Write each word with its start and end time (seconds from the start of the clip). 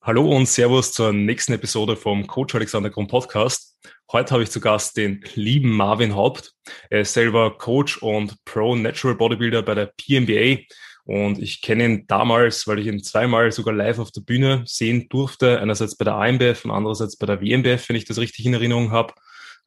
Hallo 0.00 0.30
und 0.30 0.46
Servus 0.46 0.92
zur 0.92 1.12
nächsten 1.12 1.52
Episode 1.52 1.96
vom 1.96 2.26
Coach 2.28 2.54
Alexander 2.54 2.88
Grund 2.88 3.10
Podcast. 3.10 3.76
Heute 4.12 4.32
habe 4.32 4.44
ich 4.44 4.50
zu 4.50 4.60
Gast 4.60 4.96
den 4.96 5.24
lieben 5.34 5.70
Marvin 5.70 6.14
Haupt. 6.14 6.52
Er 6.88 7.00
ist 7.00 7.12
selber 7.12 7.58
Coach 7.58 7.98
und 7.98 8.42
Pro 8.44 8.76
Natural 8.76 9.16
Bodybuilder 9.16 9.62
bei 9.62 9.74
der 9.74 9.86
PMBA. 9.86 10.62
Und 11.04 11.40
ich 11.40 11.62
kenne 11.62 11.84
ihn 11.84 12.06
damals, 12.06 12.66
weil 12.68 12.78
ich 12.78 12.86
ihn 12.86 13.02
zweimal 13.02 13.50
sogar 13.50 13.74
live 13.74 13.98
auf 13.98 14.12
der 14.12 14.20
Bühne 14.20 14.62
sehen 14.66 15.08
durfte. 15.08 15.58
Einerseits 15.60 15.96
bei 15.96 16.04
der 16.04 16.14
AMBF 16.14 16.64
und 16.64 16.70
andererseits 16.70 17.16
bei 17.16 17.26
der 17.26 17.42
WMBF, 17.42 17.88
wenn 17.88 17.96
ich 17.96 18.04
das 18.04 18.18
richtig 18.18 18.46
in 18.46 18.54
Erinnerung 18.54 18.92
habe. 18.92 19.14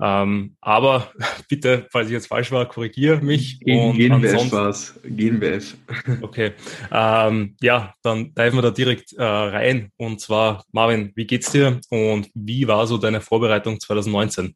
Ähm, 0.03 0.55
aber 0.61 1.11
bitte, 1.47 1.85
falls 1.91 2.07
ich 2.07 2.13
jetzt 2.13 2.27
falsch 2.27 2.51
war, 2.51 2.67
korrigiere 2.67 3.21
mich. 3.21 3.59
Gen 3.59 3.93
GNBF 3.93 4.51
war 4.51 4.69
es. 4.69 4.99
GNBF. 5.03 5.75
Okay. 6.21 6.53
Ähm, 6.91 7.55
ja, 7.61 7.93
dann 8.01 8.33
diven 8.33 8.57
wir 8.57 8.61
da 8.63 8.71
direkt 8.71 9.13
äh, 9.13 9.23
rein. 9.23 9.91
Und 9.97 10.19
zwar, 10.19 10.63
Marvin, 10.71 11.11
wie 11.15 11.25
geht's 11.25 11.51
dir 11.51 11.79
und 11.89 12.29
wie 12.33 12.67
war 12.67 12.87
so 12.87 12.97
deine 12.97 13.21
Vorbereitung 13.21 13.79
2019? 13.79 14.55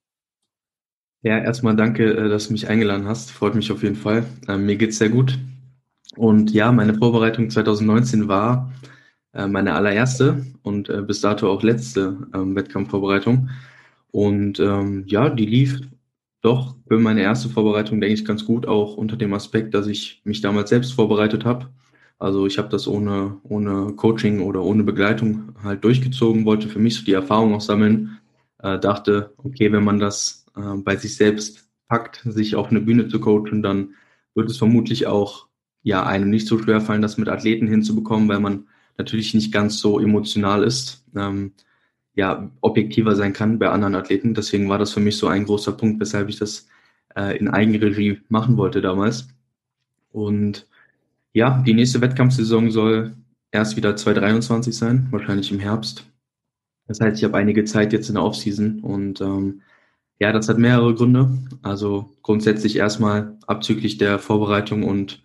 Ja, 1.21 1.39
erstmal 1.39 1.75
danke, 1.75 2.11
äh, 2.11 2.29
dass 2.29 2.47
du 2.47 2.53
mich 2.53 2.67
eingeladen 2.67 3.07
hast. 3.07 3.31
Freut 3.31 3.55
mich 3.55 3.71
auf 3.71 3.83
jeden 3.83 3.95
Fall. 3.95 4.25
Ähm, 4.47 4.65
mir 4.65 4.75
geht's 4.75 4.97
sehr 4.97 5.09
gut. 5.09 5.37
Und 6.15 6.51
ja, 6.51 6.71
meine 6.71 6.95
Vorbereitung 6.95 7.49
2019 7.49 8.27
war 8.27 8.71
äh, 9.33 9.47
meine 9.47 9.73
allererste 9.73 10.45
und 10.63 10.89
äh, 10.89 11.01
bis 11.01 11.21
dato 11.21 11.51
auch 11.51 11.61
letzte 11.61 12.17
ähm, 12.33 12.55
Wettkampfvorbereitung. 12.55 13.49
Und 14.15 14.61
ähm, 14.61 15.03
ja, 15.07 15.29
die 15.29 15.45
lief 15.45 15.81
doch 16.39 16.77
für 16.87 16.99
meine 16.99 17.21
erste 17.21 17.49
Vorbereitung, 17.49 17.99
denke 17.99 18.13
ich, 18.13 18.23
ganz 18.23 18.45
gut, 18.45 18.65
auch 18.65 18.95
unter 18.95 19.17
dem 19.17 19.33
Aspekt, 19.33 19.73
dass 19.73 19.87
ich 19.87 20.21
mich 20.23 20.39
damals 20.39 20.69
selbst 20.69 20.93
vorbereitet 20.93 21.43
habe. 21.43 21.67
Also 22.17 22.47
ich 22.47 22.57
habe 22.57 22.69
das 22.69 22.87
ohne, 22.87 23.41
ohne 23.43 23.91
Coaching 23.97 24.39
oder 24.39 24.63
ohne 24.63 24.85
Begleitung 24.85 25.53
halt 25.61 25.83
durchgezogen, 25.83 26.45
wollte 26.45 26.69
für 26.69 26.79
mich 26.79 26.95
so 26.95 27.03
die 27.03 27.11
Erfahrung 27.11 27.55
auch 27.55 27.59
sammeln, 27.59 28.19
äh, 28.59 28.79
dachte, 28.79 29.33
okay, 29.35 29.73
wenn 29.73 29.83
man 29.83 29.99
das 29.99 30.45
äh, 30.55 30.77
bei 30.77 30.95
sich 30.95 31.17
selbst 31.17 31.69
packt, 31.89 32.21
sich 32.23 32.55
auf 32.55 32.69
eine 32.69 32.79
Bühne 32.79 33.09
zu 33.09 33.19
coachen, 33.19 33.61
dann 33.61 33.95
wird 34.33 34.49
es 34.49 34.57
vermutlich 34.57 35.07
auch 35.07 35.47
ja 35.83 36.05
einem 36.05 36.29
nicht 36.29 36.47
so 36.47 36.57
schwer 36.57 36.79
fallen, 36.79 37.01
das 37.01 37.17
mit 37.17 37.27
Athleten 37.27 37.67
hinzubekommen, 37.67 38.29
weil 38.29 38.39
man 38.39 38.69
natürlich 38.97 39.33
nicht 39.33 39.51
ganz 39.51 39.77
so 39.79 39.99
emotional 39.99 40.63
ist. 40.63 41.03
Ähm, 41.17 41.51
ja, 42.15 42.49
objektiver 42.61 43.15
sein 43.15 43.33
kann 43.33 43.59
bei 43.59 43.69
anderen 43.69 43.95
Athleten. 43.95 44.33
Deswegen 44.33 44.69
war 44.69 44.79
das 44.79 44.93
für 44.93 44.99
mich 44.99 45.17
so 45.17 45.27
ein 45.27 45.45
großer 45.45 45.73
Punkt, 45.73 45.99
weshalb 45.99 46.29
ich 46.29 46.39
das 46.39 46.67
äh, 47.15 47.37
in 47.37 47.49
Eigenregie 47.49 48.21
machen 48.29 48.57
wollte 48.57 48.81
damals. 48.81 49.27
Und 50.11 50.67
ja, 51.33 51.61
die 51.65 51.73
nächste 51.73 52.01
Wettkampfsaison 52.01 52.71
soll 52.71 53.15
erst 53.51 53.75
wieder 53.75 53.95
2023 53.95 54.75
sein, 54.75 55.07
wahrscheinlich 55.11 55.51
im 55.51 55.59
Herbst. 55.59 56.05
Das 56.87 57.01
heißt, 57.01 57.17
ich 57.17 57.23
habe 57.23 57.37
einige 57.37 57.65
Zeit 57.65 57.93
jetzt 57.93 58.09
in 58.09 58.15
der 58.15 58.23
Offseason 58.23 58.79
und 58.81 59.19
ähm, 59.21 59.61
ja, 60.19 60.31
das 60.31 60.47
hat 60.47 60.57
mehrere 60.57 60.93
Gründe. 60.93 61.29
Also 61.61 62.15
grundsätzlich 62.21 62.77
erstmal 62.77 63.37
abzüglich 63.47 63.97
der 63.97 64.19
Vorbereitung 64.19 64.83
und 64.83 65.23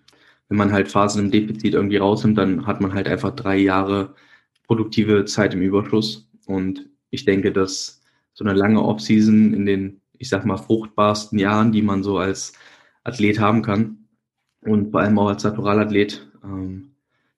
wenn 0.49 0.57
man 0.57 0.73
halt 0.73 0.89
Phasen 0.89 1.27
im 1.27 1.31
Defizit 1.31 1.75
irgendwie 1.75 1.99
rausnimmt, 1.99 2.37
dann 2.37 2.67
hat 2.67 2.81
man 2.81 2.93
halt 2.93 3.07
einfach 3.07 3.31
drei 3.35 3.57
Jahre 3.57 4.15
produktive 4.67 5.25
Zeit 5.27 5.55
im 5.55 5.63
Überschuss. 5.63 6.29
Und 6.51 6.89
ich 7.11 7.25
denke, 7.25 7.53
dass 7.53 8.03
so 8.35 8.45
eine 8.45 8.55
lange 8.55 8.83
Offseason 8.83 9.55
in 9.55 9.67
den, 9.67 10.01
ich 10.19 10.29
sag 10.29 10.45
mal, 10.45 10.57
fruchtbarsten 10.57 11.39
Jahren, 11.39 11.73
die 11.73 11.83
man 11.83 12.03
so 12.03 12.19
als 12.19 12.53
Athlet 13.05 13.39
haben 13.39 13.63
kann 13.63 14.09
und 14.63 14.91
vor 14.91 15.01
allem 15.01 15.19
auch 15.19 15.29
als 15.29 15.45
Naturalathlet, 15.45 16.29
ähm, 16.43 16.93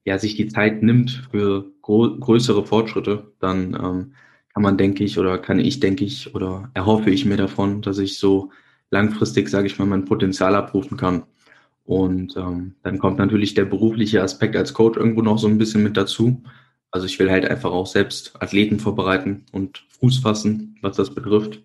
ja, 0.04 0.18
sich 0.18 0.34
die 0.34 0.48
Zeit 0.48 0.82
nimmt 0.82 1.28
für 1.30 1.70
größere 1.82 2.64
Fortschritte, 2.64 3.32
dann 3.38 3.74
ähm, 3.74 4.12
kann 4.52 4.62
man, 4.62 4.78
denke 4.78 5.04
ich, 5.04 5.18
oder 5.18 5.38
kann 5.38 5.60
ich, 5.60 5.78
denke 5.78 6.04
ich, 6.04 6.34
oder 6.34 6.70
erhoffe 6.74 7.10
ich 7.10 7.24
mir 7.24 7.36
davon, 7.36 7.82
dass 7.82 7.98
ich 7.98 8.18
so 8.18 8.50
langfristig, 8.90 9.48
sage 9.48 9.66
ich 9.66 9.78
mal, 9.78 9.86
mein 9.86 10.04
Potenzial 10.04 10.54
abrufen 10.54 10.96
kann. 10.96 11.24
Und 11.84 12.36
ähm, 12.36 12.74
dann 12.82 12.98
kommt 12.98 13.18
natürlich 13.18 13.54
der 13.54 13.64
berufliche 13.64 14.22
Aspekt 14.22 14.56
als 14.56 14.74
Coach 14.74 14.96
irgendwo 14.96 15.22
noch 15.22 15.38
so 15.38 15.48
ein 15.48 15.58
bisschen 15.58 15.82
mit 15.82 15.96
dazu. 15.96 16.42
Also 16.92 17.06
ich 17.06 17.18
will 17.18 17.30
halt 17.30 17.46
einfach 17.46 17.72
auch 17.72 17.86
selbst 17.86 18.40
Athleten 18.40 18.78
vorbereiten 18.78 19.46
und 19.50 19.84
Fuß 19.98 20.18
fassen, 20.18 20.76
was 20.82 20.96
das 20.96 21.14
betrifft. 21.14 21.62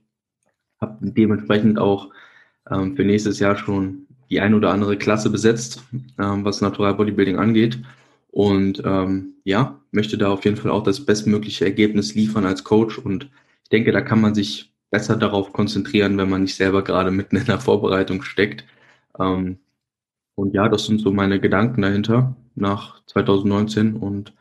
Habe 0.80 0.98
dementsprechend 1.02 1.78
auch 1.80 2.10
ähm, 2.72 2.96
für 2.96 3.04
nächstes 3.04 3.40
Jahr 3.40 3.58
schon 3.58 4.08
die 4.30 4.40
ein 4.40 4.54
oder 4.54 4.72
andere 4.72 4.98
Klasse 4.98 5.30
besetzt, 5.30 5.84
ähm, 6.20 6.46
was 6.46 6.62
Natural 6.62 6.96
Bodybuilding 6.96 7.38
angeht. 7.38 7.80
Und 8.30 8.82
ähm, 8.86 9.36
ja, 9.44 9.80
möchte 9.92 10.18
da 10.18 10.32
auf 10.32 10.46
jeden 10.46 10.58
Fall 10.58 10.72
auch 10.72 10.84
das 10.84 11.06
bestmögliche 11.06 11.66
Ergebnis 11.66 12.16
liefern 12.16 12.46
als 12.46 12.64
Coach. 12.64 12.98
Und 12.98 13.30
ich 13.64 13.70
denke, 13.70 13.92
da 13.92 14.02
kann 14.02 14.22
man 14.22 14.36
sich 14.36 14.74
besser 14.92 15.18
darauf 15.18 15.52
konzentrieren, 15.54 16.18
wenn 16.18 16.30
man 16.30 16.44
nicht 16.44 16.56
selber 16.56 16.84
gerade 16.84 17.12
mitten 17.12 17.36
in 17.36 17.46
der 17.46 17.60
Vorbereitung 17.60 18.22
steckt. 18.22 18.66
Ähm, 19.20 19.60
und 20.36 20.54
ja, 20.54 20.70
das 20.70 20.86
sind 20.86 21.02
so 21.02 21.12
meine 21.12 21.40
Gedanken 21.40 21.82
dahinter 21.82 22.36
nach 22.56 23.04
2019 23.08 23.96
und 23.96 24.34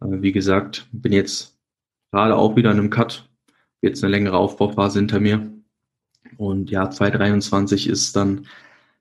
wie 0.00 0.32
gesagt, 0.32 0.88
bin 0.92 1.12
jetzt 1.12 1.58
gerade 2.12 2.36
auch 2.36 2.56
wieder 2.56 2.70
in 2.70 2.78
einem 2.78 2.90
Cut. 2.90 3.28
Jetzt 3.80 4.02
eine 4.02 4.10
längere 4.10 4.36
Aufbauphase 4.36 4.98
hinter 4.98 5.20
mir. 5.20 5.52
Und 6.36 6.70
ja, 6.70 6.90
2023 6.90 7.88
ist 7.88 8.16
dann 8.16 8.46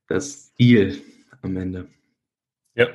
das 0.07 0.53
Ziel 0.53 1.01
am 1.41 1.57
Ende. 1.57 1.87
Ja, 2.75 2.87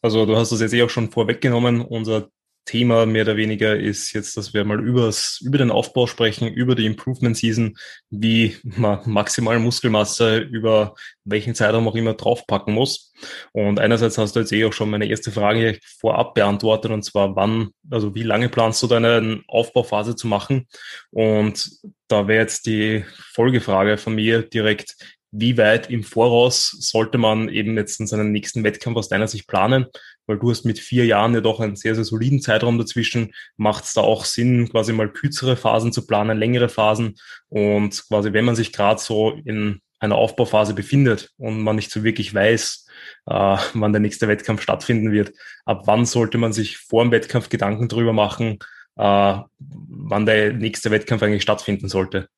also 0.00 0.24
du 0.24 0.36
hast 0.36 0.52
das 0.52 0.60
jetzt 0.60 0.72
eh 0.72 0.82
auch 0.82 0.90
schon 0.90 1.10
vorweggenommen. 1.10 1.80
Unser 1.82 2.30
Thema 2.68 3.06
mehr 3.06 3.22
oder 3.22 3.38
weniger 3.38 3.74
ist 3.76 4.12
jetzt, 4.12 4.36
dass 4.36 4.52
wir 4.52 4.62
mal 4.62 4.78
übers, 4.78 5.40
über 5.42 5.56
den 5.56 5.70
Aufbau 5.70 6.06
sprechen, 6.06 6.48
über 6.48 6.74
die 6.74 6.84
Improvement 6.84 7.34
Season, 7.34 7.78
wie 8.10 8.56
man 8.62 9.00
maximal 9.06 9.58
Muskelmasse 9.58 10.36
über 10.36 10.94
welchen 11.24 11.54
Zeitraum 11.54 11.88
auch 11.88 11.94
immer 11.94 12.12
draufpacken 12.12 12.74
muss. 12.74 13.14
Und 13.52 13.80
einerseits 13.80 14.18
hast 14.18 14.36
du 14.36 14.40
jetzt 14.40 14.52
eh 14.52 14.66
auch 14.66 14.74
schon 14.74 14.90
meine 14.90 15.06
erste 15.06 15.32
Frage 15.32 15.78
vorab 15.98 16.34
beantwortet, 16.34 16.90
und 16.90 17.02
zwar 17.02 17.34
wann, 17.36 17.70
also 17.90 18.14
wie 18.14 18.22
lange 18.22 18.50
planst 18.50 18.82
du 18.82 18.86
deine 18.86 19.42
Aufbauphase 19.48 20.14
zu 20.14 20.26
machen? 20.26 20.68
Und 21.10 21.70
da 22.06 22.28
wäre 22.28 22.42
jetzt 22.42 22.66
die 22.66 23.02
Folgefrage 23.32 23.96
von 23.96 24.14
mir 24.14 24.42
direkt, 24.42 24.94
wie 25.30 25.58
weit 25.58 25.90
im 25.90 26.02
Voraus 26.02 26.70
sollte 26.80 27.18
man 27.18 27.48
eben 27.48 27.76
jetzt 27.76 28.00
in 28.00 28.06
seinen 28.06 28.32
nächsten 28.32 28.64
Wettkampf 28.64 28.96
aus 28.96 29.08
deiner 29.08 29.28
Sicht 29.28 29.46
planen? 29.46 29.86
Weil 30.26 30.38
du 30.38 30.50
hast 30.50 30.64
mit 30.64 30.78
vier 30.78 31.06
Jahren 31.06 31.34
ja 31.34 31.40
doch 31.40 31.60
einen 31.60 31.76
sehr, 31.76 31.94
sehr 31.94 32.04
soliden 32.04 32.40
Zeitraum 32.40 32.78
dazwischen. 32.78 33.32
Macht 33.56 33.84
es 33.84 33.94
da 33.94 34.00
auch 34.02 34.24
Sinn, 34.24 34.68
quasi 34.68 34.92
mal 34.92 35.10
kürzere 35.10 35.56
Phasen 35.56 35.92
zu 35.92 36.06
planen, 36.06 36.38
längere 36.38 36.68
Phasen? 36.68 37.16
Und 37.48 38.04
quasi, 38.08 38.32
wenn 38.32 38.44
man 38.44 38.56
sich 38.56 38.72
gerade 38.72 39.00
so 39.00 39.32
in 39.44 39.80
einer 40.00 40.16
Aufbauphase 40.16 40.74
befindet 40.74 41.30
und 41.38 41.60
man 41.62 41.76
nicht 41.76 41.90
so 41.90 42.04
wirklich 42.04 42.34
weiß, 42.34 42.86
äh, 43.26 43.56
wann 43.74 43.92
der 43.92 44.00
nächste 44.00 44.28
Wettkampf 44.28 44.62
stattfinden 44.62 45.12
wird, 45.12 45.32
ab 45.64 45.82
wann 45.86 46.06
sollte 46.06 46.38
man 46.38 46.52
sich 46.52 46.78
vor 46.78 47.02
dem 47.02 47.10
Wettkampf 47.10 47.48
Gedanken 47.48 47.88
darüber 47.88 48.12
machen, 48.12 48.58
äh, 48.96 49.38
wann 49.58 50.26
der 50.26 50.52
nächste 50.52 50.90
Wettkampf 50.90 51.22
eigentlich 51.22 51.42
stattfinden 51.42 51.88
sollte? 51.88 52.28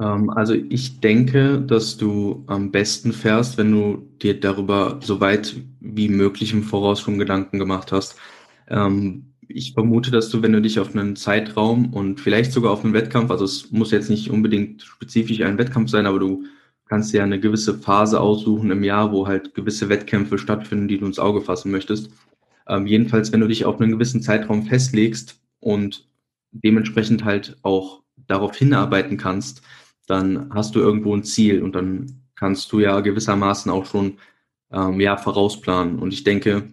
Ähm, 0.00 0.30
also 0.30 0.54
ich 0.54 1.00
denke, 1.00 1.60
dass 1.60 1.96
du 1.96 2.44
am 2.46 2.70
besten 2.70 3.12
fährst, 3.12 3.58
wenn 3.58 3.72
du 3.72 4.08
dir 4.22 4.38
darüber 4.38 4.98
so 5.02 5.20
weit 5.20 5.56
wie 5.80 6.08
möglich 6.08 6.52
im 6.52 6.62
Voraus 6.62 7.00
schon 7.00 7.18
Gedanken 7.18 7.58
gemacht 7.58 7.92
hast. 7.92 8.16
Ähm, 8.68 9.24
ich 9.48 9.72
vermute, 9.72 10.10
dass 10.10 10.28
du, 10.28 10.42
wenn 10.42 10.52
du 10.52 10.60
dich 10.60 10.78
auf 10.78 10.94
einen 10.94 11.16
Zeitraum 11.16 11.92
und 11.94 12.20
vielleicht 12.20 12.52
sogar 12.52 12.72
auf 12.72 12.84
einen 12.84 12.92
Wettkampf, 12.92 13.30
also 13.30 13.44
es 13.44 13.70
muss 13.70 13.90
jetzt 13.90 14.10
nicht 14.10 14.30
unbedingt 14.30 14.82
spezifisch 14.82 15.40
ein 15.40 15.58
Wettkampf 15.58 15.90
sein, 15.90 16.06
aber 16.06 16.18
du 16.18 16.44
kannst 16.86 17.12
ja 17.14 17.22
eine 17.22 17.40
gewisse 17.40 17.78
Phase 17.78 18.20
aussuchen 18.20 18.70
im 18.70 18.84
Jahr, 18.84 19.12
wo 19.12 19.26
halt 19.26 19.54
gewisse 19.54 19.88
Wettkämpfe 19.88 20.38
stattfinden, 20.38 20.88
die 20.88 20.98
du 20.98 21.06
ins 21.06 21.18
Auge 21.18 21.40
fassen 21.40 21.70
möchtest. 21.70 22.10
Ähm, 22.68 22.86
jedenfalls, 22.86 23.32
wenn 23.32 23.40
du 23.40 23.48
dich 23.48 23.64
auf 23.64 23.80
einen 23.80 23.92
gewissen 23.92 24.22
Zeitraum 24.22 24.64
festlegst 24.64 25.40
und 25.60 26.06
dementsprechend 26.52 27.24
halt 27.24 27.56
auch 27.62 28.02
darauf 28.26 28.56
hinarbeiten 28.56 29.16
kannst, 29.16 29.62
dann 30.08 30.50
hast 30.54 30.74
du 30.74 30.80
irgendwo 30.80 31.14
ein 31.14 31.24
Ziel 31.24 31.62
und 31.62 31.74
dann 31.74 32.22
kannst 32.34 32.72
du 32.72 32.80
ja 32.80 33.00
gewissermaßen 33.00 33.70
auch 33.70 33.86
schon 33.86 34.18
ähm, 34.72 35.00
ja, 35.00 35.16
vorausplanen. 35.16 35.98
Und 35.98 36.12
ich 36.12 36.24
denke, 36.24 36.72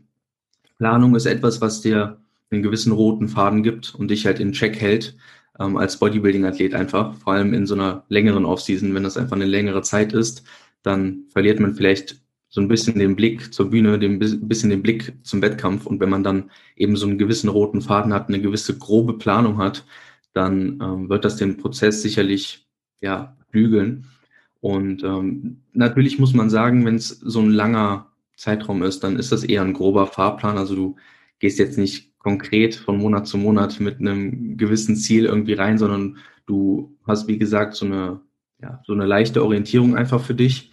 Planung 0.77 1.15
ist 1.15 1.25
etwas, 1.25 1.61
was 1.61 1.81
dir 1.81 2.21
einen 2.51 2.63
gewissen 2.63 2.91
roten 2.91 3.27
Faden 3.27 3.63
gibt 3.63 3.95
und 3.95 4.09
dich 4.09 4.25
halt 4.25 4.39
in 4.39 4.53
Check 4.53 4.79
hält, 4.79 5.15
ähm, 5.59 5.77
als 5.77 5.99
Bodybuilding-Athlet 5.99 6.73
einfach. 6.73 7.15
Vor 7.15 7.33
allem 7.33 7.53
in 7.53 7.65
so 7.65 7.75
einer 7.75 8.05
längeren 8.09 8.45
Offseason, 8.45 8.93
wenn 8.93 9.03
das 9.03 9.17
einfach 9.17 9.35
eine 9.35 9.45
längere 9.45 9.81
Zeit 9.81 10.13
ist, 10.13 10.43
dann 10.83 11.25
verliert 11.29 11.59
man 11.59 11.73
vielleicht 11.73 12.21
so 12.49 12.61
ein 12.61 12.67
bisschen 12.67 12.99
den 12.99 13.15
Blick 13.15 13.53
zur 13.53 13.69
Bühne, 13.69 13.99
den 13.99 14.19
bisschen 14.19 14.69
den 14.69 14.81
Blick 14.81 15.13
zum 15.23 15.41
Wettkampf. 15.41 15.85
Und 15.85 15.99
wenn 15.99 16.09
man 16.09 16.23
dann 16.23 16.51
eben 16.75 16.95
so 16.95 17.05
einen 17.05 17.17
gewissen 17.17 17.49
roten 17.49 17.81
Faden 17.81 18.13
hat, 18.13 18.29
eine 18.29 18.39
gewisse 18.39 18.77
grobe 18.77 19.17
Planung 19.17 19.57
hat, 19.57 19.85
dann 20.33 20.79
ähm, 20.81 21.09
wird 21.09 21.25
das 21.25 21.37
den 21.37 21.57
Prozess 21.57 22.01
sicherlich 22.01 22.64
ja, 23.01 23.35
bügeln. 23.51 24.05
Und 24.61 25.03
ähm, 25.03 25.61
natürlich 25.73 26.19
muss 26.19 26.33
man 26.33 26.49
sagen, 26.49 26.85
wenn 26.85 26.95
es 26.95 27.09
so 27.09 27.39
ein 27.39 27.51
langer 27.51 28.07
Zeitraum 28.35 28.83
ist, 28.83 29.03
dann 29.03 29.17
ist 29.17 29.31
das 29.31 29.43
eher 29.43 29.61
ein 29.61 29.73
grober 29.73 30.07
Fahrplan. 30.07 30.57
Also 30.57 30.75
du 30.75 30.95
gehst 31.39 31.59
jetzt 31.59 31.77
nicht 31.77 32.17
konkret 32.19 32.75
von 32.75 32.97
Monat 32.97 33.27
zu 33.27 33.37
Monat 33.37 33.79
mit 33.79 33.99
einem 33.99 34.57
gewissen 34.57 34.95
Ziel 34.95 35.25
irgendwie 35.25 35.53
rein, 35.53 35.77
sondern 35.77 36.17
du 36.47 36.97
hast, 37.05 37.27
wie 37.27 37.37
gesagt, 37.37 37.75
so 37.75 37.85
eine, 37.85 38.21
ja, 38.61 38.81
so 38.85 38.93
eine 38.93 39.05
leichte 39.05 39.43
Orientierung 39.43 39.95
einfach 39.95 40.21
für 40.21 40.33
dich 40.33 40.71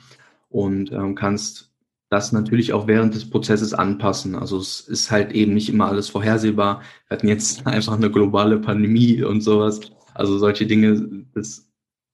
und 0.48 0.92
ähm, 0.92 1.14
kannst 1.14 1.70
das 2.08 2.32
natürlich 2.32 2.72
auch 2.72 2.86
während 2.86 3.14
des 3.14 3.28
Prozesses 3.28 3.72
anpassen. 3.72 4.34
Also 4.34 4.58
es 4.58 4.80
ist 4.80 5.10
halt 5.10 5.32
eben 5.32 5.54
nicht 5.54 5.70
immer 5.70 5.88
alles 5.88 6.10
vorhersehbar. 6.10 6.82
Wir 7.08 7.16
hatten 7.16 7.28
jetzt 7.28 7.66
einfach 7.66 7.94
eine 7.94 8.10
globale 8.10 8.58
Pandemie 8.58 9.22
und 9.22 9.40
sowas. 9.40 9.80
Also 10.14 10.38
solche 10.38 10.66
Dinge, 10.66 11.24
das 11.34 11.71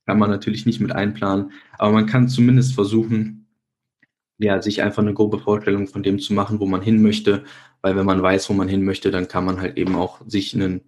kann 0.08 0.18
man 0.18 0.30
natürlich 0.30 0.64
nicht 0.64 0.80
mit 0.80 0.90
einplanen. 0.90 1.52
Aber 1.76 1.92
man 1.92 2.06
kann 2.06 2.30
zumindest 2.30 2.72
versuchen, 2.72 3.46
ja, 4.38 4.62
sich 4.62 4.80
einfach 4.80 5.02
eine 5.02 5.12
grobe 5.12 5.38
Vorstellung 5.38 5.86
von 5.86 6.02
dem 6.02 6.18
zu 6.18 6.32
machen, 6.32 6.60
wo 6.60 6.66
man 6.66 6.80
hin 6.80 7.02
möchte. 7.02 7.44
Weil 7.82 7.94
wenn 7.94 8.06
man 8.06 8.22
weiß, 8.22 8.48
wo 8.48 8.54
man 8.54 8.68
hin 8.68 8.84
möchte, 8.84 9.10
dann 9.10 9.28
kann 9.28 9.44
man 9.44 9.60
halt 9.60 9.76
eben 9.76 9.96
auch 9.96 10.22
sich 10.26 10.54
einen 10.54 10.80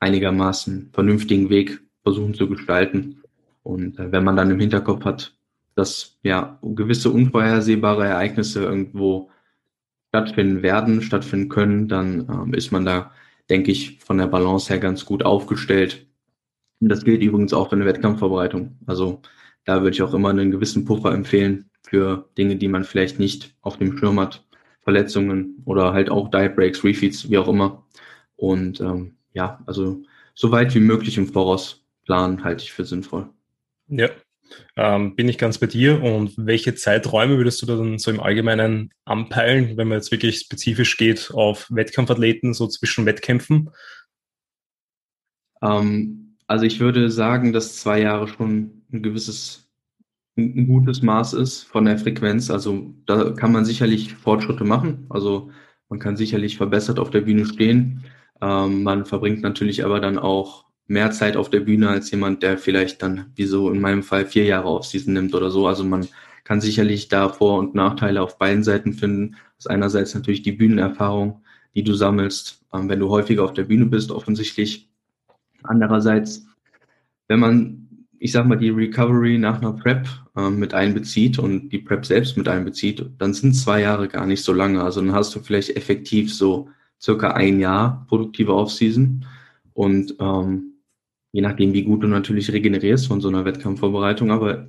einigermaßen 0.00 0.88
vernünftigen 0.94 1.50
Weg 1.50 1.82
versuchen 2.04 2.32
zu 2.32 2.48
gestalten. 2.48 3.22
Und 3.62 3.98
äh, 3.98 4.10
wenn 4.10 4.24
man 4.24 4.36
dann 4.36 4.50
im 4.50 4.60
Hinterkopf 4.60 5.04
hat, 5.04 5.36
dass 5.74 6.16
ja 6.22 6.58
gewisse 6.62 7.10
unvorhersehbare 7.10 8.06
Ereignisse 8.06 8.62
irgendwo 8.62 9.30
stattfinden 10.08 10.62
werden, 10.62 11.02
stattfinden 11.02 11.50
können, 11.50 11.88
dann 11.88 12.26
ähm, 12.30 12.54
ist 12.54 12.72
man 12.72 12.86
da, 12.86 13.12
denke 13.50 13.72
ich, 13.72 13.98
von 13.98 14.16
der 14.16 14.26
Balance 14.26 14.70
her 14.70 14.78
ganz 14.78 15.04
gut 15.04 15.22
aufgestellt. 15.22 16.06
Und 16.84 16.90
das 16.90 17.02
gilt 17.02 17.22
übrigens 17.22 17.54
auch 17.54 17.70
für 17.70 17.76
eine 17.76 17.86
Wettkampfvorbereitung. 17.86 18.76
Also 18.84 19.22
da 19.64 19.80
würde 19.80 19.94
ich 19.94 20.02
auch 20.02 20.12
immer 20.12 20.28
einen 20.28 20.50
gewissen 20.50 20.84
Puffer 20.84 21.12
empfehlen 21.12 21.70
für 21.82 22.28
Dinge, 22.36 22.56
die 22.56 22.68
man 22.68 22.84
vielleicht 22.84 23.18
nicht 23.18 23.54
auf 23.62 23.78
dem 23.78 23.96
Schirm 23.96 24.20
hat. 24.20 24.44
Verletzungen 24.82 25.62
oder 25.64 25.94
halt 25.94 26.10
auch 26.10 26.30
Diet 26.30 26.56
Breaks, 26.56 26.84
Refeeds, 26.84 27.30
wie 27.30 27.38
auch 27.38 27.48
immer. 27.48 27.86
Und 28.36 28.82
ähm, 28.82 29.16
ja, 29.32 29.62
also 29.64 30.02
so 30.34 30.52
weit 30.52 30.74
wie 30.74 30.80
möglich 30.80 31.16
im 31.16 31.26
Voraus 31.26 31.86
planen 32.04 32.44
halte 32.44 32.64
ich 32.64 32.72
für 32.72 32.84
sinnvoll. 32.84 33.30
Ja, 33.88 34.10
ähm, 34.76 35.16
bin 35.16 35.26
ich 35.26 35.38
ganz 35.38 35.56
bei 35.56 35.68
dir. 35.68 36.02
Und 36.02 36.34
welche 36.36 36.74
Zeiträume 36.74 37.38
würdest 37.38 37.62
du 37.62 37.66
dann 37.66 37.98
so 37.98 38.10
im 38.10 38.20
Allgemeinen 38.20 38.92
anpeilen, 39.06 39.78
wenn 39.78 39.88
man 39.88 39.96
jetzt 39.96 40.12
wirklich 40.12 40.40
spezifisch 40.40 40.98
geht 40.98 41.30
auf 41.32 41.66
Wettkampfathleten, 41.70 42.52
so 42.52 42.66
zwischen 42.66 43.06
Wettkämpfen? 43.06 43.70
Ähm, 45.62 46.23
also 46.46 46.64
ich 46.64 46.80
würde 46.80 47.10
sagen, 47.10 47.52
dass 47.52 47.76
zwei 47.76 48.00
Jahre 48.00 48.28
schon 48.28 48.82
ein 48.92 49.02
gewisses, 49.02 49.70
ein 50.36 50.66
gutes 50.66 51.02
Maß 51.02 51.34
ist 51.34 51.64
von 51.64 51.84
der 51.84 51.98
Frequenz. 51.98 52.50
Also 52.50 52.94
da 53.06 53.30
kann 53.30 53.52
man 53.52 53.64
sicherlich 53.64 54.14
Fortschritte 54.14 54.64
machen. 54.64 55.06
Also 55.08 55.50
man 55.88 55.98
kann 55.98 56.16
sicherlich 56.16 56.56
verbessert 56.56 56.98
auf 56.98 57.10
der 57.10 57.22
Bühne 57.22 57.46
stehen. 57.46 58.04
Ähm, 58.40 58.82
man 58.82 59.06
verbringt 59.06 59.42
natürlich 59.42 59.84
aber 59.84 60.00
dann 60.00 60.18
auch 60.18 60.64
mehr 60.86 61.10
Zeit 61.12 61.36
auf 61.36 61.50
der 61.50 61.60
Bühne 61.60 61.88
als 61.88 62.10
jemand, 62.10 62.42
der 62.42 62.58
vielleicht 62.58 63.02
dann, 63.02 63.32
wie 63.36 63.46
so 63.46 63.70
in 63.70 63.80
meinem 63.80 64.02
Fall, 64.02 64.26
vier 64.26 64.44
Jahre 64.44 64.68
auf 64.68 64.84
Season 64.86 65.14
nimmt 65.14 65.34
oder 65.34 65.50
so. 65.50 65.66
Also 65.66 65.84
man 65.84 66.08
kann 66.44 66.60
sicherlich 66.60 67.08
da 67.08 67.28
Vor- 67.30 67.58
und 67.58 67.74
Nachteile 67.74 68.22
auf 68.22 68.38
beiden 68.38 68.62
Seiten 68.62 68.92
finden. 68.92 69.36
Das 69.56 69.66
ist 69.66 69.70
einerseits 69.70 70.14
natürlich 70.14 70.42
die 70.42 70.52
Bühnenerfahrung, 70.52 71.42
die 71.74 71.84
du 71.84 71.94
sammelst, 71.94 72.62
ähm, 72.74 72.88
wenn 72.88 73.00
du 73.00 73.08
häufiger 73.08 73.44
auf 73.44 73.54
der 73.54 73.64
Bühne 73.64 73.86
bist, 73.86 74.10
offensichtlich. 74.10 74.90
Andererseits, 75.64 76.46
wenn 77.28 77.40
man, 77.40 77.88
ich 78.18 78.32
sag 78.32 78.46
mal, 78.46 78.56
die 78.56 78.70
Recovery 78.70 79.38
nach 79.38 79.60
einer 79.60 79.72
Prep 79.72 80.06
ähm, 80.36 80.58
mit 80.58 80.74
einbezieht 80.74 81.38
und 81.38 81.70
die 81.70 81.78
Prep 81.78 82.06
selbst 82.06 82.36
mit 82.36 82.48
einbezieht, 82.48 83.04
dann 83.18 83.34
sind 83.34 83.54
zwei 83.54 83.80
Jahre 83.80 84.08
gar 84.08 84.26
nicht 84.26 84.42
so 84.42 84.52
lange. 84.52 84.82
Also 84.82 85.00
dann 85.00 85.12
hast 85.12 85.34
du 85.34 85.40
vielleicht 85.40 85.76
effektiv 85.76 86.32
so 86.32 86.68
circa 87.00 87.32
ein 87.32 87.60
Jahr 87.60 88.06
produktive 88.08 88.54
Offseason. 88.54 89.26
Und 89.72 90.14
ähm, 90.20 90.74
je 91.32 91.40
nachdem, 91.40 91.72
wie 91.72 91.82
gut 91.82 92.02
du 92.02 92.06
natürlich 92.06 92.52
regenerierst 92.52 93.08
von 93.08 93.20
so 93.20 93.28
einer 93.28 93.44
Wettkampfvorbereitung. 93.44 94.30
Aber 94.30 94.68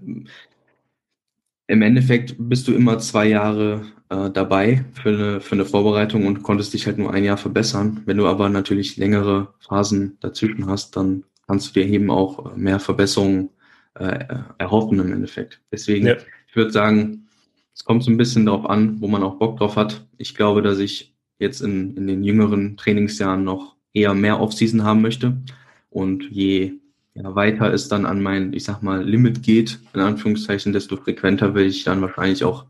im 1.68 1.82
Endeffekt 1.82 2.36
bist 2.38 2.68
du 2.68 2.74
immer 2.74 3.00
zwei 3.00 3.28
Jahre 3.28 3.86
äh, 4.10 4.30
dabei 4.30 4.86
für 4.94 5.10
eine, 5.10 5.42
für 5.42 5.56
eine 5.56 5.66
Vorbereitung 5.66 6.28
und 6.28 6.44
konntest 6.44 6.74
dich 6.74 6.86
halt 6.86 6.98
nur 6.98 7.14
ein 7.14 7.24
Jahr 7.24 7.38
verbessern. 7.38 8.02
Wenn 8.06 8.18
du 8.18 8.28
aber 8.28 8.50
natürlich 8.50 8.98
längere 8.98 9.54
Phasen 9.60 10.18
dazwischen 10.20 10.68
hast, 10.68 10.96
dann 10.96 11.24
kannst 11.48 11.70
du 11.70 11.80
dir 11.80 11.88
eben 11.88 12.12
auch 12.12 12.56
mehr 12.56 12.80
Verbesserungen 12.80 13.50
äh, 13.96 14.26
erhoffen 14.58 15.00
im 15.00 15.12
Endeffekt. 15.12 15.62
Deswegen, 15.72 16.08
ja. 16.08 16.16
ich 16.48 16.56
würde 16.56 16.72
sagen, 16.72 17.28
es 17.74 17.84
kommt 17.84 18.04
so 18.04 18.12
ein 18.12 18.18
bisschen 18.18 18.46
darauf 18.46 18.70
an, 18.70 19.02
wo 19.02 19.08
man 19.08 19.24
auch 19.24 19.38
Bock 19.38 19.58
drauf 19.58 19.76
hat. 19.76 20.08
Ich 20.18 20.36
glaube, 20.36 20.62
dass 20.62 20.80
ich 20.80 21.16
jetzt 21.40 21.62
in, 21.62 21.98
in 21.98 22.08
den 22.08 22.24
jüngeren 22.24 22.78
Trainingsjahren 22.78 23.44
noch 23.44 23.76
eher 23.94 24.14
mehr 24.14 24.40
Offseason 24.40 24.84
haben 24.84 25.02
möchte. 25.02 25.42
Und 25.90 26.24
je 26.30 26.74
ja, 27.16 27.34
weiter 27.34 27.74
es 27.74 27.88
dann 27.88 28.06
an 28.06 28.22
mein, 28.22 28.54
ich 28.54 28.66
sag 28.66 28.82
mal, 28.82 29.04
Limit 29.04 29.42
geht, 29.42 29.80
in 29.94 30.02
Anführungszeichen, 30.02 30.74
desto 30.74 30.98
frequenter 30.98 31.56
will 31.56 31.66
ich 31.66 31.84
dann 31.86 32.02
wahrscheinlich 32.02 32.44
auch 32.44 32.66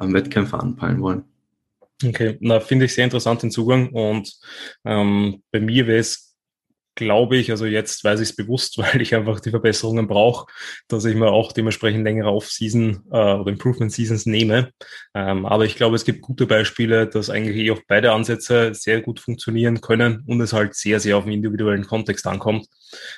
ähm, 0.00 0.14
Wettkämpfe 0.14 0.58
anpeilen 0.58 1.00
wollen. 1.00 1.24
Okay, 2.04 2.36
na, 2.40 2.58
finde 2.58 2.86
ich 2.86 2.94
sehr 2.94 3.04
interessant 3.04 3.42
den 3.42 3.50
Zugang 3.50 3.90
und 3.90 4.34
ähm, 4.84 5.42
bei 5.52 5.60
mir 5.60 5.86
wäre 5.86 6.00
es 6.00 6.31
glaube 6.94 7.36
ich, 7.36 7.50
also 7.50 7.66
jetzt 7.66 8.04
weiß 8.04 8.20
ich 8.20 8.30
es 8.30 8.36
bewusst, 8.36 8.78
weil 8.78 9.00
ich 9.00 9.14
einfach 9.14 9.40
die 9.40 9.50
Verbesserungen 9.50 10.06
brauche, 10.06 10.46
dass 10.88 11.04
ich 11.04 11.14
mir 11.14 11.30
auch 11.30 11.52
dementsprechend 11.52 12.04
längere 12.04 12.30
Off-Season 12.30 13.04
äh, 13.10 13.34
oder 13.34 13.50
Improvement-Seasons 13.50 14.26
nehme. 14.26 14.70
Ähm, 15.14 15.46
aber 15.46 15.64
ich 15.64 15.76
glaube, 15.76 15.96
es 15.96 16.04
gibt 16.04 16.22
gute 16.22 16.46
Beispiele, 16.46 17.06
dass 17.06 17.30
eigentlich 17.30 17.56
eh 17.56 17.70
auf 17.70 17.82
beide 17.86 18.12
Ansätze 18.12 18.74
sehr 18.74 19.00
gut 19.00 19.20
funktionieren 19.20 19.80
können 19.80 20.22
und 20.26 20.40
es 20.40 20.52
halt 20.52 20.74
sehr, 20.74 21.00
sehr 21.00 21.16
auf 21.16 21.24
den 21.24 21.32
individuellen 21.32 21.86
Kontext 21.86 22.26
ankommt. 22.26 22.66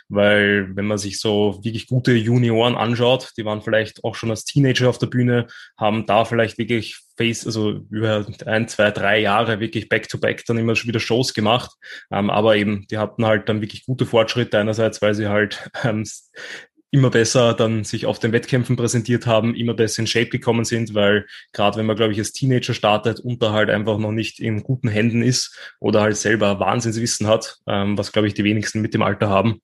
Weil 0.08 0.74
wenn 0.76 0.86
man 0.86 0.98
sich 0.98 1.18
so 1.18 1.58
wirklich 1.62 1.86
gute 1.86 2.12
Junioren 2.12 2.76
anschaut, 2.76 3.32
die 3.36 3.44
waren 3.44 3.62
vielleicht 3.62 4.04
auch 4.04 4.14
schon 4.14 4.30
als 4.30 4.44
Teenager 4.44 4.88
auf 4.88 4.98
der 4.98 5.08
Bühne, 5.08 5.46
haben 5.76 6.06
da 6.06 6.24
vielleicht 6.24 6.58
wirklich 6.58 7.03
Face, 7.16 7.46
also 7.46 7.80
über 7.90 8.26
ein, 8.46 8.68
zwei, 8.68 8.90
drei 8.90 9.20
Jahre 9.20 9.60
wirklich 9.60 9.88
back-to-back 9.88 10.40
-back 10.40 10.44
dann 10.46 10.58
immer 10.58 10.76
schon 10.76 10.88
wieder 10.88 11.00
Shows 11.00 11.34
gemacht. 11.34 11.70
Ähm, 12.10 12.30
aber 12.30 12.56
eben, 12.56 12.86
die 12.90 12.98
hatten 12.98 13.24
halt 13.24 13.48
dann 13.48 13.60
wirklich 13.60 13.86
gute 13.86 14.06
Fortschritte 14.06 14.58
einerseits, 14.58 15.00
weil 15.02 15.14
sie 15.14 15.28
halt 15.28 15.70
ähm, 15.84 16.04
immer 16.94 17.10
besser 17.10 17.54
dann 17.54 17.82
sich 17.82 18.06
auf 18.06 18.20
den 18.20 18.30
Wettkämpfen 18.30 18.76
präsentiert 18.76 19.26
haben, 19.26 19.56
immer 19.56 19.74
besser 19.74 19.98
in 19.98 20.06
Shape 20.06 20.28
gekommen 20.28 20.64
sind, 20.64 20.94
weil 20.94 21.26
gerade 21.52 21.76
wenn 21.76 21.86
man, 21.86 21.96
glaube 21.96 22.12
ich, 22.12 22.18
als 22.20 22.32
Teenager 22.32 22.72
startet 22.72 23.18
und 23.18 23.42
da 23.42 23.52
halt 23.52 23.68
einfach 23.68 23.98
noch 23.98 24.12
nicht 24.12 24.38
in 24.38 24.62
guten 24.62 24.88
Händen 24.88 25.20
ist 25.20 25.58
oder 25.80 26.02
halt 26.02 26.16
selber 26.16 26.60
Wahnsinnswissen 26.60 27.26
hat, 27.26 27.58
ähm, 27.66 27.98
was, 27.98 28.12
glaube 28.12 28.28
ich, 28.28 28.34
die 28.34 28.44
wenigsten 28.44 28.80
mit 28.80 28.94
dem 28.94 29.02
Alter 29.02 29.28
haben, 29.28 29.60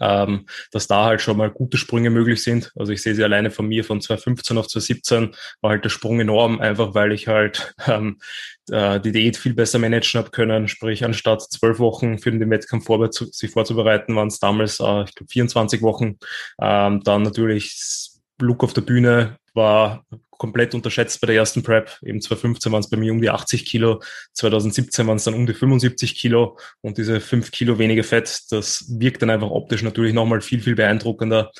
ähm, 0.00 0.46
dass 0.70 0.86
da 0.86 1.04
halt 1.04 1.20
schon 1.20 1.36
mal 1.36 1.50
gute 1.50 1.76
Sprünge 1.76 2.10
möglich 2.10 2.42
sind. 2.42 2.72
Also 2.76 2.92
ich 2.92 3.02
sehe 3.02 3.14
sie 3.14 3.24
alleine 3.24 3.50
von 3.50 3.66
mir 3.66 3.84
von 3.84 4.00
2015 4.00 4.58
auf 4.58 4.68
2017 4.68 5.34
war 5.60 5.70
halt 5.70 5.84
der 5.84 5.90
Sprung 5.90 6.20
enorm, 6.20 6.60
einfach 6.60 6.94
weil 6.94 7.12
ich 7.12 7.28
halt 7.28 7.74
ähm, 7.86 8.18
äh, 8.70 9.00
die 9.00 9.12
Diät 9.12 9.36
viel 9.36 9.54
besser 9.54 9.78
managen 9.78 10.18
habe 10.18 10.30
können. 10.30 10.68
Sprich, 10.68 11.04
anstatt 11.04 11.42
zwölf 11.42 11.78
Wochen 11.78 12.18
für 12.18 12.30
den 12.30 12.50
Wettkampf 12.50 12.86
vor, 12.86 13.10
zu, 13.10 13.26
sich 13.26 13.50
vorzubereiten, 13.50 14.16
waren 14.16 14.28
es 14.28 14.38
damals, 14.38 14.80
äh, 14.80 15.02
ich 15.04 15.14
glaube, 15.14 15.30
24 15.30 15.82
Wochen. 15.82 16.18
Ähm, 16.60 17.02
dann 17.04 17.22
natürlich 17.22 18.10
Look 18.40 18.64
auf 18.64 18.72
der 18.72 18.82
Bühne 18.82 19.38
war 19.54 20.04
komplett 20.40 20.74
unterschätzt 20.74 21.20
bei 21.20 21.26
der 21.26 21.36
ersten 21.36 21.62
Prep. 21.62 21.98
Eben 22.02 22.22
2015 22.22 22.72
waren 22.72 22.80
es 22.80 22.88
bei 22.88 22.96
mir 22.96 23.12
um 23.12 23.20
die 23.20 23.28
80 23.28 23.66
Kilo, 23.66 24.00
2017 24.32 25.06
waren 25.06 25.18
es 25.18 25.24
dann 25.24 25.34
um 25.34 25.46
die 25.46 25.52
75 25.52 26.14
Kilo 26.14 26.58
und 26.80 26.96
diese 26.96 27.20
5 27.20 27.50
Kilo 27.50 27.78
weniger 27.78 28.02
Fett, 28.02 28.44
das 28.50 28.86
wirkt 28.88 29.20
dann 29.20 29.28
einfach 29.28 29.50
optisch 29.50 29.82
natürlich 29.82 30.14
nochmal 30.14 30.40
viel, 30.40 30.62
viel 30.62 30.74
beeindruckender. 30.74 31.52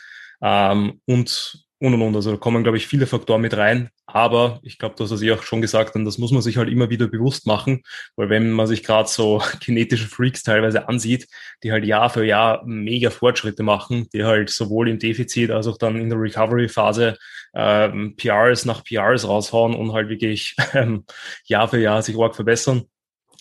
Ähm, 0.42 1.02
und 1.04 1.62
und 1.80 1.94
und 1.94 2.02
und. 2.02 2.14
Also 2.14 2.32
da 2.32 2.36
kommen, 2.36 2.62
glaube 2.62 2.76
ich, 2.76 2.86
viele 2.86 3.06
Faktoren 3.06 3.40
mit 3.40 3.56
rein. 3.56 3.88
Aber 4.06 4.60
ich 4.62 4.78
glaube, 4.78 4.94
das, 4.98 5.10
was 5.10 5.22
ich 5.22 5.32
auch 5.32 5.42
schon 5.42 5.62
gesagt 5.62 5.94
habe, 5.94 6.04
das 6.04 6.18
muss 6.18 6.30
man 6.30 6.42
sich 6.42 6.58
halt 6.58 6.68
immer 6.68 6.90
wieder 6.90 7.08
bewusst 7.08 7.46
machen, 7.46 7.82
weil 8.16 8.28
wenn 8.28 8.50
man 8.50 8.66
sich 8.66 8.82
gerade 8.82 9.08
so 9.08 9.42
genetische 9.64 10.06
Freaks 10.06 10.42
teilweise 10.42 10.88
ansieht, 10.88 11.26
die 11.62 11.72
halt 11.72 11.84
Jahr 11.84 12.10
für 12.10 12.24
Jahr 12.24 12.62
mega 12.66 13.10
Fortschritte 13.10 13.62
machen, 13.62 14.08
die 14.12 14.24
halt 14.24 14.50
sowohl 14.50 14.88
im 14.88 14.98
Defizit 14.98 15.50
als 15.50 15.66
auch 15.66 15.78
dann 15.78 15.96
in 15.96 16.10
der 16.10 16.20
Recovery-Phase 16.20 17.16
ähm, 17.54 18.14
PRs 18.16 18.64
nach 18.66 18.84
PRs 18.84 19.26
raushauen 19.26 19.74
und 19.74 19.92
halt 19.92 20.08
wirklich 20.08 20.54
ähm, 20.74 21.04
Jahr 21.44 21.68
für 21.68 21.80
Jahr 21.80 22.02
sich 22.02 22.16
arg 22.18 22.36
verbessern. 22.36 22.84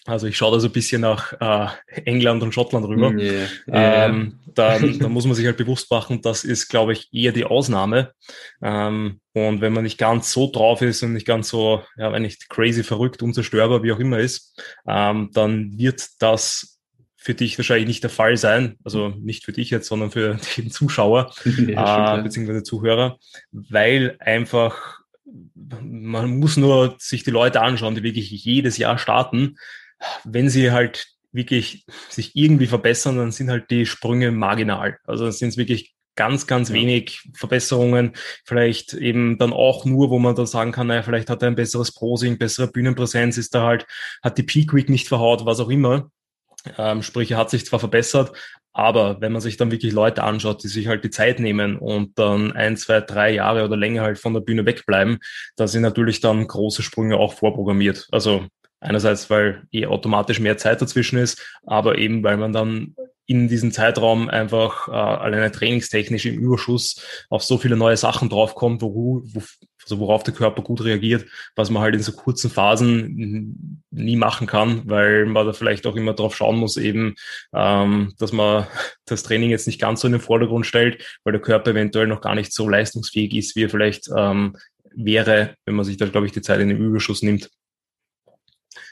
Also 0.06 0.28
ich 0.28 0.38
schaue 0.38 0.54
da 0.54 0.60
so 0.60 0.68
ein 0.68 0.74
bisschen 0.74 1.02
nach 1.02 1.34
äh, 1.40 1.68
England 2.06 2.42
und 2.42 2.54
Schottland 2.54 2.88
rüber. 2.88 3.12
Yeah, 3.12 3.48
yeah. 3.68 4.06
Ähm, 4.06 4.40
dann, 4.56 5.00
dann 5.00 5.12
muss 5.12 5.26
man 5.26 5.36
sich 5.36 5.46
halt 5.46 5.58
bewusst 5.58 5.92
machen, 5.92 6.22
das 6.22 6.44
ist, 6.44 6.70
glaube 6.70 6.94
ich, 6.94 7.10
eher 7.12 7.32
die 7.32 7.46
Ausnahme. 7.46 8.14
Ähm, 8.62 9.20
und 9.34 9.62
wenn 9.62 9.74
man 9.74 9.84
nicht 9.84 9.98
ganz 9.98 10.32
so 10.32 10.52
drauf 10.52 10.82
ist 10.82 11.04
und 11.04 11.14
nicht 11.14 11.28
ganz 11.28 11.50
so, 11.50 11.84
ja, 11.98 12.12
wenn 12.12 12.24
nicht 12.24 12.50
crazy, 12.50 12.84
verrückt, 12.84 13.22
unzerstörbar, 13.22 13.84
wie 13.84 13.92
auch 13.92 14.00
immer 14.00 14.20
ist, 14.20 14.60
ähm, 14.88 15.30
dann 15.34 15.78
wird 15.78 16.08
das 16.20 16.80
für 17.18 17.34
dich 17.34 17.58
wahrscheinlich 17.58 17.88
nicht 17.88 18.04
der 18.04 18.10
Fall 18.10 18.38
sein. 18.38 18.78
Also 18.84 19.10
nicht 19.10 19.44
für 19.44 19.52
dich 19.52 19.70
jetzt, 19.70 19.88
sondern 19.88 20.12
für 20.12 20.40
den 20.58 20.72
Zuschauer 20.72 21.34
ja, 21.68 22.18
äh, 22.18 22.24
bzw. 22.24 22.64
Zuhörer, 22.64 23.18
weil 23.52 24.16
einfach 24.20 25.00
man 25.82 26.40
muss 26.40 26.58
nur 26.58 26.96
sich 26.98 27.24
die 27.24 27.30
Leute 27.30 27.62
anschauen, 27.62 27.94
die 27.94 28.02
wirklich 28.02 28.32
jedes 28.32 28.78
Jahr 28.78 28.98
starten 28.98 29.58
wenn 30.24 30.50
sie 30.50 30.72
halt 30.72 31.08
wirklich 31.32 31.86
sich 32.10 32.36
irgendwie 32.36 32.68
verbessern, 32.68 33.18
dann 33.18 33.32
sind 33.32 33.50
halt 33.50 33.70
die 33.70 33.86
Sprünge 33.86 34.32
marginal. 34.32 34.98
Also 35.06 35.26
dann 35.26 35.34
sind 35.34 35.50
es 35.50 35.58
wirklich 35.58 35.94
ganz, 36.16 36.48
ganz 36.48 36.74
wenig 36.74 37.30
Verbesserungen. 37.34 38.14
Vielleicht 38.44 38.94
eben 38.94 39.38
dann 39.38 39.54
auch 39.54 39.86
nur, 39.86 40.10
wo 40.10 40.20
man 40.20 40.36
dann 40.36 40.48
sagen 40.48 40.72
kann, 40.72 40.88
naja, 40.88 41.04
vielleicht 41.04 41.30
hat 41.30 41.42
er 41.44 41.48
ein 41.48 41.56
besseres 41.56 41.94
Posing, 41.94 42.38
bessere 42.38 42.68
Bühnenpräsenz, 42.68 43.38
ist 43.38 43.56
da 43.56 43.64
halt, 43.64 43.86
hat 44.22 44.38
die 44.38 44.44
Peak 44.44 44.74
Week 44.74 44.90
nicht 44.90 45.08
verhaut, 45.08 45.46
was 45.46 45.60
auch 45.60 45.70
immer. 45.70 46.12
Ähm, 46.78 47.04
sprich, 47.04 47.32
er 47.32 47.38
hat 47.38 47.50
sich 47.50 47.66
zwar 47.66 47.80
verbessert, 47.80 48.34
aber 48.74 49.22
wenn 49.22 49.32
man 49.32 49.42
sich 49.42 49.56
dann 49.56 49.72
wirklich 49.72 49.94
Leute 49.94 50.24
anschaut, 50.24 50.64
die 50.64 50.68
sich 50.68 50.88
halt 50.88 51.06
die 51.06 51.10
Zeit 51.10 51.40
nehmen 51.40 51.78
und 51.78 52.20
dann 52.20 52.52
ein, 52.52 52.76
zwei, 52.76 53.00
drei 53.00 53.32
Jahre 53.32 53.64
oder 53.64 53.78
länger 53.78 54.04
halt 54.04 54.20
von 54.20 54.34
der 54.34 54.42
Bühne 54.42 54.66
wegbleiben, 54.66 55.20
da 55.56 55.68
sind 55.68 55.84
natürlich 55.84 56.20
dann 56.20 56.46
große 56.46 56.84
Sprünge 56.84 57.16
auch 57.16 57.34
vorprogrammiert. 57.34 58.08
Also 58.12 58.46
einerseits, 58.80 59.30
weil 59.30 59.64
eh 59.72 59.86
automatisch 59.86 60.40
mehr 60.40 60.58
Zeit 60.58 60.82
dazwischen 60.82 61.20
ist, 61.20 61.42
aber 61.66 61.98
eben, 61.98 62.24
weil 62.24 62.38
man 62.38 62.54
dann 62.54 62.96
in 63.30 63.48
diesem 63.48 63.72
Zeitraum 63.72 64.28
einfach 64.28 64.88
äh, 64.88 64.92
alleine 64.92 65.52
trainingstechnisch 65.52 66.26
im 66.26 66.40
Überschuss 66.40 67.26
auf 67.30 67.44
so 67.44 67.60
viele 67.60 67.78
neue 67.78 67.96
Sachen 67.96 68.28
draufkommt, 68.28 68.82
wo, 68.82 69.22
wo, 69.24 69.44
also 69.84 70.00
worauf 70.00 70.24
der 70.24 70.34
Körper 70.34 70.64
gut 70.64 70.84
reagiert, 70.84 71.28
was 71.56 71.70
man 71.70 71.84
halt 71.84 71.94
in 71.94 72.02
so 72.02 72.12
kurzen 72.12 72.50
Phasen 72.50 73.84
nie 73.92 74.16
machen 74.16 74.48
kann, 74.48 74.82
weil 74.86 75.28
man 75.28 75.46
da 75.46 75.54
vielleicht 75.54 75.86
auch 75.86 75.96
immer 75.96 76.14
drauf 76.14 76.36
schauen 76.36 76.58
muss, 76.58 76.76
eben, 76.78 77.14
ähm, 77.54 78.14
dass 78.18 78.32
man 78.32 78.66
das 79.06 79.22
Training 79.22 79.52
jetzt 79.52 79.68
nicht 79.68 79.80
ganz 79.80 80.02
so 80.02 80.08
in 80.08 80.14
den 80.14 80.22
Vordergrund 80.22 80.66
stellt, 80.66 81.20
weil 81.24 81.34
der 81.34 81.42
Körper 81.42 81.70
eventuell 81.70 82.08
noch 82.08 82.22
gar 82.22 82.34
nicht 82.34 82.52
so 82.52 82.68
leistungsfähig 82.68 83.36
ist, 83.36 83.56
wie 83.56 83.66
er 83.66 83.70
vielleicht 83.70 84.10
ähm, 84.16 84.58
wäre, 84.96 85.56
wenn 85.66 85.76
man 85.76 85.86
sich 85.86 85.98
da, 85.98 86.08
glaube 86.08 86.26
ich, 86.26 86.34
die 86.34 86.42
Zeit 86.42 86.62
in 86.62 86.70
den 86.70 86.78
Überschuss 86.78 87.22
nimmt. 87.22 87.50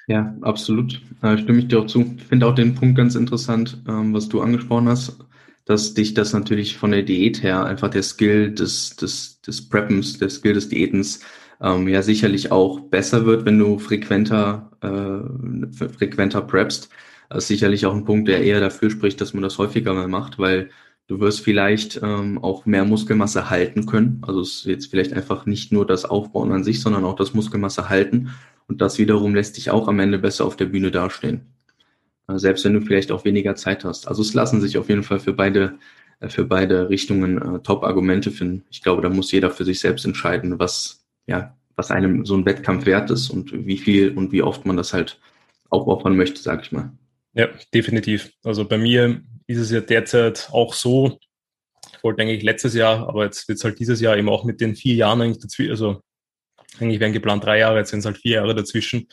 Ja, 0.08 0.36
absolut. 0.42 1.02
Äh, 1.22 1.38
stimme 1.38 1.60
ich 1.60 1.68
dir 1.68 1.80
auch 1.80 1.86
zu. 1.86 2.16
Ich 2.18 2.24
finde 2.24 2.48
auch 2.48 2.56
den 2.56 2.76
Punkt 2.76 2.96
ganz 2.98 3.16
interessant, 3.16 3.82
ähm, 3.88 4.14
was 4.14 4.30
du 4.30 4.42
angesprochen 4.42 4.88
hast, 4.88 5.18
dass 5.66 5.94
dich 5.94 6.14
das 6.14 6.32
natürlich 6.32 6.78
von 6.78 6.92
der 6.92 7.04
Diät 7.04 7.44
her 7.44 7.66
einfach 7.66 7.90
der 7.90 8.04
Skill 8.04 8.54
des, 8.54 8.96
des, 8.96 9.42
des 9.42 9.68
Preppens, 9.68 10.18
der 10.18 10.30
Skill 10.30 10.54
des 10.54 10.70
Diätens 10.70 11.20
ähm, 11.62 11.88
ja 11.90 12.02
sicherlich 12.02 12.52
auch 12.52 12.80
besser 12.80 13.26
wird, 13.26 13.46
wenn 13.46 13.60
du 13.60 13.80
frequenter, 13.80 14.72
äh, 14.82 15.68
frequenter 15.98 16.42
preppst. 16.42 16.90
Das 17.30 17.40
ist 17.44 17.48
sicherlich 17.50 17.86
auch 17.86 17.94
ein 17.94 18.06
Punkt, 18.06 18.30
der 18.30 18.44
eher 18.44 18.62
dafür 18.62 18.90
spricht, 18.90 19.20
dass 19.20 19.34
man 19.34 19.44
das 19.44 19.58
häufiger 19.58 19.94
mal 19.94 20.08
macht, 20.08 20.40
weil 20.40 20.70
du 21.08 21.20
wirst 21.20 21.42
vielleicht 21.42 22.00
ähm, 22.02 22.38
auch 22.42 22.66
mehr 22.66 22.86
Muskelmasse 22.86 23.50
halten 23.50 23.86
können. 23.86 24.22
Also 24.26 24.40
es 24.42 24.50
ist 24.60 24.66
jetzt 24.66 24.86
vielleicht 24.88 25.12
einfach 25.14 25.46
nicht 25.46 25.74
nur 25.74 25.86
das 25.86 26.06
Aufbauen 26.06 26.54
an 26.54 26.64
sich, 26.64 26.80
sondern 26.82 27.04
auch 27.04 27.16
das 27.16 27.34
Muskelmasse 27.34 27.90
halten. 27.90 28.30
Und 28.68 28.82
das 28.82 28.98
wiederum 28.98 29.34
lässt 29.34 29.58
dich 29.58 29.72
auch 29.72 29.88
am 29.88 30.00
Ende 30.00 30.20
besser 30.20 30.46
auf 30.46 30.56
der 30.56 30.66
Bühne 30.66 30.92
dastehen. 30.92 31.54
Äh, 32.28 32.38
selbst 32.38 32.66
wenn 32.66 32.74
du 32.74 32.82
vielleicht 32.82 33.12
auch 33.12 33.26
weniger 33.26 33.56
Zeit 33.56 33.86
hast. 33.86 34.08
Also 34.08 34.22
es 34.22 34.34
lassen 34.34 34.62
sich 34.62 34.78
auf 34.78 34.90
jeden 34.90 35.04
Fall 35.04 35.20
für 35.20 35.34
beide, 35.34 35.78
äh, 36.20 36.30
für 36.30 36.46
beide 36.46 36.90
Richtungen 36.90 37.42
äh, 37.42 37.60
Top-Argumente 37.60 38.32
finden. 38.32 38.66
Ich 38.70 38.82
glaube, 38.82 39.02
da 39.02 39.10
muss 39.10 39.32
jeder 39.32 39.52
für 39.52 39.66
sich 39.66 39.80
selbst 39.80 40.06
entscheiden, 40.06 40.60
was, 40.60 41.06
ja, 41.28 41.56
was 41.76 41.92
einem 41.92 42.26
so 42.26 42.36
ein 42.36 42.46
Wettkampf 42.46 42.86
wert 42.86 43.10
ist 43.12 43.30
und 43.30 43.52
wie 43.54 43.78
viel 43.78 44.18
und 44.18 44.32
wie 44.32 44.42
oft 44.42 44.66
man 44.66 44.78
das 44.78 44.94
halt 44.94 45.20
aufopfern 45.70 46.16
möchte, 46.16 46.42
sage 46.42 46.62
ich 46.64 46.72
mal. 46.72 46.92
Ja, 47.34 47.50
definitiv. 47.74 48.32
Also 48.44 48.66
bei 48.66 48.78
mir 48.78 49.22
ist 49.46 49.60
es 49.60 49.72
ja 49.72 49.80
derzeit 49.80 50.50
auch 50.52 50.74
so, 50.74 51.20
ich 51.96 52.04
wollte 52.04 52.22
eigentlich 52.22 52.44
letztes 52.44 52.74
Jahr, 52.74 53.08
aber 53.08 53.26
jetzt 53.26 53.48
wird 53.48 53.60
es 53.60 53.64
halt 53.64 53.80
dieses 53.80 54.02
Jahr 54.02 54.18
eben 54.18 54.30
auch 54.30 54.44
mit 54.44 54.60
den 54.60 54.76
vier 54.76 54.96
Jahren 54.96 55.22
eigentlich 55.22 55.40
dazwischen, 55.40 55.72
also 55.72 56.02
eigentlich 56.80 57.00
wären 57.00 57.14
geplant 57.14 57.44
drei 57.44 57.60
Jahre, 57.60 57.80
jetzt 57.80 57.90
sind 57.90 58.00
es 58.00 58.06
halt 58.06 58.18
vier 58.18 58.36
Jahre 58.36 58.54
dazwischen. 58.54 59.08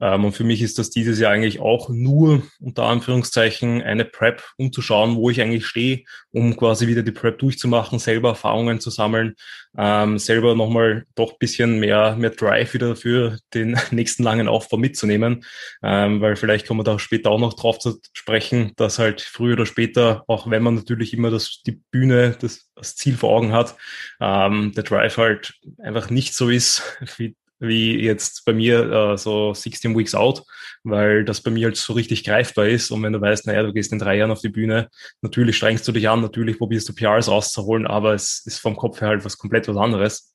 Ähm, 0.00 0.24
und 0.24 0.32
für 0.32 0.44
mich 0.44 0.62
ist 0.62 0.78
das 0.78 0.90
dieses 0.90 1.18
Jahr 1.18 1.32
eigentlich 1.32 1.60
auch 1.60 1.88
nur 1.88 2.42
unter 2.60 2.84
Anführungszeichen 2.84 3.82
eine 3.82 4.04
Prep, 4.04 4.42
um 4.56 4.72
zu 4.72 4.82
schauen, 4.82 5.16
wo 5.16 5.30
ich 5.30 5.40
eigentlich 5.40 5.66
stehe, 5.66 6.04
um 6.30 6.56
quasi 6.56 6.86
wieder 6.86 7.02
die 7.02 7.12
Prep 7.12 7.38
durchzumachen, 7.38 7.98
selber 7.98 8.30
Erfahrungen 8.30 8.80
zu 8.80 8.90
sammeln, 8.90 9.34
ähm, 9.76 10.18
selber 10.18 10.54
nochmal 10.54 11.06
doch 11.14 11.38
bisschen 11.38 11.78
mehr, 11.78 12.16
mehr 12.16 12.30
Drive 12.30 12.74
wieder 12.74 12.96
für 12.96 13.38
den 13.54 13.78
nächsten 13.90 14.22
langen 14.22 14.48
Aufbau 14.48 14.76
mitzunehmen. 14.76 15.44
Ähm, 15.82 16.20
weil 16.20 16.36
vielleicht 16.36 16.66
kommen 16.66 16.80
wir 16.80 16.84
da 16.84 16.98
später 16.98 17.30
auch 17.30 17.38
noch 17.38 17.54
drauf 17.54 17.78
zu 17.78 18.00
sprechen, 18.12 18.72
dass 18.76 18.98
halt 18.98 19.20
früher 19.20 19.54
oder 19.54 19.66
später, 19.66 20.24
auch 20.26 20.50
wenn 20.50 20.62
man 20.62 20.74
natürlich 20.74 21.14
immer 21.14 21.30
das, 21.30 21.62
die 21.66 21.80
Bühne, 21.90 22.36
das, 22.40 22.70
das 22.74 22.96
Ziel 22.96 23.16
vor 23.16 23.30
Augen 23.30 23.52
hat, 23.52 23.76
ähm, 24.20 24.72
der 24.74 24.84
Drive 24.84 25.16
halt 25.16 25.54
einfach 25.82 26.10
nicht 26.10 26.34
so 26.34 26.48
ist, 26.48 26.82
wie 27.16 27.36
wie 27.60 28.00
jetzt 28.00 28.44
bei 28.44 28.52
mir 28.52 28.90
äh, 28.90 29.18
so 29.18 29.54
16 29.54 29.96
Weeks 29.96 30.14
out, 30.14 30.42
weil 30.82 31.24
das 31.24 31.42
bei 31.42 31.50
mir 31.50 31.66
halt 31.66 31.76
so 31.76 31.92
richtig 31.92 32.24
greifbar 32.24 32.66
ist. 32.66 32.90
Und 32.90 33.02
wenn 33.02 33.12
du 33.12 33.20
weißt, 33.20 33.46
naja, 33.46 33.62
du 33.62 33.72
gehst 33.72 33.92
in 33.92 33.98
drei 33.98 34.16
Jahren 34.16 34.30
auf 34.30 34.40
die 34.40 34.48
Bühne, 34.48 34.88
natürlich 35.20 35.56
strengst 35.56 35.86
du 35.86 35.92
dich 35.92 36.08
an, 36.08 36.22
natürlich 36.22 36.58
probierst 36.58 36.88
du 36.88 36.94
PRs 36.94 37.28
rauszuholen, 37.28 37.86
aber 37.86 38.14
es 38.14 38.42
ist 38.46 38.58
vom 38.58 38.76
Kopf 38.76 39.00
her 39.00 39.08
halt 39.08 39.24
was 39.24 39.38
komplett 39.38 39.68
was 39.68 39.76
anderes. 39.76 40.32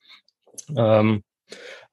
Ähm, 0.76 1.24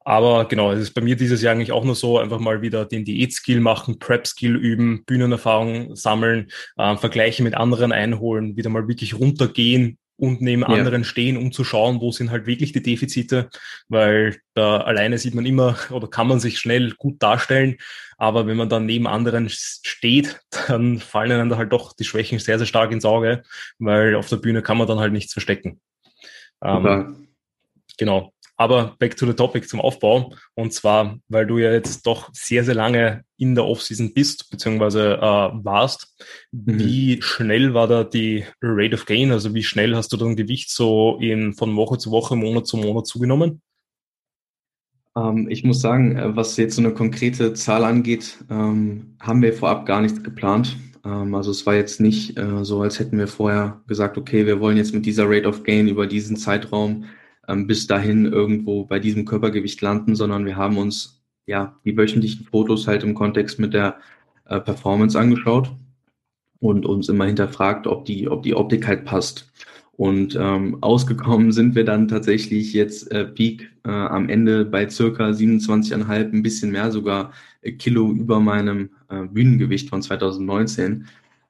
aber 0.05 0.45
genau, 0.45 0.71
es 0.71 0.81
ist 0.81 0.93
bei 0.93 1.01
mir 1.01 1.15
dieses 1.15 1.41
Jahr 1.41 1.53
eigentlich 1.53 1.71
auch 1.71 1.85
nur 1.85 1.95
so, 1.95 2.19
einfach 2.19 2.39
mal 2.39 2.61
wieder 2.61 2.85
den 2.85 3.05
Diät-Skill 3.05 3.61
machen, 3.61 3.99
Prep-Skill 3.99 4.55
üben, 4.57 5.05
Bühnenerfahrung 5.05 5.95
sammeln, 5.95 6.49
äh, 6.77 6.97
Vergleiche 6.97 7.41
mit 7.41 7.55
anderen 7.55 7.91
einholen, 7.91 8.57
wieder 8.57 8.69
mal 8.69 8.87
wirklich 8.87 9.17
runtergehen, 9.17 9.97
und 10.17 10.41
neben 10.41 10.61
ja. 10.61 10.67
anderen 10.67 11.03
stehen, 11.03 11.37
um 11.37 11.51
zu 11.51 11.63
schauen, 11.63 11.99
wo 11.99 12.11
sind 12.11 12.31
halt 12.31 12.45
wirklich 12.45 12.71
die 12.71 12.83
Defizite, 12.83 13.49
weil 13.89 14.37
da 14.53 14.77
alleine 14.77 15.17
sieht 15.17 15.35
man 15.35 15.45
immer 15.45 15.77
oder 15.89 16.07
kann 16.07 16.27
man 16.27 16.39
sich 16.39 16.59
schnell 16.59 16.91
gut 16.91 17.21
darstellen, 17.21 17.77
aber 18.17 18.47
wenn 18.47 18.57
man 18.57 18.69
dann 18.69 18.85
neben 18.85 19.07
anderen 19.07 19.49
steht, 19.49 20.39
dann 20.67 20.99
fallen 20.99 21.31
einem 21.31 21.49
da 21.49 21.57
halt 21.57 21.71
doch 21.73 21.93
die 21.93 22.05
Schwächen 22.05 22.39
sehr, 22.39 22.57
sehr 22.57 22.67
stark 22.67 22.91
ins 22.91 23.05
Auge, 23.05 23.43
weil 23.79 24.15
auf 24.15 24.29
der 24.29 24.37
Bühne 24.37 24.61
kann 24.61 24.77
man 24.77 24.87
dann 24.87 24.99
halt 24.99 25.13
nichts 25.13 25.33
verstecken. 25.33 25.81
Ähm, 26.63 27.27
genau. 27.97 28.33
Aber 28.55 28.95
back 28.99 29.17
to 29.17 29.25
the 29.25 29.33
topic 29.33 29.67
zum 29.67 29.81
Aufbau. 29.81 30.33
Und 30.53 30.73
zwar, 30.73 31.17
weil 31.27 31.47
du 31.47 31.57
ja 31.57 31.71
jetzt 31.71 32.05
doch 32.05 32.29
sehr, 32.33 32.63
sehr 32.63 32.75
lange 32.75 33.23
in 33.37 33.55
der 33.55 33.65
Offseason 33.65 34.13
bist, 34.13 34.49
beziehungsweise 34.51 35.17
äh, 35.17 35.19
warst. 35.21 36.15
Mhm. 36.51 36.79
Wie 36.79 37.21
schnell 37.21 37.73
war 37.73 37.87
da 37.87 38.03
die 38.03 38.45
Rate 38.61 38.95
of 38.95 39.05
Gain? 39.05 39.31
Also 39.31 39.53
wie 39.53 39.63
schnell 39.63 39.95
hast 39.95 40.13
du 40.13 40.17
dann 40.17 40.35
Gewicht 40.35 40.69
so 40.69 41.17
in, 41.19 41.53
von 41.53 41.75
Woche 41.75 41.97
zu 41.97 42.11
Woche, 42.11 42.35
Monat 42.35 42.67
zu 42.67 42.77
Monat 42.77 43.07
zugenommen? 43.07 43.61
Ähm, 45.15 45.47
ich 45.49 45.63
muss 45.63 45.81
sagen, 45.81 46.15
äh, 46.17 46.35
was 46.35 46.57
jetzt 46.57 46.75
so 46.75 46.81
eine 46.81 46.93
konkrete 46.93 47.53
Zahl 47.53 47.83
angeht, 47.83 48.37
ähm, 48.49 49.15
haben 49.19 49.41
wir 49.41 49.53
vorab 49.53 49.85
gar 49.85 50.01
nichts 50.01 50.23
geplant. 50.23 50.77
Ähm, 51.05 51.35
also 51.35 51.51
es 51.51 51.65
war 51.65 51.75
jetzt 51.75 51.99
nicht 51.99 52.37
äh, 52.37 52.63
so, 52.63 52.81
als 52.81 52.99
hätten 52.99 53.17
wir 53.17 53.27
vorher 53.27 53.81
gesagt, 53.87 54.17
okay, 54.17 54.45
wir 54.45 54.59
wollen 54.59 54.77
jetzt 54.77 54.93
mit 54.93 55.05
dieser 55.05 55.29
Rate 55.29 55.47
of 55.47 55.63
Gain 55.63 55.87
über 55.87 56.07
diesen 56.07 56.37
Zeitraum 56.37 57.05
ähm, 57.47 57.67
bis 57.67 57.87
dahin 57.87 58.25
irgendwo 58.25 58.85
bei 58.85 58.99
diesem 58.99 59.25
Körpergewicht 59.25 59.81
landen, 59.81 60.15
sondern 60.15 60.45
wir 60.45 60.55
haben 60.55 60.77
uns 60.77 61.21
ja 61.45 61.77
die 61.85 61.97
wöchentlichen 61.97 62.45
Fotos 62.45 62.87
halt 62.87 63.03
im 63.03 63.13
Kontext 63.13 63.59
mit 63.59 63.73
der 63.73 63.97
äh, 64.45 64.59
Performance 64.59 65.19
angeschaut 65.19 65.71
und 66.59 66.85
uns 66.85 67.09
immer 67.09 67.25
hinterfragt, 67.25 67.87
ob 67.87 68.05
die, 68.05 68.29
ob 68.29 68.43
die 68.43 68.55
Optik 68.55 68.87
halt 68.87 69.05
passt. 69.05 69.51
Und 69.95 70.35
ähm, 70.39 70.77
ausgekommen 70.81 71.51
sind 71.51 71.75
wir 71.75 71.85
dann 71.85 72.07
tatsächlich 72.07 72.73
jetzt 72.73 73.11
äh, 73.11 73.25
Peak 73.25 73.69
äh, 73.85 73.91
am 73.91 74.27
Ende 74.27 74.65
bei 74.65 74.89
circa 74.89 75.29
27,5, 75.29 76.33
ein 76.33 76.41
bisschen 76.41 76.71
mehr 76.71 76.91
sogar 76.91 77.31
äh, 77.61 77.73
Kilo 77.73 78.11
über 78.11 78.39
meinem 78.39 78.89
äh, 79.09 79.23
Bühnengewicht 79.25 79.89
von 79.89 80.01
2019. 80.01 81.05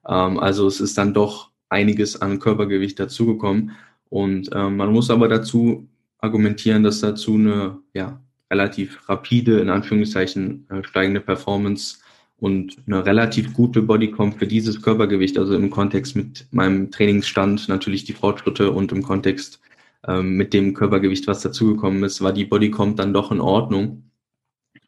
Ähm, 0.06 0.38
also 0.38 0.66
es 0.66 0.80
ist 0.80 0.98
dann 0.98 1.14
doch 1.14 1.52
einiges 1.70 2.20
an 2.20 2.38
Körpergewicht 2.38 3.00
dazugekommen. 3.00 3.72
Und 4.14 4.50
ähm, 4.54 4.76
man 4.76 4.92
muss 4.92 5.10
aber 5.10 5.26
dazu 5.26 5.88
argumentieren, 6.18 6.84
dass 6.84 7.00
dazu 7.00 7.34
eine 7.34 7.78
ja, 7.94 8.22
relativ 8.48 9.08
rapide, 9.08 9.58
in 9.58 9.68
Anführungszeichen, 9.68 10.68
äh, 10.70 10.84
steigende 10.84 11.20
Performance 11.20 11.98
und 12.36 12.76
eine 12.86 13.04
relativ 13.04 13.52
gute 13.54 13.82
Bodycomp 13.82 14.38
für 14.38 14.46
dieses 14.46 14.80
Körpergewicht, 14.80 15.36
also 15.36 15.56
im 15.56 15.68
Kontext 15.68 16.14
mit 16.14 16.46
meinem 16.52 16.92
Trainingsstand, 16.92 17.68
natürlich 17.68 18.04
die 18.04 18.12
Fortschritte 18.12 18.70
und 18.70 18.92
im 18.92 19.02
Kontext 19.02 19.60
ähm, 20.06 20.36
mit 20.36 20.54
dem 20.54 20.74
Körpergewicht, 20.74 21.26
was 21.26 21.42
dazugekommen 21.42 22.04
ist, 22.04 22.22
war 22.22 22.32
die 22.32 22.44
Bodycomp 22.44 22.96
dann 22.96 23.12
doch 23.12 23.32
in 23.32 23.40
Ordnung. 23.40 24.12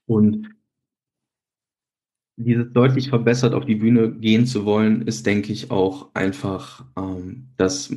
Und 0.06 0.50
dieses 2.37 2.73
deutlich 2.73 3.09
verbessert 3.09 3.54
auf 3.54 3.64
die 3.64 3.75
Bühne 3.75 4.12
gehen 4.12 4.47
zu 4.47 4.64
wollen, 4.64 5.02
ist, 5.02 5.26
denke 5.26 5.52
ich, 5.52 5.73
auch 5.73 6.14
einfach 6.14 6.85
ähm, 6.97 7.49
das 7.56 7.90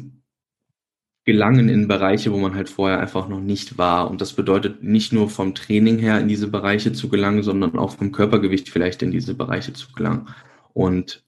gelangen 1.30 1.70
in 1.70 1.88
Bereiche, 1.88 2.34
wo 2.34 2.38
man 2.38 2.56
halt 2.56 2.70
vorher 2.70 3.00
einfach 3.00 3.30
noch 3.30 3.40
nicht 3.40 3.78
war. 3.78 4.10
Und 4.10 4.20
das 4.20 4.34
bedeutet 4.34 4.82
nicht 4.84 5.14
nur 5.14 5.30
vom 5.30 5.54
Training 5.54 6.00
her 6.00 6.20
in 6.20 6.28
diese 6.28 6.48
Bereiche 6.48 6.92
zu 6.92 7.08
gelangen, 7.08 7.44
sondern 7.44 7.78
auch 7.78 7.92
vom 7.96 8.12
Körpergewicht 8.12 8.68
vielleicht 8.68 9.04
in 9.04 9.12
diese 9.12 9.36
Bereiche 9.36 9.74
zu 9.74 9.92
gelangen. 9.94 10.28
Und 10.74 11.24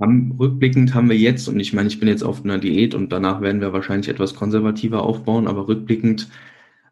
haben, 0.00 0.32
rückblickend 0.40 0.94
haben 0.94 1.08
wir 1.08 1.16
jetzt, 1.16 1.46
und 1.48 1.60
ich 1.60 1.72
meine, 1.72 1.88
ich 1.88 2.00
bin 2.00 2.08
jetzt 2.08 2.24
auf 2.24 2.44
einer 2.44 2.58
Diät 2.58 2.92
und 2.96 3.12
danach 3.12 3.40
werden 3.40 3.60
wir 3.60 3.72
wahrscheinlich 3.72 4.08
etwas 4.08 4.34
konservativer 4.34 5.02
aufbauen, 5.04 5.46
aber 5.46 5.68
rückblickend 5.68 6.28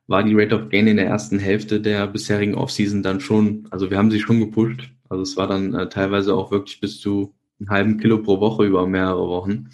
war 0.06 0.22
die 0.22 0.34
Rate 0.34 0.54
of 0.54 0.68
Gain 0.68 0.86
in 0.86 0.96
der 0.98 1.06
ersten 1.06 1.40
Hälfte 1.40 1.80
der 1.80 2.06
bisherigen 2.06 2.54
Offseason 2.54 3.02
dann 3.02 3.18
schon, 3.18 3.66
also 3.70 3.90
wir 3.90 3.98
haben 3.98 4.12
sie 4.12 4.20
schon 4.20 4.38
gepusht. 4.38 4.92
Also 5.08 5.22
es 5.24 5.36
war 5.36 5.48
dann 5.48 5.74
äh, 5.74 5.88
teilweise 5.88 6.34
auch 6.34 6.52
wirklich 6.52 6.80
bis 6.80 7.00
zu 7.00 7.34
einen 7.58 7.70
halben 7.70 7.98
Kilo 7.98 8.22
pro 8.22 8.38
Woche 8.38 8.64
über 8.64 8.86
mehrere 8.86 9.26
Wochen. 9.28 9.70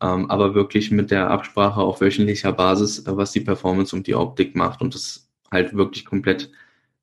Ähm, 0.00 0.30
aber 0.30 0.54
wirklich 0.54 0.90
mit 0.90 1.10
der 1.10 1.30
Absprache 1.30 1.80
auf 1.80 2.00
wöchentlicher 2.00 2.52
Basis, 2.52 3.06
äh, 3.06 3.16
was 3.16 3.32
die 3.32 3.40
Performance 3.40 3.94
und 3.96 4.06
die 4.06 4.14
Optik 4.14 4.54
macht 4.54 4.82
und 4.82 4.94
das 4.94 5.28
halt 5.50 5.74
wirklich 5.74 6.04
komplett 6.04 6.50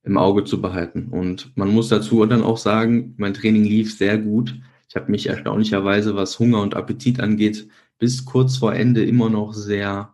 im 0.03 0.17
Auge 0.17 0.43
zu 0.43 0.61
behalten. 0.61 1.07
Und 1.09 1.55
man 1.57 1.69
muss 1.69 1.89
dazu 1.89 2.25
dann 2.25 2.43
auch 2.43 2.57
sagen, 2.57 3.15
mein 3.17 3.33
Training 3.33 3.63
lief 3.63 3.97
sehr 3.97 4.17
gut. 4.17 4.55
Ich 4.89 4.95
habe 4.95 5.09
mich 5.11 5.27
erstaunlicherweise, 5.27 6.15
was 6.15 6.37
Hunger 6.39 6.61
und 6.61 6.75
Appetit 6.75 7.19
angeht, 7.19 7.67
bis 7.97 8.25
kurz 8.25 8.57
vor 8.57 8.75
Ende 8.75 9.03
immer 9.03 9.29
noch 9.29 9.53
sehr 9.53 10.13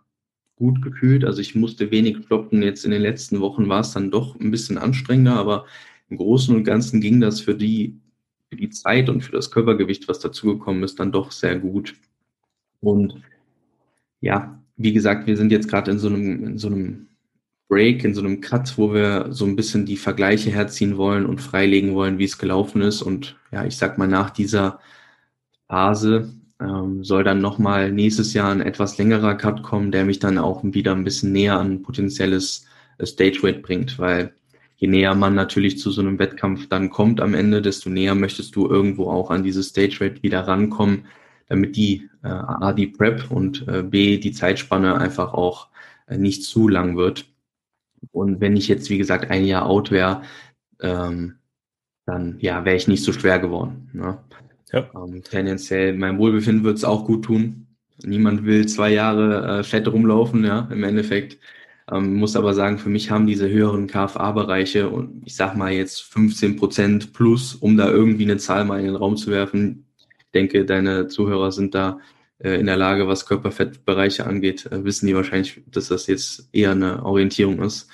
gut 0.55 0.81
gefühlt. 0.81 1.25
Also 1.25 1.41
ich 1.41 1.55
musste 1.55 1.91
wenig 1.91 2.25
kloppen. 2.27 2.62
Jetzt 2.62 2.86
in 2.86 2.91
den 2.91 3.01
letzten 3.01 3.39
Wochen 3.39 3.67
war 3.67 3.81
es 3.81 3.93
dann 3.93 4.12
doch 4.12 4.39
ein 4.39 4.51
bisschen 4.51 4.77
anstrengender, 4.77 5.36
aber 5.36 5.65
im 6.09 6.17
Großen 6.17 6.55
und 6.55 6.63
Ganzen 6.63 7.01
ging 7.01 7.19
das 7.19 7.41
für 7.41 7.55
die, 7.55 8.00
für 8.50 8.57
die 8.57 8.69
Zeit 8.69 9.09
und 9.09 9.21
für 9.21 9.31
das 9.31 9.51
Körpergewicht, 9.51 10.07
was 10.07 10.19
dazugekommen 10.19 10.83
ist, 10.83 11.00
dann 11.00 11.12
doch 11.12 11.31
sehr 11.31 11.57
gut. 11.57 11.95
Und 12.81 13.21
ja, 14.21 14.62
wie 14.77 14.93
gesagt, 14.93 15.27
wir 15.27 15.38
sind 15.38 15.51
jetzt 15.51 15.67
gerade 15.67 15.91
in 15.91 16.00
so 16.00 16.07
einem, 16.07 16.43
in 16.45 16.57
so 16.57 16.67
einem 16.67 17.07
Break, 17.67 18.03
in 18.03 18.15
so 18.15 18.21
einem 18.21 18.41
Cut, 18.41 18.77
wo 18.77 18.93
wir 18.93 19.27
so 19.31 19.45
ein 19.45 19.55
bisschen 19.55 19.86
die 19.86 19.98
Vergleiche 19.98 20.51
herziehen 20.51 20.98
wollen 20.98 21.25
und 21.25 21.41
freilegen 21.41 21.93
wollen, 21.93 22.17
wie 22.17 22.25
es 22.25 22.38
gelaufen 22.38 22.81
ist. 22.81 23.01
Und 23.01 23.38
ja, 23.51 23.65
ich 23.65 23.77
sag 23.77 23.98
mal, 23.98 24.07
nach 24.07 24.31
dieser 24.31 24.79
Phase 25.67 26.33
ähm, 26.59 27.03
soll 27.03 27.24
dann 27.24 27.41
nochmal 27.41 27.91
nächstes 27.91 28.33
Jahr 28.33 28.51
ein 28.51 28.62
etwas 28.62 28.98
längerer 28.98 29.36
Cut 29.36 29.63
kommen, 29.63 29.91
der 29.91 30.05
mich 30.05 30.19
dann 30.19 30.38
auch 30.38 30.63
wieder 30.63 30.93
ein 30.93 31.03
bisschen 31.03 31.31
näher 31.31 31.59
an 31.59 31.83
potenzielles 31.83 32.65
Stage 33.03 33.43
Weight 33.43 33.62
bringt, 33.62 34.00
weil 34.00 34.33
je 34.77 34.88
näher 34.88 35.15
man 35.15 35.36
natürlich 35.36 35.77
zu 35.77 35.91
so 35.91 36.01
einem 36.01 36.19
Wettkampf 36.19 36.67
dann 36.69 36.89
kommt 36.89 37.21
am 37.21 37.33
Ende, 37.33 37.62
desto 37.62 37.89
näher 37.89 38.15
möchtest 38.15 38.55
du 38.55 38.67
irgendwo 38.67 39.09
auch 39.09 39.29
an 39.29 39.43
dieses 39.43 39.69
Stage 39.69 40.00
Weight 40.00 40.24
wieder 40.24 40.41
rankommen, 40.41 41.05
damit 41.49 41.75
die 41.75 42.09
äh, 42.23 42.27
A, 42.27 42.71
die 42.73 42.87
Prep 42.87 43.29
und 43.29 43.67
äh, 43.67 43.83
B, 43.83 44.17
die 44.17 44.31
Zeitspanne 44.31 44.97
einfach 44.97 45.33
auch 45.33 45.67
äh, 46.07 46.17
nicht 46.17 46.43
zu 46.43 46.67
lang 46.67 46.95
wird. 46.95 47.25
Und 48.11 48.39
wenn 48.39 48.55
ich 48.55 48.67
jetzt, 48.67 48.89
wie 48.89 48.97
gesagt, 48.97 49.29
ein 49.29 49.45
Jahr 49.45 49.65
out 49.65 49.91
wäre, 49.91 50.21
ähm, 50.79 51.35
dann 52.05 52.37
ja, 52.39 52.63
wäre 52.65 52.77
ich 52.77 52.87
nicht 52.87 53.03
so 53.03 53.11
schwer 53.11 53.39
geworden. 53.39 53.89
Ne? 53.93 54.17
Ja. 54.71 54.89
Ähm, 54.95 55.23
tendenziell, 55.23 55.93
mein 55.93 56.17
Wohlbefinden 56.17 56.63
wird 56.63 56.77
es 56.77 56.83
auch 56.83 57.05
gut 57.05 57.25
tun. 57.25 57.67
Niemand 58.03 58.45
will 58.45 58.65
zwei 58.67 58.91
Jahre 58.91 59.59
äh, 59.59 59.63
fett 59.63 59.87
rumlaufen, 59.87 60.45
ja, 60.45 60.69
im 60.71 60.83
Endeffekt. 60.83 61.37
Ähm, 61.91 62.15
muss 62.15 62.35
aber 62.35 62.53
sagen, 62.53 62.77
für 62.77 62.89
mich 62.89 63.09
haben 63.09 63.27
diese 63.27 63.49
höheren 63.49 63.87
KFA-Bereiche 63.87 64.89
und 64.89 65.23
ich 65.25 65.35
sag 65.35 65.55
mal 65.55 65.71
jetzt 65.71 66.03
15 66.03 66.55
Prozent 66.55 67.13
plus, 67.13 67.55
um 67.55 67.77
da 67.77 67.89
irgendwie 67.89 68.23
eine 68.23 68.37
Zahl 68.37 68.63
mal 68.63 68.79
in 68.79 68.85
den 68.85 68.95
Raum 68.95 69.17
zu 69.17 69.31
werfen. 69.31 69.85
Denke, 70.33 70.65
deine 70.65 71.07
Zuhörer 71.07 71.51
sind 71.51 71.75
da 71.75 72.00
äh, 72.39 72.59
in 72.59 72.65
der 72.67 72.77
Lage, 72.77 73.07
was 73.07 73.25
Körperfettbereiche 73.25 74.25
angeht, 74.25 74.65
äh, 74.67 74.83
wissen 74.83 75.07
die 75.07 75.15
wahrscheinlich, 75.15 75.62
dass 75.67 75.89
das 75.89 76.07
jetzt 76.07 76.50
eher 76.53 76.71
eine 76.71 77.03
Orientierung 77.05 77.62
ist. 77.62 77.89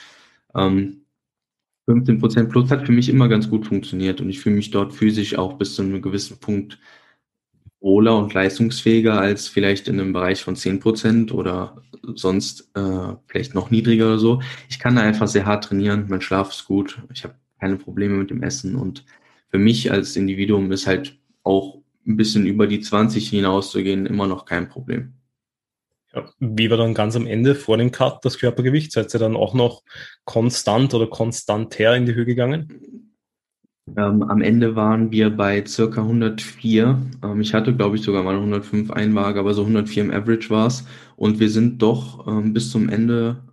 Ähm, 0.56 1.06
15 1.88 2.20
Prozent 2.20 2.50
plus 2.50 2.70
hat 2.72 2.86
für 2.86 2.92
mich 2.92 3.10
immer 3.10 3.28
ganz 3.30 3.50
gut 3.50 3.68
funktioniert 3.68 4.22
und 4.22 4.30
ich 4.30 4.40
fühle 4.40 4.56
mich 4.56 4.72
dort 4.72 4.94
physisch 4.94 5.38
auch 5.38 5.54
bis 5.54 5.76
zu 5.76 5.84
einem 5.84 6.02
gewissen 6.02 6.40
Punkt 6.40 6.80
wohler 7.80 8.18
und 8.18 8.34
leistungsfähiger 8.34 9.20
als 9.20 9.48
vielleicht 9.48 9.88
in 9.88 10.00
einem 10.00 10.12
Bereich 10.14 10.44
von 10.44 10.56
10 10.56 10.80
Prozent 10.80 11.32
oder 11.32 11.84
sonst 12.16 12.72
äh, 12.76 13.14
vielleicht 13.28 13.54
noch 13.54 13.70
niedriger 13.70 14.08
oder 14.08 14.20
so. 14.20 14.42
Ich 14.70 14.80
kann 14.80 14.96
da 14.96 15.04
einfach 15.04 15.28
sehr 15.28 15.46
hart 15.46 15.66
trainieren, 15.66 16.08
mein 16.10 16.22
Schlaf 16.22 16.50
ist 16.52 16.66
gut, 16.66 17.00
ich 17.14 17.24
habe 17.24 17.36
keine 17.60 17.78
Probleme 17.78 18.16
mit 18.16 18.32
dem 18.32 18.42
Essen 18.42 18.76
und 18.76 19.06
für 19.50 19.60
mich 19.60 19.92
als 19.92 20.16
Individuum 20.16 20.72
ist 20.72 20.88
halt 20.88 21.20
auch 21.44 21.82
ein 22.08 22.18
bisschen 22.18 22.46
über 22.46 22.68
die 22.68 22.82
20 22.82 23.30
hinauszugehen 23.30 24.06
immer 24.06 24.28
noch 24.28 24.46
kein 24.46 24.70
Problem. 24.70 25.14
Ja, 26.14 26.30
wie 26.40 26.70
war 26.70 26.78
dann 26.78 26.94
ganz 26.94 27.16
am 27.16 27.28
Ende 27.28 27.56
vor 27.56 27.78
dem 27.78 27.92
Cut 27.92 28.24
das 28.24 28.38
Körpergewicht? 28.38 28.92
Seid 28.92 29.14
ihr 29.14 29.20
dann 29.20 29.36
auch 29.36 29.54
noch 29.54 29.84
konstant 30.24 30.94
oder 30.94 31.08
konstanter 31.08 31.96
in 31.96 32.06
die 32.06 32.16
Höhe 32.16 32.26
gegangen? 32.26 33.06
Ähm, 33.98 34.24
am 34.24 34.42
Ende 34.42 34.76
waren 34.76 35.12
wir 35.12 35.30
bei 35.30 35.64
circa 35.66 36.02
104. 36.02 37.00
Ähm, 37.24 37.42
ich 37.42 37.54
hatte, 37.54 37.76
glaube 37.76 37.98
ich, 37.98 38.02
sogar 38.02 38.24
mal 38.24 38.36
105 38.36 38.90
Einwaage, 38.92 39.40
aber 39.40 39.54
so 39.54 39.62
104 39.62 40.04
im 40.06 40.12
Average 40.12 40.50
war 40.50 40.68
es. 40.68 40.86
Und 41.18 41.40
wir 41.40 41.50
sind 41.50 41.82
doch 41.82 42.26
ähm, 42.28 42.54
bis 42.54 42.72
zum 42.72 42.90
Ende, 42.90 43.44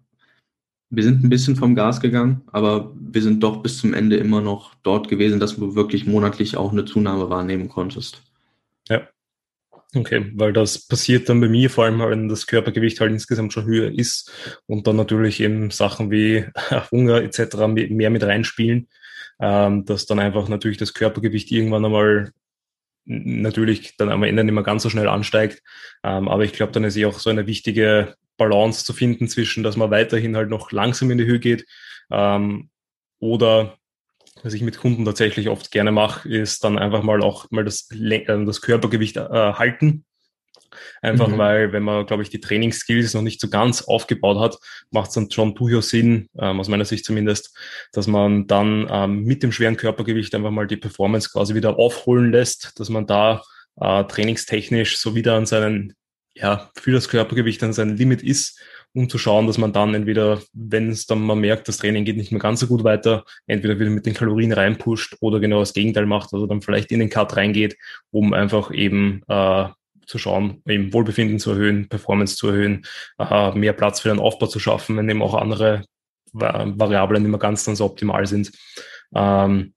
wir 0.90 1.02
sind 1.02 1.22
ein 1.22 1.28
bisschen 1.28 1.56
vom 1.56 1.74
Gas 1.74 2.00
gegangen, 2.00 2.42
aber 2.46 2.92
wir 2.98 3.22
sind 3.22 3.42
doch 3.42 3.62
bis 3.62 3.78
zum 3.78 3.92
Ende 3.92 4.16
immer 4.16 4.40
noch 4.40 4.74
dort 4.82 5.08
gewesen, 5.08 5.38
dass 5.38 5.56
du 5.56 5.74
wirklich 5.74 6.06
monatlich 6.06 6.56
auch 6.56 6.72
eine 6.72 6.86
Zunahme 6.86 7.28
wahrnehmen 7.28 7.68
konntest. 7.68 8.22
Ja, 9.94 10.00
Okay, 10.00 10.30
weil 10.34 10.52
das 10.52 10.86
passiert 10.86 11.28
dann 11.28 11.40
bei 11.40 11.48
mir, 11.48 11.68
vor 11.70 11.84
allem 11.84 12.00
wenn 12.00 12.28
das 12.28 12.46
Körpergewicht 12.46 13.00
halt 13.00 13.12
insgesamt 13.12 13.52
schon 13.52 13.66
höher 13.66 13.90
ist 13.92 14.32
und 14.66 14.86
dann 14.86 14.96
natürlich 14.96 15.40
eben 15.40 15.70
Sachen 15.70 16.10
wie 16.10 16.46
Hunger 16.90 17.22
etc. 17.22 17.68
mehr 17.68 18.10
mit 18.10 18.22
reinspielen, 18.22 18.88
ähm, 19.40 19.84
dass 19.84 20.06
dann 20.06 20.18
einfach 20.18 20.48
natürlich 20.48 20.78
das 20.78 20.94
Körpergewicht 20.94 21.50
irgendwann 21.52 21.84
einmal 21.84 22.32
natürlich 23.04 23.96
dann 23.96 24.10
am 24.10 24.22
Ende 24.22 24.44
nicht 24.44 24.54
mehr 24.54 24.62
ganz 24.62 24.82
so 24.84 24.90
schnell 24.90 25.08
ansteigt. 25.08 25.62
Ähm, 26.04 26.28
aber 26.28 26.44
ich 26.44 26.52
glaube, 26.52 26.72
dann 26.72 26.84
ist 26.84 26.96
eh 26.96 27.06
auch 27.06 27.18
so 27.18 27.30
eine 27.30 27.46
wichtige 27.46 28.14
Balance 28.36 28.84
zu 28.84 28.92
finden 28.92 29.28
zwischen, 29.28 29.62
dass 29.62 29.76
man 29.76 29.90
weiterhin 29.90 30.36
halt 30.36 30.48
noch 30.50 30.72
langsam 30.72 31.10
in 31.10 31.18
die 31.18 31.26
Höhe 31.26 31.40
geht 31.40 31.66
ähm, 32.10 32.70
oder 33.18 33.76
was 34.42 34.54
ich 34.54 34.62
mit 34.62 34.78
Kunden 34.78 35.04
tatsächlich 35.04 35.48
oft 35.48 35.70
gerne 35.70 35.92
mache, 35.92 36.28
ist 36.28 36.64
dann 36.64 36.78
einfach 36.78 37.02
mal 37.02 37.22
auch 37.22 37.50
mal 37.50 37.64
das, 37.64 37.88
äh, 37.90 38.24
das 38.26 38.60
Körpergewicht 38.60 39.16
äh, 39.16 39.20
halten. 39.20 40.04
Einfach 41.02 41.28
mhm. 41.28 41.38
weil, 41.38 41.72
wenn 41.72 41.82
man, 41.82 42.06
glaube 42.06 42.22
ich, 42.22 42.30
die 42.30 42.40
Trainingsskills 42.40 43.14
noch 43.14 43.22
nicht 43.22 43.40
so 43.40 43.48
ganz 43.48 43.82
aufgebaut 43.82 44.38
hat, 44.38 44.58
macht 44.90 45.08
es 45.08 45.14
dann 45.14 45.30
schon 45.30 45.54
durchaus 45.54 45.90
Sinn, 45.90 46.28
ähm, 46.38 46.60
aus 46.60 46.68
meiner 46.68 46.84
Sicht 46.84 47.04
zumindest, 47.04 47.56
dass 47.92 48.06
man 48.06 48.46
dann 48.46 48.86
ähm, 48.90 49.24
mit 49.24 49.42
dem 49.42 49.52
schweren 49.52 49.76
Körpergewicht 49.76 50.34
einfach 50.34 50.50
mal 50.50 50.66
die 50.66 50.76
Performance 50.76 51.28
quasi 51.30 51.54
wieder 51.54 51.78
aufholen 51.78 52.32
lässt, 52.32 52.78
dass 52.80 52.88
man 52.88 53.06
da 53.06 53.42
äh, 53.80 54.04
trainingstechnisch 54.04 54.98
so 54.98 55.14
wieder 55.14 55.34
an 55.34 55.46
seinen, 55.46 55.94
ja, 56.34 56.70
für 56.76 56.92
das 56.92 57.08
Körpergewicht 57.08 57.62
an 57.62 57.72
seinem 57.72 57.96
Limit 57.96 58.22
ist 58.22 58.58
um 58.94 59.08
zu 59.08 59.18
schauen, 59.18 59.46
dass 59.46 59.58
man 59.58 59.72
dann 59.72 59.94
entweder, 59.94 60.40
wenn 60.52 60.90
es 60.90 61.06
dann 61.06 61.22
man 61.22 61.40
merkt, 61.40 61.68
das 61.68 61.78
Training 61.78 62.04
geht 62.04 62.16
nicht 62.16 62.32
mehr 62.32 62.40
ganz 62.40 62.60
so 62.60 62.66
gut 62.66 62.84
weiter, 62.84 63.24
entweder 63.46 63.78
wieder 63.78 63.90
mit 63.90 64.06
den 64.06 64.14
Kalorien 64.14 64.52
reinpusht 64.52 65.16
oder 65.20 65.40
genau 65.40 65.60
das 65.60 65.72
Gegenteil 65.72 66.06
macht, 66.06 66.32
also 66.32 66.46
dann 66.46 66.62
vielleicht 66.62 66.92
in 66.92 67.00
den 67.00 67.10
Cut 67.10 67.36
reingeht, 67.36 67.76
um 68.10 68.34
einfach 68.34 68.70
eben 68.70 69.22
äh, 69.28 69.66
zu 70.06 70.18
schauen, 70.18 70.62
eben 70.66 70.92
Wohlbefinden 70.92 71.38
zu 71.38 71.52
erhöhen, 71.52 71.88
Performance 71.88 72.36
zu 72.36 72.48
erhöhen, 72.48 72.84
äh, 73.18 73.52
mehr 73.52 73.72
Platz 73.72 74.00
für 74.00 74.08
den 74.08 74.18
Aufbau 74.18 74.46
zu 74.46 74.58
schaffen, 74.58 74.96
wenn 74.96 75.08
eben 75.08 75.22
auch 75.22 75.34
andere 75.34 75.84
Variablen 76.32 77.24
immer 77.24 77.38
ganz 77.38 77.64
dann 77.64 77.76
so 77.76 77.84
optimal 77.84 78.26
sind. 78.26 78.52
Ähm, 79.14 79.74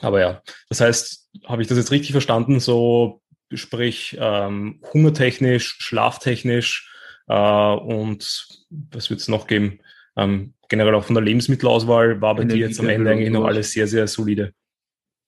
aber 0.00 0.20
ja, 0.20 0.42
das 0.68 0.80
heißt, 0.80 1.28
habe 1.46 1.62
ich 1.62 1.68
das 1.68 1.78
jetzt 1.78 1.90
richtig 1.90 2.12
verstanden? 2.12 2.60
So 2.60 3.20
sprich 3.52 4.16
ähm, 4.20 4.80
hungertechnisch, 4.92 5.76
schlaftechnisch, 5.80 6.90
äh, 6.94 6.97
und 7.34 8.48
was 8.90 9.10
wird 9.10 9.20
es 9.20 9.28
noch 9.28 9.46
geben? 9.46 9.80
Ähm, 10.16 10.54
generell 10.68 10.94
auch 10.94 11.04
von 11.04 11.14
der 11.14 11.24
Lebensmittelauswahl 11.24 12.20
war 12.20 12.34
bei 12.34 12.44
dir 12.44 12.56
jetzt 12.56 12.80
am 12.80 12.88
Ende 12.88 13.10
eigentlich 13.10 13.30
noch 13.30 13.44
alles 13.44 13.72
sehr, 13.72 13.86
sehr 13.86 14.06
solide. 14.06 14.52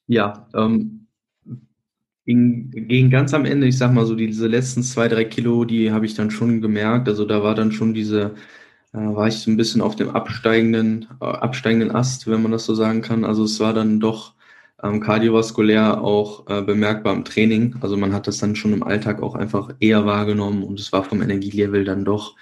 Ja, 0.06 0.48
ähm, 0.54 1.06
ging, 2.26 2.70
ging 2.70 3.10
ganz 3.10 3.32
am 3.34 3.44
Ende, 3.44 3.66
ich 3.66 3.78
sag 3.78 3.92
mal 3.92 4.06
so, 4.06 4.14
diese 4.14 4.46
letzten 4.46 4.82
zwei, 4.82 5.08
drei 5.08 5.24
Kilo, 5.24 5.64
die 5.64 5.92
habe 5.92 6.06
ich 6.06 6.14
dann 6.14 6.30
schon 6.30 6.60
gemerkt. 6.60 7.08
Also 7.08 7.24
da 7.24 7.42
war 7.42 7.54
dann 7.54 7.72
schon 7.72 7.94
diese, 7.94 8.34
äh, 8.92 8.98
war 8.98 9.28
ich 9.28 9.36
so 9.36 9.50
ein 9.50 9.56
bisschen 9.56 9.80
auf 9.80 9.96
dem 9.96 10.10
absteigenden, 10.10 11.06
äh, 11.20 11.24
absteigenden 11.24 11.90
Ast, 11.92 12.26
wenn 12.26 12.42
man 12.42 12.52
das 12.52 12.64
so 12.64 12.74
sagen 12.74 13.02
kann. 13.02 13.24
Also 13.24 13.44
es 13.44 13.60
war 13.60 13.72
dann 13.72 14.00
doch 14.00 14.34
ähm, 14.82 15.00
kardiovaskulär 15.00 16.02
auch 16.02 16.48
äh, 16.48 16.62
bemerkbar 16.62 17.14
im 17.14 17.24
Training. 17.24 17.76
Also 17.80 17.96
man 17.96 18.12
hat 18.12 18.26
das 18.26 18.38
dann 18.38 18.56
schon 18.56 18.72
im 18.72 18.82
Alltag 18.82 19.22
auch 19.22 19.34
einfach 19.34 19.74
eher 19.80 20.06
wahrgenommen 20.06 20.62
und 20.62 20.80
es 20.80 20.92
war 20.92 21.04
vom 21.04 21.22
Energielevel 21.22 21.84
dann 21.84 22.04
doch 22.04 22.36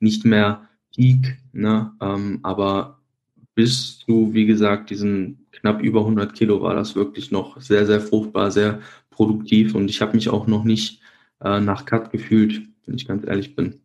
nicht 0.00 0.24
mehr 0.24 0.68
Peak. 0.94 1.38
Ne? 1.52 1.92
Ähm, 2.00 2.40
aber 2.42 3.00
bis 3.54 3.98
zu, 4.00 4.32
wie 4.32 4.46
gesagt, 4.46 4.90
diesen 4.90 5.46
knapp 5.52 5.82
über 5.82 6.00
100 6.00 6.34
Kilo 6.34 6.62
war 6.62 6.74
das 6.74 6.96
wirklich 6.96 7.30
noch 7.30 7.60
sehr, 7.60 7.86
sehr 7.86 8.00
fruchtbar, 8.00 8.50
sehr 8.50 8.80
produktiv 9.10 9.74
und 9.74 9.90
ich 9.90 10.00
habe 10.00 10.14
mich 10.14 10.28
auch 10.30 10.46
noch 10.46 10.64
nicht 10.64 11.00
äh, 11.42 11.60
nach 11.60 11.84
Cut 11.84 12.10
gefühlt, 12.10 12.62
wenn 12.86 12.96
ich 12.96 13.06
ganz 13.06 13.26
ehrlich 13.26 13.54
bin. 13.54 13.80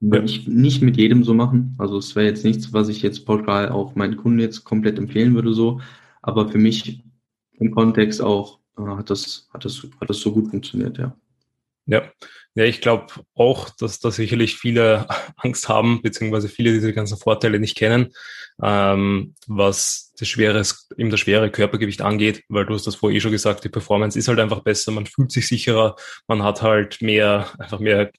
Würde 0.00 0.26
ich 0.26 0.46
nicht 0.46 0.82
mit 0.82 0.96
jedem 0.98 1.24
so 1.24 1.32
machen. 1.32 1.74
Also 1.78 1.96
es 1.98 2.14
wäre 2.16 2.26
jetzt 2.26 2.44
nichts, 2.44 2.72
was 2.72 2.88
ich 2.88 3.00
jetzt 3.02 3.24
pauschal 3.24 3.70
auch 3.70 3.94
meinen 3.94 4.16
Kunden 4.16 4.40
jetzt 4.40 4.64
komplett 4.64 4.98
empfehlen 4.98 5.34
würde 5.34 5.54
so. 5.54 5.80
Aber 6.20 6.48
für 6.48 6.58
mich 6.58 7.05
im 7.58 7.70
Kontext 7.70 8.22
auch 8.22 8.60
äh, 8.78 8.82
hat, 8.82 9.10
das, 9.10 9.48
hat, 9.52 9.64
das, 9.64 9.82
hat 10.00 10.10
das 10.10 10.20
so 10.20 10.32
gut 10.32 10.50
funktioniert, 10.50 10.98
ja. 10.98 11.16
Ja, 11.88 12.02
ja, 12.56 12.64
ich 12.64 12.80
glaube 12.80 13.06
auch, 13.34 13.70
dass 13.70 14.00
da 14.00 14.10
sicherlich 14.10 14.56
viele 14.56 15.06
Angst 15.36 15.68
haben, 15.68 16.02
beziehungsweise 16.02 16.48
viele 16.48 16.72
diese 16.72 16.92
ganzen 16.92 17.16
Vorteile 17.16 17.60
nicht 17.60 17.76
kennen, 17.76 18.12
ähm, 18.62 19.34
was 19.46 20.12
das 20.18 20.28
schwere, 20.28 20.62
eben 20.96 21.10
das 21.10 21.20
schwere 21.20 21.50
Körpergewicht 21.50 22.00
angeht, 22.02 22.42
weil 22.48 22.66
du 22.66 22.74
hast 22.74 22.86
das 22.86 22.96
vorher 22.96 23.16
eh 23.16 23.20
schon 23.20 23.30
gesagt, 23.30 23.62
die 23.64 23.68
Performance 23.68 24.18
ist 24.18 24.28
halt 24.28 24.40
einfach 24.40 24.60
besser, 24.60 24.90
man 24.90 25.06
fühlt 25.06 25.30
sich 25.30 25.46
sicherer, 25.46 25.96
man 26.26 26.42
hat 26.42 26.62
halt 26.62 27.02
mehr, 27.02 27.50
einfach 27.58 27.78
mehr 27.78 28.10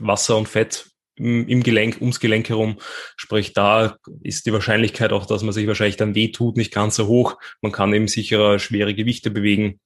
Wasser 0.00 0.36
und 0.36 0.48
Fett 0.48 0.91
im 1.16 1.62
Gelenk, 1.62 2.00
ums 2.00 2.20
Gelenk 2.20 2.48
herum. 2.48 2.78
Sprich, 3.16 3.52
da 3.52 3.96
ist 4.22 4.46
die 4.46 4.52
Wahrscheinlichkeit 4.52 5.12
auch, 5.12 5.26
dass 5.26 5.42
man 5.42 5.52
sich 5.52 5.66
wahrscheinlich 5.66 5.96
dann 5.96 6.14
wehtut, 6.14 6.56
nicht 6.56 6.72
ganz 6.72 6.96
so 6.96 7.06
hoch. 7.06 7.36
Man 7.60 7.72
kann 7.72 7.92
eben 7.92 8.08
sicherer 8.08 8.58
schwere 8.58 8.94
Gewichte 8.94 9.30
bewegen. 9.30 9.80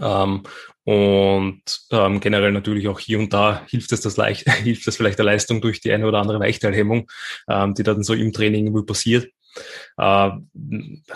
Ähm, 0.00 0.44
und 0.84 1.62
ähm, 1.90 2.20
generell 2.20 2.52
natürlich 2.52 2.88
auch 2.88 3.00
hier 3.00 3.18
und 3.18 3.32
da 3.32 3.64
hilft 3.68 3.92
es 3.92 4.00
das 4.00 4.16
leicht, 4.16 4.50
hilft 4.62 4.86
es 4.86 4.96
vielleicht 4.96 5.18
der 5.18 5.24
Leistung 5.24 5.60
durch 5.60 5.80
die 5.80 5.92
eine 5.92 6.06
oder 6.06 6.18
andere 6.18 6.40
Weichteilhemmung, 6.40 7.10
ähm, 7.48 7.74
die 7.74 7.82
dann 7.82 8.02
so 8.02 8.14
im 8.14 8.32
Training 8.32 8.66
irgendwie 8.66 8.86
passiert. 8.86 9.28
Äh, 9.96 10.30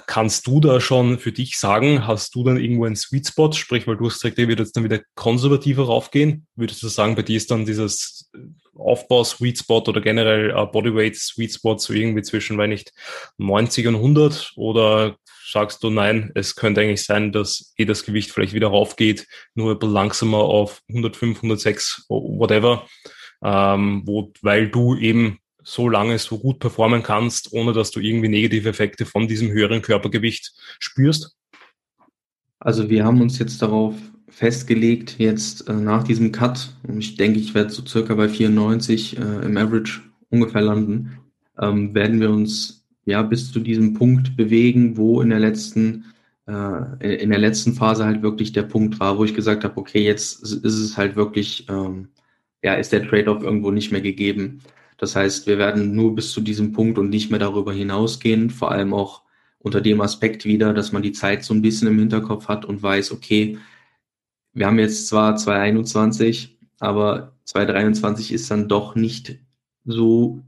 kannst 0.07 0.47
du 0.47 0.61
da 0.61 0.81
schon 0.81 1.19
für 1.19 1.33
dich 1.33 1.59
sagen, 1.59 2.07
hast 2.07 2.35
du 2.35 2.45
dann 2.45 2.59
irgendwo 2.59 2.85
einen 2.85 2.97
Sweet 2.97 3.29
Spot? 3.29 3.53
Sprich, 3.53 3.87
weil 3.87 3.97
du 3.97 4.07
hast 4.07 4.21
gesagt, 4.21 4.39
ihr 4.39 4.49
würdet 4.49 4.67
jetzt 4.67 4.77
dann 4.77 4.85
wieder 4.85 5.01
konservativer 5.15 5.87
raufgehen. 5.87 6.47
Würdest 6.57 6.83
du 6.83 6.89
sagen, 6.89 7.15
bei 7.15 7.23
dir 7.23 7.37
ist 7.37 7.51
dann 7.51 7.67
dieses 7.67 8.31
Aufbau-Sweet 8.77 9.59
Spot 9.59 9.85
oder 9.87 10.01
generell 10.01 10.51
äh, 10.51 10.67
Bodyweight-Sweet 10.67 11.55
Spot 11.55 11.79
so 11.79 11.93
irgendwie 11.93 12.23
zwischen, 12.23 12.59
weil 12.59 12.69
nicht 12.69 12.93
90 13.39 13.87
und 13.89 13.97
100 13.97 14.53
oder 14.57 15.17
sagst 15.47 15.83
du, 15.83 15.91
nein, 15.91 16.33
es 16.35 16.57
könnte 16.57 16.81
eigentlich 16.81 17.05
sein, 17.05 17.31
dass 17.31 17.73
eh 17.77 17.85
das 17.85 18.05
Gewicht 18.05 18.33
vielleicht 18.33 18.55
wieder 18.55 18.69
raufgeht, 18.69 19.27
nur 19.55 19.73
ein 19.73 19.79
bisschen 19.79 19.95
langsamer 19.95 20.39
auf 20.39 20.81
105, 20.89 21.39
106, 21.39 22.07
whatever, 22.09 22.87
ähm, 23.45 24.03
wo, 24.05 24.33
weil 24.43 24.69
du 24.69 24.97
eben 24.97 25.39
so 25.65 25.89
lange 25.89 26.19
so 26.19 26.39
gut 26.39 26.59
performen 26.61 27.03
kannst, 27.03 27.53
ohne 27.53 27.73
dass 27.73 27.91
du 27.91 28.01
irgendwie 28.01 28.29
negative 28.29 28.69
Effekte 28.69 29.07
von 29.07 29.27
diesem 29.27 29.51
höheren 29.51 29.83
Körpergewicht 29.83 30.53
spürst? 30.79 31.37
Also 32.61 32.89
wir 32.89 33.05
haben 33.05 33.21
uns 33.21 33.39
jetzt 33.39 33.61
darauf 33.61 33.95
festgelegt, 34.29 35.17
jetzt 35.19 35.69
äh, 35.69 35.75
nach 35.75 36.03
diesem 36.05 36.33
Cut, 36.33 36.75
und 36.87 36.99
ich 36.99 37.17
denke, 37.17 37.39
ich 37.39 37.55
werde 37.55 37.71
so 37.71 37.85
circa 37.87 38.15
bei 38.15 38.29
94 38.29 39.19
äh, 39.19 39.21
im 39.21 39.57
Average 39.57 40.01
ungefähr 40.31 40.63
landen, 40.63 41.19
ähm, 41.61 41.95
werden 41.95 42.21
wir 42.21 42.31
uns 42.31 42.87
ja 43.05 43.23
bis 43.23 43.53
zu 43.53 43.61
diesem 43.61 43.95
Punkt 43.95 44.37
bewegen, 44.37 44.97
wo 44.97 45.21
in 45.21 45.31
der 45.31 45.41
letzten 45.41 46.07
äh, 46.47 47.23
in 47.23 47.31
der 47.31 47.39
letzten 47.39 47.75
Phase 47.75 48.05
halt 48.05 48.23
wirklich 48.23 48.53
der 48.53 48.63
Punkt 48.63 49.01
war, 49.01 49.19
wo 49.19 49.25
ich 49.25 49.35
gesagt 49.35 49.65
habe, 49.65 49.77
okay, 49.79 50.05
jetzt 50.05 50.43
ist 50.43 50.65
es 50.65 50.97
halt 50.97 51.17
wirklich, 51.17 51.67
ähm, 51.69 52.09
ja, 52.63 52.75
ist 52.75 52.93
der 52.93 53.07
Trade-off 53.07 53.43
irgendwo 53.43 53.71
nicht 53.71 53.93
mehr 53.93 54.01
gegeben. 54.01 54.61
Das 54.97 55.17
heißt, 55.17 55.47
wir 55.47 55.59
werden 55.59 55.95
nur 55.95 56.15
bis 56.15 56.33
zu 56.33 56.41
diesem 56.41 56.73
Punkt 56.73 56.99
und 56.99 57.11
nicht 57.11 57.31
mehr 57.31 57.41
darüber 57.41 57.73
hinausgehen, 57.73 58.51
vor 58.51 58.71
allem 58.71 58.95
auch 58.95 59.23
unter 59.59 59.81
dem 59.81 60.01
Aspekt 60.01 60.45
wieder, 60.45 60.75
dass 60.75 60.93
man 60.93 61.03
die 61.03 61.13
Zeit 61.13 61.43
so 61.45 61.55
ein 61.55 61.63
bisschen 61.63 61.89
im 61.89 61.99
Hinterkopf 61.99 62.49
hat 62.49 62.65
und 62.65 62.83
weiß, 62.83 63.13
okay, 63.13 63.59
wir 64.53 64.67
haben 64.67 64.79
jetzt 64.79 65.09
zwar 65.09 65.37
2021, 65.37 66.59
aber 66.81 67.33
2023 67.45 68.33
ist 68.33 68.51
dann 68.51 68.69
doch 68.69 68.95
nicht 68.95 69.39
so 69.85 70.43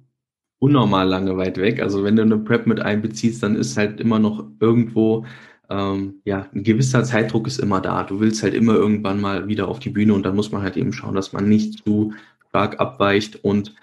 unnormal 0.59 1.09
lange 1.09 1.37
weit 1.37 1.59
weg. 1.59 1.83
Also 1.83 2.05
wenn 2.05 2.17
du 2.17 2.23
eine 2.23 2.39
Prep 2.39 2.67
mit 2.67 2.81
einbeziehst, 2.81 3.43
dann 3.43 3.57
ist 3.57 3.77
halt 3.77 4.01
immer 4.01 4.19
noch 4.19 4.47
irgendwo, 4.61 5.27
ähm, 5.71 6.21
ja, 6.25 6.47
ein 6.55 6.63
gewisser 6.63 7.05
Zeitdruck 7.05 7.47
ist 7.47 7.59
immer 7.59 7.81
da. 7.81 8.05
Du 8.05 8.21
willst 8.21 8.43
halt 8.43 8.55
immer 8.55 8.75
irgendwann 8.75 9.21
mal 9.21 9.49
wieder 9.49 9.69
auf 9.69 9.81
die 9.81 9.91
Bühne 9.91 10.15
und 10.15 10.25
dann 10.25 10.37
muss 10.37 10.53
man 10.53 10.63
halt 10.63 10.77
eben 10.77 10.93
schauen, 10.93 11.15
dass 11.15 11.33
man 11.33 11.49
nicht 11.49 11.85
zu 11.85 12.15
stark 12.49 12.81
abweicht 12.81 13.45
und 13.45 13.75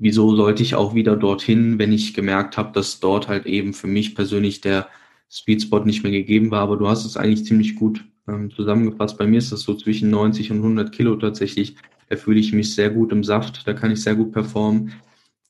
wieso 0.00 0.34
sollte 0.34 0.62
ich 0.62 0.74
auch 0.74 0.94
wieder 0.94 1.14
dorthin, 1.14 1.78
wenn 1.78 1.92
ich 1.92 2.14
gemerkt 2.14 2.56
habe, 2.56 2.72
dass 2.72 2.98
dort 2.98 3.28
halt 3.28 3.46
eben 3.46 3.72
für 3.74 3.86
mich 3.86 4.14
persönlich 4.16 4.60
der 4.60 4.88
Speedspot 5.30 5.86
nicht 5.86 6.02
mehr 6.02 6.10
gegeben 6.10 6.50
war. 6.50 6.62
Aber 6.62 6.76
du 6.76 6.88
hast 6.88 7.04
es 7.04 7.16
eigentlich 7.16 7.44
ziemlich 7.44 7.76
gut 7.76 8.04
ähm, 8.26 8.50
zusammengefasst. 8.50 9.18
Bei 9.18 9.26
mir 9.26 9.38
ist 9.38 9.52
das 9.52 9.60
so 9.60 9.74
zwischen 9.74 10.10
90 10.10 10.50
und 10.50 10.56
100 10.58 10.90
Kilo 10.90 11.16
tatsächlich. 11.16 11.76
Da 12.08 12.16
fühle 12.16 12.40
ich 12.40 12.52
mich 12.52 12.74
sehr 12.74 12.90
gut 12.90 13.12
im 13.12 13.22
Saft, 13.22 13.66
da 13.68 13.72
kann 13.72 13.92
ich 13.92 14.02
sehr 14.02 14.16
gut 14.16 14.32
performen. 14.32 14.92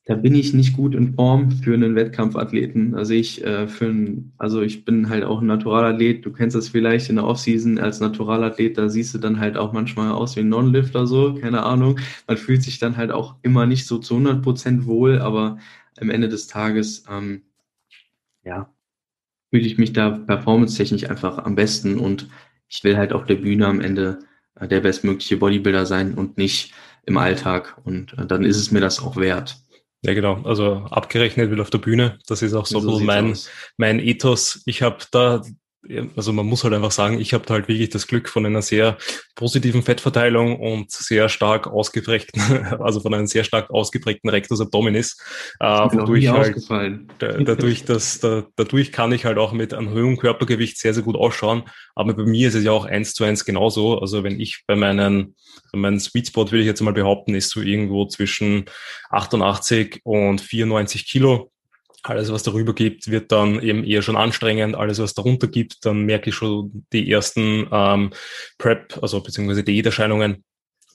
Da 0.06 0.14
bin 0.14 0.34
ich 0.34 0.54
nicht 0.54 0.76
gut 0.76 0.94
in 0.94 1.14
Form 1.14 1.50
für 1.50 1.74
einen 1.74 1.94
Wettkampfathleten. 1.94 2.94
Also 2.94 3.12
ich 3.12 3.44
äh, 3.44 3.68
für 3.68 3.86
ein, 3.86 4.32
also 4.38 4.62
ich 4.62 4.84
bin 4.84 5.08
halt 5.10 5.24
auch 5.24 5.40
ein 5.40 5.46
Naturalathlet. 5.46 6.24
Du 6.24 6.32
kennst 6.32 6.56
das 6.56 6.68
vielleicht 6.68 7.10
in 7.10 7.16
der 7.16 7.26
Offseason 7.26 7.78
als 7.78 8.00
Naturalathlet, 8.00 8.78
da 8.78 8.88
siehst 8.88 9.14
du 9.14 9.18
dann 9.18 9.38
halt 9.38 9.56
auch 9.56 9.72
manchmal 9.72 10.12
aus 10.12 10.36
wie 10.36 10.40
ein 10.40 10.48
Non-Lifter 10.48 11.06
so, 11.06 11.34
keine 11.34 11.62
Ahnung. 11.64 11.98
Man 12.26 12.38
fühlt 12.38 12.62
sich 12.62 12.78
dann 12.78 12.96
halt 12.96 13.12
auch 13.12 13.36
immer 13.42 13.66
nicht 13.66 13.86
so 13.86 13.98
zu 13.98 14.14
100 14.14 14.42
Prozent 14.42 14.86
wohl, 14.86 15.20
aber 15.20 15.58
am 16.00 16.10
Ende 16.10 16.28
des 16.28 16.46
Tages, 16.46 17.04
ähm, 17.10 17.42
ja, 18.42 18.72
fühle 19.50 19.66
ich 19.66 19.78
mich 19.78 19.92
da 19.92 20.10
performance-technisch 20.10 21.08
einfach 21.10 21.38
am 21.38 21.54
besten 21.56 21.98
und 21.98 22.28
ich 22.68 22.82
will 22.84 22.96
halt 22.96 23.12
auf 23.12 23.26
der 23.26 23.34
Bühne 23.36 23.66
am 23.66 23.80
Ende 23.80 24.20
äh, 24.54 24.68
der 24.68 24.80
bestmögliche 24.80 25.36
Bodybuilder 25.36 25.86
sein 25.86 26.14
und 26.14 26.38
nicht 26.38 26.72
im 27.04 27.16
Alltag. 27.18 27.76
Und 27.84 28.16
äh, 28.18 28.26
dann 28.26 28.44
ist 28.44 28.56
es 28.56 28.70
mir 28.70 28.80
das 28.80 29.00
auch 29.00 29.16
wert. 29.16 29.60
Ja, 30.02 30.14
genau. 30.14 30.42
Also 30.44 30.76
abgerechnet 30.90 31.50
will 31.50 31.60
auf 31.60 31.70
der 31.70 31.78
Bühne. 31.78 32.18
Das 32.26 32.42
ist 32.42 32.54
auch 32.54 32.66
so, 32.66 32.80
so 32.80 33.00
mein, 33.00 33.36
mein 33.76 33.98
Ethos. 34.00 34.62
Ich 34.64 34.82
habe 34.82 34.98
da 35.10 35.42
also 36.14 36.32
man 36.32 36.46
muss 36.46 36.62
halt 36.62 36.74
einfach 36.74 36.90
sagen, 36.90 37.20
ich 37.20 37.32
habe 37.32 37.44
halt 37.48 37.68
wirklich 37.68 37.88
das 37.88 38.06
Glück 38.06 38.28
von 38.28 38.44
einer 38.44 38.60
sehr 38.60 38.98
positiven 39.34 39.82
Fettverteilung 39.82 40.60
und 40.60 40.90
sehr 40.90 41.28
stark 41.28 41.66
ausgeprägten, 41.66 42.40
also 42.80 43.00
von 43.00 43.14
einem 43.14 43.26
sehr 43.26 43.44
stark 43.44 43.70
ausgeprägten 43.70 44.28
Rectus 44.28 44.60
Abdominis, 44.60 45.16
äh, 45.58 45.66
wodurch 45.66 46.28
halt, 46.28 46.56
dadurch, 47.18 47.84
dass, 47.84 48.20
da, 48.20 48.44
dadurch 48.56 48.92
kann 48.92 49.12
ich 49.12 49.24
halt 49.24 49.38
auch 49.38 49.52
mit 49.52 49.72
einem 49.72 49.90
hohen 49.90 50.18
Körpergewicht 50.18 50.78
sehr, 50.78 50.92
sehr 50.92 51.02
gut 51.02 51.16
ausschauen. 51.16 51.64
Aber 51.94 52.14
bei 52.14 52.24
mir 52.24 52.48
ist 52.48 52.54
es 52.54 52.64
ja 52.64 52.72
auch 52.72 52.84
eins 52.84 53.14
zu 53.14 53.24
eins 53.24 53.44
genauso. 53.44 53.98
Also 53.98 54.22
wenn 54.22 54.38
ich 54.38 54.64
bei 54.66 54.76
meinen, 54.76 55.34
mein 55.72 55.98
Sweet 55.98 56.28
Spot 56.28 56.50
will 56.50 56.60
ich 56.60 56.66
jetzt 56.66 56.82
mal 56.82 56.92
behaupten, 56.92 57.34
ist 57.34 57.50
so 57.50 57.60
irgendwo 57.60 58.06
zwischen 58.06 58.66
88 59.10 60.00
und 60.04 60.40
94 60.40 61.06
Kilo 61.06 61.50
alles, 62.02 62.32
was 62.32 62.42
darüber 62.42 62.74
gibt, 62.74 63.10
wird 63.10 63.30
dann 63.32 63.60
eben 63.60 63.84
eher 63.84 64.02
schon 64.02 64.16
anstrengend. 64.16 64.74
Alles, 64.74 64.98
was 64.98 65.14
darunter 65.14 65.48
gibt, 65.48 65.84
dann 65.84 66.02
merke 66.02 66.30
ich 66.30 66.36
schon 66.36 66.86
die 66.92 67.10
ersten 67.10 67.68
ähm, 67.70 68.10
Prep, 68.58 68.98
also 69.02 69.20
beziehungsweise 69.22 69.64
Diäterscheinungen. 69.64 70.44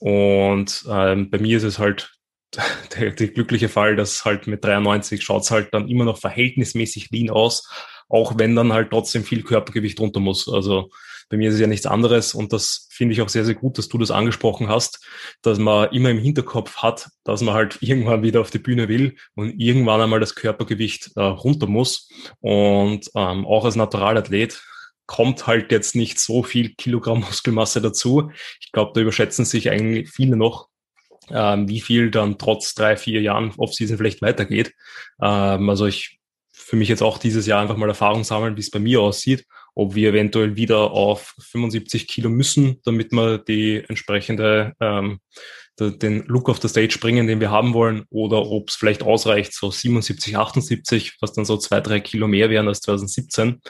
Und 0.00 0.84
ähm, 0.88 1.30
bei 1.30 1.38
mir 1.38 1.56
ist 1.56 1.62
es 1.62 1.78
halt 1.78 2.12
der, 2.98 3.12
der 3.12 3.28
glückliche 3.28 3.68
Fall, 3.68 3.96
dass 3.96 4.24
halt 4.24 4.46
mit 4.46 4.64
93 4.64 5.22
schaut's 5.22 5.50
halt 5.50 5.72
dann 5.72 5.88
immer 5.88 6.04
noch 6.04 6.18
verhältnismäßig 6.18 7.10
lean 7.10 7.30
aus, 7.30 7.68
auch 8.08 8.38
wenn 8.38 8.56
dann 8.56 8.72
halt 8.72 8.90
trotzdem 8.90 9.24
viel 9.24 9.42
Körpergewicht 9.42 9.98
runter 10.00 10.20
muss. 10.20 10.48
Also 10.48 10.90
bei 11.28 11.36
mir 11.36 11.48
ist 11.48 11.54
es 11.54 11.60
ja 11.60 11.66
nichts 11.66 11.86
anderes 11.86 12.34
und 12.34 12.52
das 12.52 12.86
finde 12.90 13.12
ich 13.12 13.20
auch 13.20 13.28
sehr, 13.28 13.44
sehr 13.44 13.54
gut, 13.54 13.78
dass 13.78 13.88
du 13.88 13.98
das 13.98 14.10
angesprochen 14.10 14.68
hast, 14.68 15.04
dass 15.42 15.58
man 15.58 15.90
immer 15.90 16.10
im 16.10 16.18
Hinterkopf 16.18 16.78
hat, 16.78 17.08
dass 17.24 17.40
man 17.42 17.54
halt 17.54 17.78
irgendwann 17.80 18.22
wieder 18.22 18.40
auf 18.40 18.50
die 18.50 18.58
Bühne 18.58 18.88
will 18.88 19.16
und 19.34 19.60
irgendwann 19.60 20.00
einmal 20.00 20.20
das 20.20 20.34
Körpergewicht 20.34 21.10
äh, 21.16 21.22
runter 21.22 21.66
muss. 21.66 22.08
Und 22.40 23.10
ähm, 23.14 23.44
auch 23.44 23.64
als 23.64 23.76
Naturalathlet 23.76 24.62
kommt 25.06 25.46
halt 25.46 25.72
jetzt 25.72 25.96
nicht 25.96 26.20
so 26.20 26.42
viel 26.42 26.74
Kilogramm 26.74 27.20
Muskelmasse 27.20 27.80
dazu. 27.80 28.30
Ich 28.60 28.70
glaube, 28.72 28.92
da 28.94 29.00
überschätzen 29.00 29.44
sich 29.44 29.70
eigentlich 29.70 30.10
viele 30.10 30.36
noch, 30.36 30.68
ähm, 31.30 31.68
wie 31.68 31.80
viel 31.80 32.12
dann 32.12 32.38
trotz 32.38 32.74
drei, 32.74 32.96
vier 32.96 33.20
Jahren 33.20 33.52
Offseason 33.56 33.96
vielleicht 33.96 34.22
weitergeht. 34.22 34.74
Ähm, 35.20 35.68
also 35.68 35.86
ich 35.86 36.18
für 36.52 36.76
mich 36.76 36.88
jetzt 36.88 37.02
auch 37.02 37.18
dieses 37.18 37.46
Jahr 37.46 37.60
einfach 37.60 37.76
mal 37.76 37.88
Erfahrung 37.88 38.24
sammeln, 38.24 38.56
wie 38.56 38.60
es 38.60 38.70
bei 38.70 38.78
mir 38.78 39.00
aussieht 39.00 39.44
ob 39.76 39.94
wir 39.94 40.08
eventuell 40.08 40.56
wieder 40.56 40.90
auf 40.90 41.34
75 41.38 42.08
Kilo 42.08 42.30
müssen, 42.30 42.80
damit 42.84 43.12
wir 43.12 43.38
die 43.38 43.84
entsprechende 43.86 44.74
ähm, 44.80 45.20
den 45.78 46.24
Look 46.26 46.48
of 46.48 46.60
the 46.62 46.68
Stage 46.68 46.96
bringen, 46.98 47.26
den 47.26 47.40
wir 47.40 47.50
haben 47.50 47.74
wollen, 47.74 48.04
oder 48.08 48.46
ob 48.46 48.70
es 48.70 48.76
vielleicht 48.76 49.02
ausreicht, 49.02 49.52
so 49.52 49.70
77, 49.70 50.36
78, 50.36 51.18
was 51.20 51.34
dann 51.34 51.44
so 51.44 51.58
zwei, 51.58 51.82
drei 51.82 52.00
Kilo 52.00 52.26
mehr 52.26 52.48
wären 52.48 52.66
als 52.66 52.80
2017. 52.80 53.60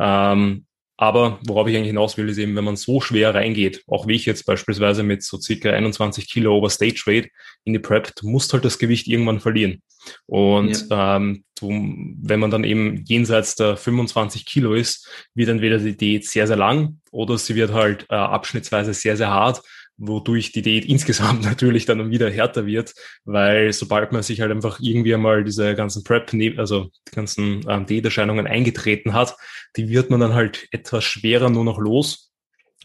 Ähm, 0.00 0.66
aber 0.96 1.38
worauf 1.46 1.68
ich 1.68 1.76
eigentlich 1.76 1.88
hinaus 1.88 2.16
will, 2.16 2.28
ist 2.28 2.38
eben, 2.38 2.56
wenn 2.56 2.64
man 2.64 2.76
so 2.76 3.00
schwer 3.00 3.34
reingeht, 3.34 3.84
auch 3.86 4.08
wie 4.08 4.14
ich 4.14 4.26
jetzt 4.26 4.46
beispielsweise 4.46 5.04
mit 5.04 5.22
so 5.22 5.40
circa 5.40 5.70
21 5.70 6.28
Kilo 6.28 6.56
over 6.56 6.70
Stage 6.70 7.02
Weight 7.06 7.30
in 7.64 7.72
die 7.72 7.78
Prep, 7.78 8.12
du 8.16 8.28
musst 8.28 8.52
halt 8.52 8.64
das 8.64 8.78
Gewicht 8.78 9.06
irgendwann 9.06 9.40
verlieren. 9.40 9.82
Und 10.26 10.88
ja. 10.90 11.16
ähm, 11.16 11.43
wenn 11.60 12.40
man 12.40 12.50
dann 12.50 12.64
eben 12.64 13.04
jenseits 13.04 13.54
der 13.54 13.76
25 13.76 14.44
Kilo 14.44 14.74
ist, 14.74 15.08
wird 15.34 15.48
entweder 15.48 15.78
die 15.78 15.96
Diät 15.96 16.26
sehr, 16.26 16.46
sehr 16.46 16.56
lang 16.56 17.00
oder 17.10 17.38
sie 17.38 17.54
wird 17.54 17.72
halt 17.72 18.06
äh, 18.10 18.14
abschnittsweise 18.14 18.92
sehr, 18.92 19.16
sehr 19.16 19.30
hart 19.30 19.62
wodurch 19.96 20.52
die 20.52 20.62
Diät 20.62 20.84
insgesamt 20.88 21.44
natürlich 21.44 21.86
dann 21.86 22.10
wieder 22.10 22.30
härter 22.30 22.66
wird, 22.66 22.94
weil 23.24 23.72
sobald 23.72 24.12
man 24.12 24.22
sich 24.22 24.40
halt 24.40 24.50
einfach 24.50 24.80
irgendwie 24.80 25.14
einmal 25.14 25.44
diese 25.44 25.74
ganzen 25.74 26.04
Prep, 26.04 26.32
ne, 26.32 26.54
also 26.56 26.90
die 27.08 27.14
ganzen 27.14 27.64
ähm, 27.68 27.86
Diäterscheinungen 27.86 28.46
eingetreten 28.46 29.12
hat, 29.12 29.36
die 29.76 29.88
wird 29.88 30.10
man 30.10 30.20
dann 30.20 30.34
halt 30.34 30.66
etwas 30.70 31.04
schwerer 31.04 31.50
nur 31.50 31.64
noch 31.64 31.78
los. 31.78 32.30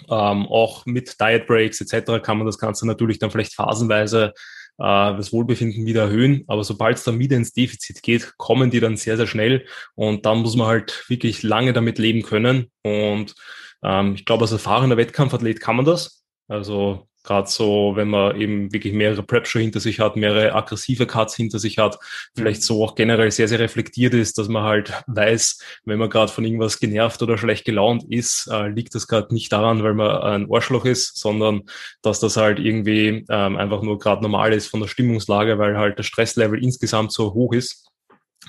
Ähm, 0.10 0.48
auch 0.48 0.86
mit 0.86 1.20
Diet 1.20 1.46
Breaks 1.46 1.82
etc. 1.82 2.24
kann 2.24 2.38
man 2.38 2.48
das 2.48 2.58
Ganze 2.58 2.88
natürlich 2.88 3.20
dann 3.20 3.32
vielleicht 3.32 3.54
phasenweise 3.54 4.34
das 4.80 5.34
Wohlbefinden 5.34 5.86
wieder 5.86 6.04
erhöhen. 6.04 6.46
Aber 6.48 6.64
sobald 6.64 6.98
es 6.98 7.04
dann 7.04 7.20
wieder 7.20 7.36
ins 7.36 7.54
Defizit 7.54 8.02
geht, 8.02 8.38
kommen 8.38 8.72
die 8.72 8.80
dann 8.80 8.98
sehr, 8.98 9.18
sehr 9.18 9.28
schnell. 9.28 9.66
Und 9.96 10.26
dann 10.26 10.40
muss 10.40 10.56
man 10.56 10.68
halt 10.68 11.04
wirklich 11.10 11.44
lange 11.44 11.74
damit 11.74 12.00
leben 12.00 12.24
können. 12.24 12.72
Und 12.84 13.36
ähm, 13.84 14.16
ich 14.16 14.26
glaube, 14.26 14.44
als 14.44 14.52
erfahrener 14.54 14.98
Wettkampfathlet 14.98 15.60
kann 15.60 15.76
man 15.76 15.86
das. 15.86 16.24
Also 16.48 17.09
Gerade 17.24 17.50
so, 17.50 17.94
wenn 17.96 18.10
man 18.10 18.40
eben 18.40 18.72
wirklich 18.72 18.94
mehrere 18.94 19.24
Preps 19.24 19.52
hinter 19.52 19.80
sich 19.80 20.00
hat, 20.00 20.16
mehrere 20.16 20.54
aggressive 20.54 21.06
Cuts 21.06 21.36
hinter 21.36 21.60
sich 21.60 21.78
hat, 21.78 22.00
vielleicht 22.36 22.64
so 22.64 22.84
auch 22.84 22.96
generell 22.96 23.30
sehr, 23.32 23.48
sehr 23.48 23.60
reflektiert 23.60 24.14
ist, 24.14 24.38
dass 24.38 24.48
man 24.48 24.64
halt 24.64 24.94
weiß, 25.08 25.62
wenn 25.86 26.00
man 26.00 26.10
gerade 26.10 26.32
von 26.32 26.46
irgendwas 26.46 26.80
genervt 26.80 27.22
oder 27.22 27.38
schlecht 27.38 27.66
gelaunt 27.66 28.06
ist, 28.10 28.48
äh, 28.52 28.68
liegt 28.70 28.96
das 28.96 29.08
gerade 29.08 29.34
nicht 29.34 29.52
daran, 29.52 29.84
weil 29.84 29.94
man 29.94 30.22
ein 30.22 30.48
Arschloch 30.52 30.86
ist, 30.86 31.18
sondern 31.18 31.64
dass 32.02 32.20
das 32.20 32.38
halt 32.38 32.60
irgendwie 32.60 33.26
ähm, 33.30 33.58
einfach 33.58 33.82
nur 33.82 34.00
gerade 34.00 34.22
normal 34.22 34.54
ist 34.54 34.68
von 34.68 34.80
der 34.80 34.88
Stimmungslage, 34.88 35.58
weil 35.60 35.78
halt 35.78 36.00
das 36.00 36.06
Stresslevel 36.06 36.64
insgesamt 36.64 37.12
so 37.12 37.34
hoch 37.34 37.54
ist. 37.54 37.89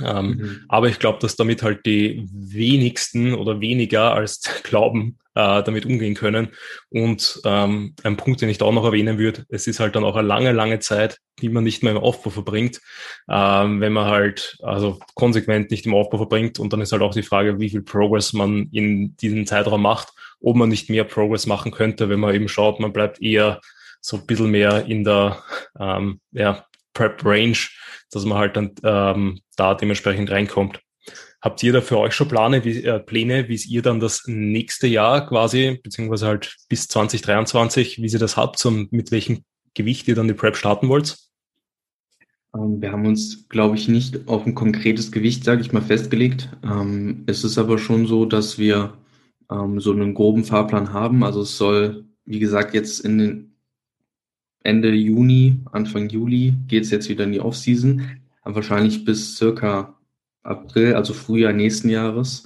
Ähm, 0.04 0.26
mhm. 0.26 0.64
Aber 0.68 0.88
ich 0.88 0.98
glaube, 0.98 1.18
dass 1.20 1.36
damit 1.36 1.62
halt 1.62 1.86
die 1.86 2.26
wenigsten 2.32 3.34
oder 3.34 3.60
weniger 3.60 4.14
als 4.14 4.40
glauben, 4.62 5.18
äh, 5.34 5.62
damit 5.62 5.86
umgehen 5.86 6.14
können. 6.14 6.48
Und 6.88 7.40
ähm, 7.44 7.94
ein 8.02 8.16
Punkt, 8.16 8.40
den 8.40 8.48
ich 8.48 8.58
da 8.58 8.64
auch 8.64 8.72
noch 8.72 8.84
erwähnen 8.84 9.18
würde, 9.18 9.44
es 9.48 9.66
ist 9.66 9.80
halt 9.80 9.96
dann 9.96 10.04
auch 10.04 10.16
eine 10.16 10.26
lange, 10.26 10.52
lange 10.52 10.80
Zeit, 10.80 11.18
die 11.40 11.48
man 11.48 11.64
nicht 11.64 11.82
mehr 11.82 11.92
im 11.92 11.98
Aufbau 11.98 12.30
verbringt, 12.30 12.80
ähm, 13.28 13.80
wenn 13.80 13.92
man 13.92 14.06
halt 14.06 14.58
also 14.62 14.98
konsequent 15.14 15.70
nicht 15.70 15.86
im 15.86 15.94
Aufbau 15.94 16.18
verbringt. 16.18 16.58
Und 16.58 16.72
dann 16.72 16.80
ist 16.80 16.92
halt 16.92 17.02
auch 17.02 17.14
die 17.14 17.22
Frage, 17.22 17.58
wie 17.60 17.70
viel 17.70 17.82
Progress 17.82 18.32
man 18.32 18.68
in 18.72 19.16
diesem 19.16 19.46
Zeitraum 19.46 19.82
macht, 19.82 20.08
ob 20.40 20.56
man 20.56 20.68
nicht 20.68 20.90
mehr 20.90 21.04
Progress 21.04 21.46
machen 21.46 21.70
könnte, 21.70 22.08
wenn 22.08 22.20
man 22.20 22.34
eben 22.34 22.48
schaut, 22.48 22.80
man 22.80 22.92
bleibt 22.92 23.20
eher 23.22 23.60
so 24.00 24.16
ein 24.16 24.26
bisschen 24.26 24.50
mehr 24.50 24.86
in 24.86 25.04
der 25.04 25.42
ähm, 25.78 26.20
ja, 26.32 26.64
Prep 26.94 27.24
Range, 27.24 27.56
dass 28.11 28.25
man 28.25 28.38
halt 28.38 28.57
dann 28.57 28.73
ähm, 28.83 29.40
da 29.57 29.75
dementsprechend 29.75 30.31
reinkommt. 30.31 30.81
Habt 31.42 31.62
ihr 31.62 31.73
da 31.73 31.81
für 31.81 31.99
euch 31.99 32.12
schon 32.12 32.29
Pläne, 32.29 32.64
wie, 32.64 32.85
äh, 32.85 33.01
Pläne, 33.01 33.49
wie 33.49 33.57
ihr 33.57 33.83
dann 33.83 33.99
das 33.99 34.25
nächste 34.27 34.87
Jahr 34.87 35.27
quasi, 35.27 35.81
beziehungsweise 35.83 36.27
halt 36.27 36.57
bis 36.68 36.87
2023, 36.88 37.99
wie 37.99 38.07
ihr 38.07 38.18
das 38.18 38.37
habt 38.37 38.64
und 38.66 38.92
mit 38.92 39.11
welchem 39.11 39.44
Gewicht 39.75 40.07
ihr 40.09 40.14
dann 40.14 40.29
die 40.29 40.35
Prep 40.35 40.57
starten 40.57 40.88
wollt? 40.88 41.16
Ähm, 42.55 42.83
wir 42.83 42.92
haben 42.92 43.07
uns, 43.07 43.49
glaube 43.49 43.77
ich, 43.77 43.88
nicht 43.88 44.29
auf 44.29 44.46
ein 44.46 44.55
konkretes 44.55 45.12
Gewicht, 45.12 45.44
sage 45.44 45.62
ich 45.62 45.73
mal, 45.73 45.83
festgelegt. 45.83 46.51
Ähm, 46.62 47.25
es 47.27 47.44
ist 47.44 47.59
aber 47.59 47.79
schon 47.79 48.07
so, 48.07 48.25
dass 48.25 48.59
wir 48.59 48.99
ähm, 49.51 49.81
so 49.81 49.92
einen 49.92 50.14
groben 50.14 50.44
Fahrplan 50.44 50.92
haben. 50.92 51.25
Also 51.25 51.42
es 51.42 51.57
soll, 51.57 52.05
wie 52.25 52.38
gesagt, 52.38 52.75
jetzt 52.75 53.01
in 53.01 53.18
den 53.18 53.49
Ende 54.62 54.92
Juni, 54.92 55.61
Anfang 55.73 56.09
Juli 56.09 56.55
geht 56.68 56.85
es 56.85 56.90
jetzt 56.90 57.09
wieder 57.09 57.25
in 57.25 57.33
die 57.33 57.40
Offseason. 57.40 58.03
Wahrscheinlich 58.44 59.05
bis 59.05 59.37
circa 59.37 59.94
April, 60.42 60.94
also 60.94 61.14
Frühjahr 61.14 61.53
nächsten 61.53 61.88
Jahres. 61.88 62.44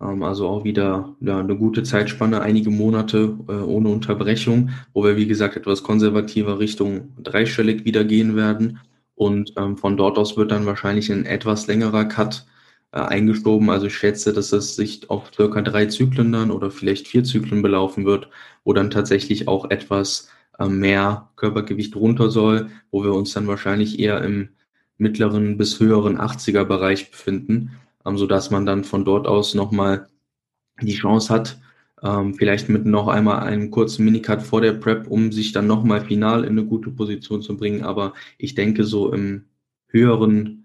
Ähm, 0.00 0.22
also 0.22 0.48
auch 0.48 0.64
wieder 0.64 1.14
ja, 1.20 1.38
eine 1.38 1.56
gute 1.56 1.82
Zeitspanne, 1.82 2.40
einige 2.40 2.70
Monate 2.70 3.36
äh, 3.48 3.52
ohne 3.52 3.88
Unterbrechung, 3.88 4.70
wo 4.92 5.04
wir, 5.04 5.16
wie 5.16 5.26
gesagt, 5.26 5.56
etwas 5.56 5.82
konservativer 5.82 6.58
Richtung 6.58 7.12
dreistellig 7.22 7.84
wieder 7.84 8.04
gehen 8.04 8.36
werden. 8.36 8.80
Und 9.14 9.52
ähm, 9.56 9.76
von 9.76 9.96
dort 9.96 10.18
aus 10.18 10.36
wird 10.36 10.50
dann 10.50 10.66
wahrscheinlich 10.66 11.10
ein 11.12 11.24
etwas 11.24 11.66
längerer 11.66 12.06
Cut 12.06 12.46
äh, 12.92 12.98
eingeschoben. 12.98 13.70
Also 13.70 13.86
ich 13.86 13.96
schätze, 13.96 14.32
dass 14.32 14.52
es 14.52 14.76
sich 14.76 15.08
auf 15.08 15.30
circa 15.34 15.62
drei 15.62 15.86
Zyklen 15.86 16.32
dann 16.32 16.50
oder 16.50 16.70
vielleicht 16.70 17.06
vier 17.08 17.22
Zyklen 17.22 17.62
belaufen 17.62 18.04
wird, 18.04 18.28
wo 18.64 18.72
dann 18.72 18.90
tatsächlich 18.90 19.46
auch 19.46 19.70
etwas 19.70 20.28
mehr 20.68 21.30
Körpergewicht 21.36 21.96
runter 21.96 22.30
soll, 22.30 22.70
wo 22.90 23.02
wir 23.02 23.12
uns 23.12 23.32
dann 23.32 23.46
wahrscheinlich 23.46 23.98
eher 23.98 24.22
im 24.22 24.50
mittleren 24.98 25.56
bis 25.56 25.80
höheren 25.80 26.18
80er 26.18 26.64
Bereich 26.64 27.10
befinden, 27.10 27.72
ähm, 28.06 28.18
so 28.18 28.26
dass 28.26 28.50
man 28.50 28.66
dann 28.66 28.84
von 28.84 29.04
dort 29.04 29.26
aus 29.26 29.54
nochmal 29.54 30.08
die 30.80 30.94
Chance 30.94 31.32
hat, 31.32 31.58
ähm, 32.02 32.34
vielleicht 32.34 32.68
mit 32.68 32.86
noch 32.86 33.08
einmal 33.08 33.40
einem 33.40 33.70
kurzen 33.70 34.04
Minicut 34.04 34.42
vor 34.42 34.60
der 34.60 34.72
Prep, 34.72 35.06
um 35.08 35.32
sich 35.32 35.52
dann 35.52 35.66
nochmal 35.66 36.02
final 36.02 36.44
in 36.44 36.50
eine 36.50 36.64
gute 36.64 36.90
Position 36.90 37.42
zu 37.42 37.56
bringen. 37.56 37.82
Aber 37.82 38.14
ich 38.38 38.54
denke, 38.54 38.84
so 38.84 39.12
im 39.12 39.46
höheren 39.88 40.63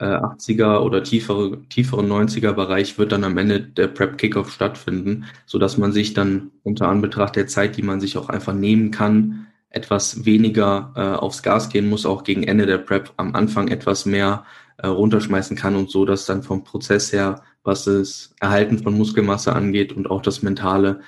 äh, 0.00 0.04
80er 0.04 0.80
oder 0.80 1.04
tiefere, 1.04 1.62
tieferen 1.68 2.08
90er 2.08 2.52
Bereich 2.52 2.98
wird 2.98 3.12
dann 3.12 3.24
am 3.24 3.36
Ende 3.38 3.60
der 3.60 3.88
Prep 3.88 4.18
Kickoff 4.18 4.50
stattfinden, 4.50 5.26
so 5.46 5.58
dass 5.58 5.78
man 5.78 5.92
sich 5.92 6.14
dann 6.14 6.50
unter 6.62 6.88
Anbetracht 6.88 7.36
der 7.36 7.46
Zeit, 7.46 7.76
die 7.76 7.82
man 7.82 8.00
sich 8.00 8.16
auch 8.16 8.28
einfach 8.28 8.54
nehmen 8.54 8.90
kann, 8.90 9.46
etwas 9.68 10.24
weniger 10.24 10.92
äh, 10.96 11.00
aufs 11.00 11.42
Gas 11.42 11.68
gehen 11.68 11.88
muss, 11.88 12.06
auch 12.06 12.24
gegen 12.24 12.42
Ende 12.42 12.66
der 12.66 12.78
Prep 12.78 13.12
am 13.18 13.34
Anfang 13.34 13.68
etwas 13.68 14.06
mehr 14.06 14.44
äh, 14.78 14.86
runterschmeißen 14.86 15.56
kann 15.56 15.76
und 15.76 15.90
so, 15.90 16.04
dass 16.04 16.26
dann 16.26 16.42
vom 16.42 16.64
Prozess 16.64 17.12
her, 17.12 17.42
was 17.62 17.84
das 17.84 18.34
Erhalten 18.40 18.78
von 18.78 18.96
Muskelmasse 18.96 19.54
angeht 19.54 19.92
und 19.92 20.10
auch 20.10 20.22
das 20.22 20.42
Mentale 20.42 21.00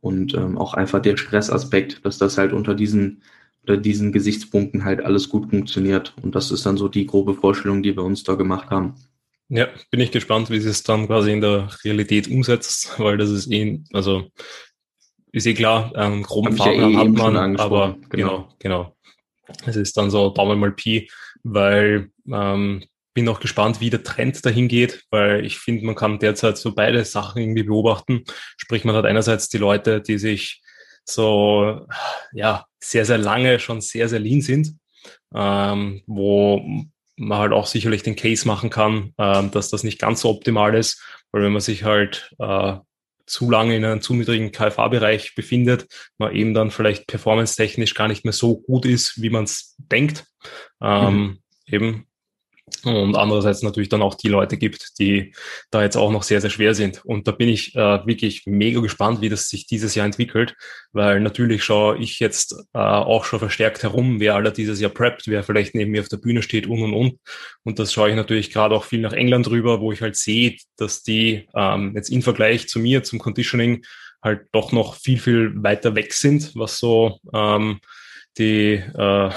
und 0.00 0.34
ähm, 0.34 0.58
auch 0.58 0.74
einfach 0.74 1.00
der 1.00 1.16
Stressaspekt, 1.16 2.04
dass 2.04 2.18
das 2.18 2.36
halt 2.36 2.52
unter 2.52 2.74
diesen 2.74 3.22
unter 3.62 3.76
diesen 3.76 4.12
Gesichtspunkten 4.12 4.84
halt 4.84 5.04
alles 5.04 5.28
gut 5.28 5.50
funktioniert. 5.50 6.14
Und 6.22 6.34
das 6.34 6.50
ist 6.50 6.66
dann 6.66 6.76
so 6.76 6.88
die 6.88 7.06
grobe 7.06 7.34
Vorstellung, 7.34 7.82
die 7.82 7.96
wir 7.96 8.04
uns 8.04 8.22
da 8.22 8.34
gemacht 8.34 8.70
haben. 8.70 8.94
Ja, 9.48 9.68
bin 9.90 10.00
ich 10.00 10.12
gespannt, 10.12 10.48
wie 10.50 10.60
sie 10.60 10.70
es 10.70 10.84
dann 10.84 11.06
quasi 11.06 11.32
in 11.32 11.40
der 11.40 11.68
Realität 11.84 12.28
umsetzt, 12.28 12.98
weil 12.98 13.18
das 13.18 13.30
ist 13.30 13.50
eh, 13.50 13.80
also 13.92 14.30
ist 15.32 15.46
eh 15.46 15.54
klar, 15.54 15.94
einen 15.96 16.22
groben 16.22 16.56
Fahrplan 16.56 16.92
ja 16.92 16.98
eh 17.02 17.08
hat 17.08 17.08
man, 17.08 17.56
aber 17.56 17.96
genau, 18.08 18.48
genau. 18.58 18.96
Es 19.66 19.74
ist 19.74 19.96
dann 19.96 20.10
so 20.10 20.30
Daumen 20.30 20.60
mal 20.60 20.70
Pi, 20.70 21.10
weil 21.42 22.10
ähm, 22.32 22.84
bin 23.12 23.28
auch 23.28 23.40
gespannt, 23.40 23.80
wie 23.80 23.90
der 23.90 24.04
Trend 24.04 24.44
dahin 24.46 24.68
geht, 24.68 25.04
weil 25.10 25.44
ich 25.44 25.58
finde, 25.58 25.84
man 25.84 25.96
kann 25.96 26.20
derzeit 26.20 26.56
so 26.56 26.72
beide 26.72 27.04
Sachen 27.04 27.42
irgendwie 27.42 27.64
beobachten. 27.64 28.24
Sprich, 28.56 28.84
man 28.84 28.94
hat 28.94 29.04
einerseits 29.04 29.48
die 29.48 29.58
Leute, 29.58 30.00
die 30.00 30.18
sich 30.18 30.62
so 31.14 31.86
ja 32.32 32.66
sehr, 32.80 33.04
sehr 33.04 33.18
lange 33.18 33.58
schon 33.58 33.80
sehr, 33.80 34.08
sehr 34.08 34.20
lean 34.20 34.40
sind, 34.40 34.76
ähm, 35.34 36.02
wo 36.06 36.64
man 37.16 37.38
halt 37.38 37.52
auch 37.52 37.66
sicherlich 37.66 38.02
den 38.02 38.16
Case 38.16 38.46
machen 38.46 38.70
kann, 38.70 39.12
ähm, 39.18 39.50
dass 39.50 39.70
das 39.70 39.84
nicht 39.84 39.98
ganz 39.98 40.22
so 40.22 40.30
optimal 40.30 40.74
ist, 40.74 41.02
weil 41.32 41.42
wenn 41.42 41.52
man 41.52 41.60
sich 41.60 41.84
halt 41.84 42.34
äh, 42.38 42.76
zu 43.26 43.48
lange 43.48 43.76
in 43.76 43.84
einem 43.84 44.00
zu 44.00 44.14
niedrigen 44.14 44.50
KFA-Bereich 44.50 45.34
befindet, 45.36 45.86
man 46.18 46.34
eben 46.34 46.52
dann 46.52 46.70
vielleicht 46.70 47.06
performance-technisch 47.06 47.94
gar 47.94 48.08
nicht 48.08 48.24
mehr 48.24 48.32
so 48.32 48.58
gut 48.60 48.84
ist, 48.86 49.22
wie 49.22 49.30
man 49.30 49.44
es 49.44 49.76
denkt. 49.78 50.26
Ähm, 50.82 51.14
mhm. 51.14 51.38
Eben 51.66 52.06
und 52.84 53.16
andererseits 53.16 53.62
natürlich 53.62 53.88
dann 53.88 54.02
auch 54.02 54.14
die 54.14 54.28
Leute 54.28 54.56
gibt, 54.56 54.98
die 54.98 55.34
da 55.70 55.82
jetzt 55.82 55.96
auch 55.96 56.10
noch 56.10 56.22
sehr, 56.22 56.40
sehr 56.40 56.50
schwer 56.50 56.74
sind. 56.74 57.04
Und 57.04 57.28
da 57.28 57.32
bin 57.32 57.48
ich 57.48 57.74
äh, 57.74 58.06
wirklich 58.06 58.44
mega 58.46 58.80
gespannt, 58.80 59.20
wie 59.20 59.28
das 59.28 59.48
sich 59.48 59.66
dieses 59.66 59.94
Jahr 59.94 60.06
entwickelt, 60.06 60.54
weil 60.92 61.20
natürlich 61.20 61.62
schaue 61.64 61.98
ich 61.98 62.20
jetzt 62.20 62.54
äh, 62.74 62.78
auch 62.78 63.24
schon 63.24 63.38
verstärkt 63.38 63.82
herum, 63.82 64.20
wer 64.20 64.34
aller 64.34 64.50
dieses 64.50 64.80
Jahr 64.80 64.90
preppt, 64.90 65.26
wer 65.26 65.42
vielleicht 65.42 65.74
neben 65.74 65.90
mir 65.90 66.00
auf 66.00 66.08
der 66.08 66.16
Bühne 66.16 66.42
steht 66.42 66.66
und 66.66 66.82
und 66.82 66.94
und. 66.94 67.18
Und 67.64 67.78
das 67.78 67.92
schaue 67.92 68.10
ich 68.10 68.16
natürlich 68.16 68.50
gerade 68.52 68.74
auch 68.74 68.84
viel 68.84 69.00
nach 69.00 69.12
England 69.12 69.50
rüber, 69.50 69.80
wo 69.80 69.92
ich 69.92 70.02
halt 70.02 70.16
sehe, 70.16 70.56
dass 70.76 71.02
die 71.02 71.46
ähm, 71.54 71.92
jetzt 71.94 72.10
im 72.10 72.22
Vergleich 72.22 72.68
zu 72.68 72.78
mir, 72.78 73.02
zum 73.02 73.18
Conditioning, 73.18 73.82
halt 74.22 74.46
doch 74.52 74.72
noch 74.72 74.96
viel, 74.96 75.18
viel 75.18 75.62
weiter 75.62 75.94
weg 75.94 76.12
sind, 76.12 76.52
was 76.54 76.78
so 76.78 77.18
ähm, 77.32 77.80
die 78.38 78.74
äh, 78.74 79.30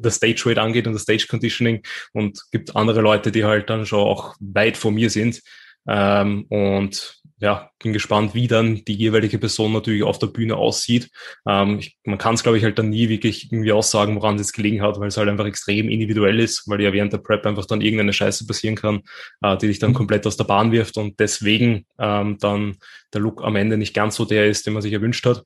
das 0.00 0.14
Stage 0.16 0.42
Weight 0.46 0.58
angeht 0.58 0.86
und 0.86 0.92
das 0.92 1.02
Stage 1.02 1.26
Conditioning 1.28 1.82
und 2.12 2.40
gibt 2.50 2.76
andere 2.76 3.00
Leute, 3.00 3.32
die 3.32 3.44
halt 3.44 3.70
dann 3.70 3.86
schon 3.86 4.00
auch 4.00 4.34
weit 4.40 4.76
vor 4.76 4.92
mir 4.92 5.10
sind. 5.10 5.40
Ähm, 5.86 6.44
und 6.48 7.18
ja, 7.40 7.70
bin 7.82 7.92
gespannt, 7.92 8.34
wie 8.34 8.48
dann 8.48 8.84
die 8.84 8.94
jeweilige 8.94 9.38
Person 9.38 9.72
natürlich 9.72 10.02
auf 10.02 10.18
der 10.18 10.26
Bühne 10.26 10.56
aussieht. 10.56 11.08
Ähm, 11.46 11.78
ich, 11.78 11.96
man 12.04 12.18
kann 12.18 12.34
es, 12.34 12.42
glaube 12.42 12.58
ich, 12.58 12.64
halt 12.64 12.78
dann 12.78 12.90
nie 12.90 13.08
wirklich 13.08 13.52
irgendwie 13.52 13.72
aussagen, 13.72 14.16
woran 14.16 14.34
es 14.34 14.42
jetzt 14.42 14.52
gelegen 14.54 14.82
hat, 14.82 14.98
weil 14.98 15.08
es 15.08 15.16
halt 15.16 15.28
einfach 15.28 15.46
extrem 15.46 15.88
individuell 15.88 16.40
ist, 16.40 16.64
weil 16.66 16.80
ja 16.80 16.92
während 16.92 17.12
der 17.12 17.18
Prep 17.18 17.46
einfach 17.46 17.66
dann 17.66 17.80
irgendeine 17.80 18.12
Scheiße 18.12 18.46
passieren 18.46 18.74
kann, 18.74 19.02
äh, 19.42 19.56
die 19.56 19.68
dich 19.68 19.78
dann 19.78 19.94
komplett 19.94 20.26
aus 20.26 20.36
der 20.36 20.44
Bahn 20.44 20.72
wirft 20.72 20.96
und 20.96 21.20
deswegen 21.20 21.86
ähm, 21.98 22.38
dann 22.40 22.76
der 23.14 23.20
Look 23.20 23.42
am 23.44 23.56
Ende 23.56 23.76
nicht 23.76 23.94
ganz 23.94 24.16
so 24.16 24.24
der 24.24 24.48
ist, 24.48 24.66
den 24.66 24.72
man 24.72 24.82
sich 24.82 24.92
erwünscht 24.92 25.24
hat. 25.24 25.44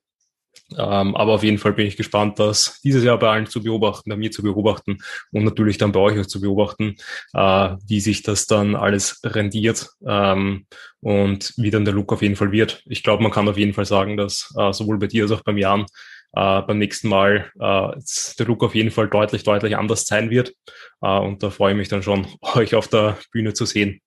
Ähm, 0.79 1.15
aber 1.17 1.33
auf 1.33 1.43
jeden 1.43 1.59
Fall 1.59 1.73
bin 1.73 1.87
ich 1.87 1.97
gespannt, 1.97 2.38
das 2.38 2.81
dieses 2.83 3.05
Jahr 3.05 3.19
bei 3.19 3.29
allen 3.29 3.47
zu 3.47 3.62
beobachten, 3.62 4.11
bei 4.11 4.17
mir 4.17 4.31
zu 4.31 4.43
beobachten 4.43 4.99
und 5.31 5.45
natürlich 5.45 5.79
dann 5.79 5.93
bei 5.93 6.01
euch 6.01 6.19
auch 6.19 6.27
zu 6.27 6.41
beobachten, 6.41 6.97
äh, 7.35 7.77
wie 7.87 8.01
sich 8.01 8.23
das 8.23 8.47
dann 8.47 8.75
alles 8.75 9.21
rendiert 9.25 9.91
ähm, 10.07 10.67
und 11.01 11.53
wie 11.57 11.71
dann 11.71 11.85
der 11.85 11.95
Look 11.95 12.12
auf 12.12 12.23
jeden 12.23 12.37
Fall 12.37 12.53
wird. 12.53 12.83
Ich 12.87 13.03
glaube, 13.03 13.23
man 13.23 13.33
kann 13.33 13.49
auf 13.49 13.59
jeden 13.59 13.75
Fall 13.75 13.87
sagen, 13.87 14.17
dass 14.17 14.53
äh, 14.59 14.73
sowohl 14.73 14.99
bei 14.99 15.07
dir 15.07 15.25
als 15.25 15.33
auch 15.33 15.43
beim 15.43 15.59
Jan 15.59 15.87
äh, 16.35 16.62
beim 16.62 16.79
nächsten 16.79 17.09
Mal 17.09 17.51
äh, 17.59 18.01
der 18.38 18.47
Look 18.47 18.62
auf 18.62 18.75
jeden 18.75 18.91
Fall 18.91 19.09
deutlich, 19.09 19.45
deutlich 19.45 19.77
anders 19.77 20.07
sein 20.07 20.31
wird. 20.31 20.55
Äh, 21.03 21.19
und 21.19 21.43
da 21.43 21.51
freue 21.51 21.73
ich 21.73 21.79
mich 21.79 21.88
dann 21.88 22.03
schon, 22.03 22.27
euch 22.55 22.75
auf 22.75 22.88
der 22.88 23.19
Bühne 23.33 23.53
zu 23.55 23.67
sehen. 23.67 24.01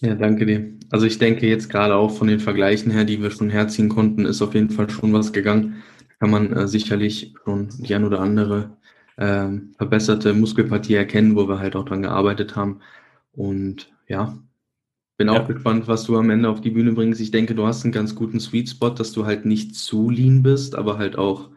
Ja, 0.00 0.14
danke 0.14 0.46
dir. 0.46 0.72
Also 0.90 1.06
ich 1.06 1.18
denke 1.18 1.46
jetzt 1.46 1.68
gerade 1.68 1.94
auch 1.94 2.10
von 2.10 2.26
den 2.28 2.40
Vergleichen 2.40 2.90
her, 2.90 3.04
die 3.04 3.22
wir 3.22 3.30
schon 3.30 3.50
herziehen 3.50 3.90
konnten, 3.90 4.24
ist 4.24 4.40
auf 4.40 4.54
jeden 4.54 4.70
Fall 4.70 4.88
schon 4.88 5.12
was 5.12 5.32
gegangen. 5.32 5.82
Da 6.08 6.14
kann 6.20 6.30
man 6.30 6.52
äh, 6.52 6.68
sicherlich 6.68 7.34
schon 7.44 7.68
die 7.78 7.94
ein 7.94 8.04
oder 8.04 8.20
andere 8.20 8.76
äh, 9.16 9.48
verbesserte 9.76 10.32
Muskelpartie 10.32 10.94
erkennen, 10.94 11.36
wo 11.36 11.46
wir 11.48 11.58
halt 11.58 11.76
auch 11.76 11.84
dran 11.84 12.02
gearbeitet 12.02 12.56
haben. 12.56 12.80
Und 13.32 13.92
ja, 14.08 14.38
bin 15.18 15.28
auch 15.28 15.34
ja. 15.34 15.52
gespannt, 15.52 15.86
was 15.86 16.04
du 16.04 16.16
am 16.16 16.30
Ende 16.30 16.48
auf 16.48 16.62
die 16.62 16.70
Bühne 16.70 16.92
bringst. 16.92 17.20
Ich 17.20 17.30
denke, 17.30 17.54
du 17.54 17.66
hast 17.66 17.84
einen 17.84 17.92
ganz 17.92 18.14
guten 18.14 18.40
Sweet 18.40 18.70
Spot, 18.70 18.88
dass 18.88 19.12
du 19.12 19.26
halt 19.26 19.44
nicht 19.44 19.76
zu 19.76 20.08
lean 20.08 20.42
bist, 20.42 20.74
aber 20.74 20.96
halt 20.96 21.18
auch 21.18 21.50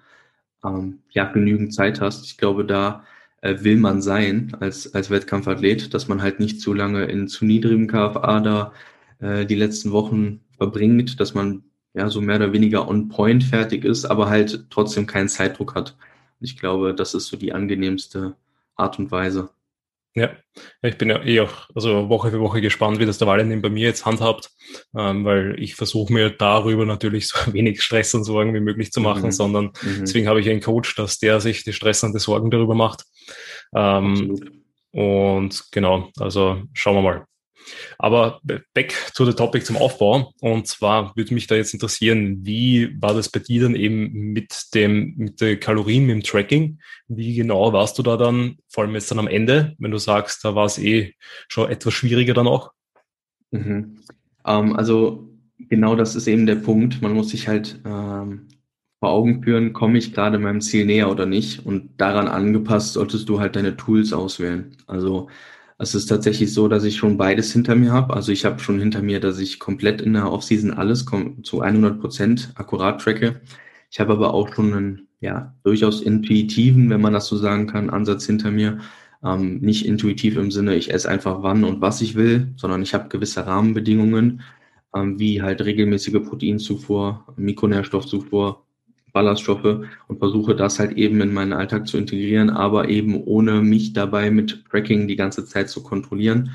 ähm, 0.66 1.00
ja, 1.12 1.32
genügend 1.32 1.74
Zeit 1.74 2.02
hast. 2.02 2.26
Ich 2.26 2.38
glaube, 2.38 2.66
da 2.66 3.06
will 3.44 3.78
man 3.78 4.02
sein 4.02 4.56
als, 4.60 4.94
als 4.94 5.10
Wettkampfathlet, 5.10 5.94
dass 5.94 6.08
man 6.08 6.22
halt 6.22 6.40
nicht 6.40 6.62
zu 6.62 6.74
lange 6.74 7.06
in 7.06 7.28
zu 7.28 7.46
niedrigem 7.46 7.88
KFA 7.88 8.40
da 8.40 8.74
äh, 9.20 9.46
die 9.46 9.56
letzten 9.56 9.92
Wochen 9.92 10.42
verbringt, 10.58 11.20
dass 11.20 11.34
man 11.34 11.64
ja 11.94 12.10
so 12.10 12.22
mehr 12.22 12.38
oder 12.38 12.54
weniger 12.54 12.88
on 12.88 13.10
point 13.10 13.44
fertig 13.44 13.86
ist, 13.86 14.06
aber 14.06 14.30
halt 14.30 14.68
trotzdem 14.70 15.06
keinen 15.08 15.30
Zeitdruck 15.30 15.76
hat. 15.76 15.98
Ich 16.40 16.58
glaube, 16.58 16.94
das 16.94 17.14
ist 17.14 17.28
so 17.28 17.38
die 17.38 17.54
angenehmste 17.54 18.36
Art 18.76 18.98
und 19.00 19.12
Weise. 19.12 19.50
Ja, 20.16 20.30
ich 20.84 20.98
bin 21.00 21.10
ja 21.10 21.24
eh 21.24 21.40
auch 21.40 21.70
also 21.74 22.08
Woche 22.08 22.30
für 22.30 22.40
Woche 22.40 22.62
gespannt, 22.62 23.00
wie 23.00 23.06
das 23.08 23.18
der 23.18 23.28
Valentin 23.28 23.64
bei 23.64 23.70
mir 23.70 23.88
jetzt 23.88 24.06
handhabt, 24.06 24.52
ähm, 24.96 25.26
weil 25.26 25.56
ich 25.60 25.74
versuche 25.74 26.14
mir 26.14 26.30
darüber 26.30 26.86
natürlich 26.86 27.28
so 27.28 27.38
wenig 27.54 27.82
Stress 27.82 28.14
und 28.14 28.24
Sorgen 28.24 28.54
wie 28.54 28.60
möglich 28.60 28.92
zu 28.92 29.02
machen, 29.02 29.26
mhm. 29.26 29.32
sondern 29.32 29.66
mhm. 29.82 30.02
deswegen 30.02 30.28
habe 30.28 30.40
ich 30.40 30.50
einen 30.50 30.62
Coach, 30.62 30.96
dass 30.96 31.18
der 31.18 31.40
sich 31.42 31.64
die 31.64 31.74
Stress 31.74 32.04
und 32.04 32.14
die 32.14 32.20
Sorgen 32.20 32.52
darüber 32.52 32.76
macht. 32.76 33.06
Ähm, 33.76 34.38
und 34.92 35.64
genau, 35.72 36.10
also 36.20 36.62
schauen 36.74 36.96
wir 36.98 37.02
mal. 37.02 37.26
Aber 37.98 38.42
back 38.74 38.94
to 39.16 39.26
the 39.26 39.34
topic 39.34 39.66
zum 39.66 39.78
Aufbau. 39.78 40.34
Und 40.42 40.68
zwar 40.68 41.16
würde 41.16 41.34
mich 41.34 41.48
da 41.48 41.56
jetzt 41.56 41.74
interessieren, 41.74 42.40
wie 42.44 42.96
war 43.02 43.14
das 43.14 43.30
bei 43.30 43.40
dir 43.40 43.64
dann 43.64 43.76
eben 43.76 44.12
mit 44.12 44.74
dem, 44.74 45.16
mit 45.18 45.42
den 45.42 45.60
Kalorien, 45.60 46.06
mit 46.06 46.16
dem 46.16 46.24
Tracking? 46.24 46.80
Wie 47.08 47.36
genau 47.36 47.74
warst 47.74 47.98
du 47.98 48.04
da 48.04 48.18
dann, 48.18 48.58
vor 48.70 48.84
allem 48.84 48.96
jetzt 48.96 49.12
dann 49.12 49.20
am 49.20 49.28
Ende, 49.28 49.76
wenn 49.80 49.92
du 49.92 49.98
sagst, 49.98 50.44
da 50.44 50.56
war 50.56 50.66
es 50.66 50.78
eh 50.78 51.14
schon 51.48 51.70
etwas 51.70 51.94
schwieriger 51.94 52.34
dann 52.34 52.48
auch? 52.48 52.72
Mhm. 53.52 54.00
Ähm, 54.46 54.76
also 54.76 55.30
genau 55.58 55.96
das 55.96 56.16
ist 56.16 56.28
eben 56.28 56.46
der 56.46 56.56
Punkt. 56.56 57.02
Man 57.02 57.14
muss 57.14 57.30
sich 57.30 57.48
halt 57.48 57.80
ähm, 57.86 58.48
vor 59.00 59.12
Augen 59.12 59.44
führen, 59.44 59.74
komme 59.74 59.98
ich 59.98 60.14
gerade 60.14 60.40
meinem 60.40 60.62
Ziel 60.62 60.86
näher 60.86 61.12
oder 61.12 61.26
nicht. 61.26 61.66
Und 61.66 61.90
daran 61.98 62.28
angepasst 62.28 62.94
solltest 62.94 63.28
du 63.30 63.40
halt 63.40 63.56
deine 63.56 63.76
Tools 63.76 64.14
auswählen. 64.14 64.78
Also 64.88 65.30
es 65.84 65.96
ist 65.96 66.08
tatsächlich 66.08 66.54
so, 66.54 66.68
dass 66.68 66.84
ich 66.84 66.98
schon 66.98 67.18
beides 67.18 67.52
hinter 67.54 67.76
mir 67.76 67.92
habe. 67.92 68.14
Also 68.16 68.32
ich 68.32 68.46
habe 68.46 68.60
schon 68.60 68.80
hinter 68.80 69.02
mir, 69.02 69.20
dass 69.20 69.40
ich 69.40 69.60
komplett 69.60 70.02
in 70.02 70.14
der 70.14 70.32
Offseason 70.32 70.72
alles 70.72 71.06
zu 71.44 71.62
100 71.62 72.00
Prozent 72.00 72.52
akkurat 72.56 73.02
tracke. 73.02 73.42
Ich 73.92 74.00
habe 74.00 74.14
aber 74.14 74.34
auch 74.34 74.54
schon 74.54 74.74
einen 74.74 75.08
ja 75.20 75.56
durchaus 75.64 76.02
intuitiven, 76.02 76.90
wenn 76.90 77.02
man 77.02 77.14
das 77.14 77.28
so 77.28 77.38
sagen 77.38 77.68
kann, 77.68 77.90
Ansatz 77.90 78.26
hinter 78.26 78.52
mir. 78.52 78.80
Ähm, 79.24 79.60
nicht 79.60 79.86
intuitiv 79.86 80.38
im 80.38 80.52
Sinne, 80.52 80.76
ich 80.76 80.94
esse 80.94 81.10
einfach 81.10 81.44
wann 81.44 81.64
und 81.64 81.82
was 81.82 82.02
ich 82.02 82.16
will, 82.16 82.54
sondern 82.58 82.82
ich 82.82 82.94
habe 82.94 83.10
gewisse 83.10 83.46
Rahmenbedingungen, 83.46 84.42
ähm, 84.96 85.20
wie 85.20 85.42
halt 85.42 85.62
regelmäßige 85.64 86.24
Proteinzufuhr, 86.28 87.26
Mikronährstoffzufuhr, 87.38 88.66
Ballaststoffe 89.14 89.86
und 90.08 90.20
versuche 90.20 90.56
das 90.56 90.80
halt 90.80 90.94
eben 90.98 91.22
in 91.22 91.34
meinen 91.34 91.54
Alltag 91.54 91.88
zu 91.88 91.98
integrieren, 91.98 92.50
aber 92.50 92.90
eben 92.90 93.24
ohne 93.24 93.62
mich 93.62 93.94
dabei 93.94 94.32
mit 94.32 94.66
Tracking 94.70 95.08
die 95.08 95.16
ganze 95.16 95.46
Zeit 95.46 95.70
zu 95.70 95.84
kontrollieren. 95.84 96.52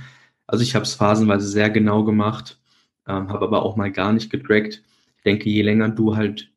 Also 0.47 0.63
ich 0.63 0.75
habe 0.75 0.85
es 0.85 0.95
phasenweise 0.95 1.49
sehr 1.49 1.71
genau 1.71 2.05
gemacht, 2.05 2.59
ähm, 3.07 3.29
habe 3.31 3.47
aber 3.47 3.63
auch 3.63 3.77
mal 3.77 3.93
gar 3.93 4.13
nicht 4.13 4.31
getrackt. 4.31 4.83
Ich 5.19 5.23
denke, 5.25 5.49
je 5.49 5.63
länger 5.63 5.89
du 5.91 6.17
halt 6.17 6.51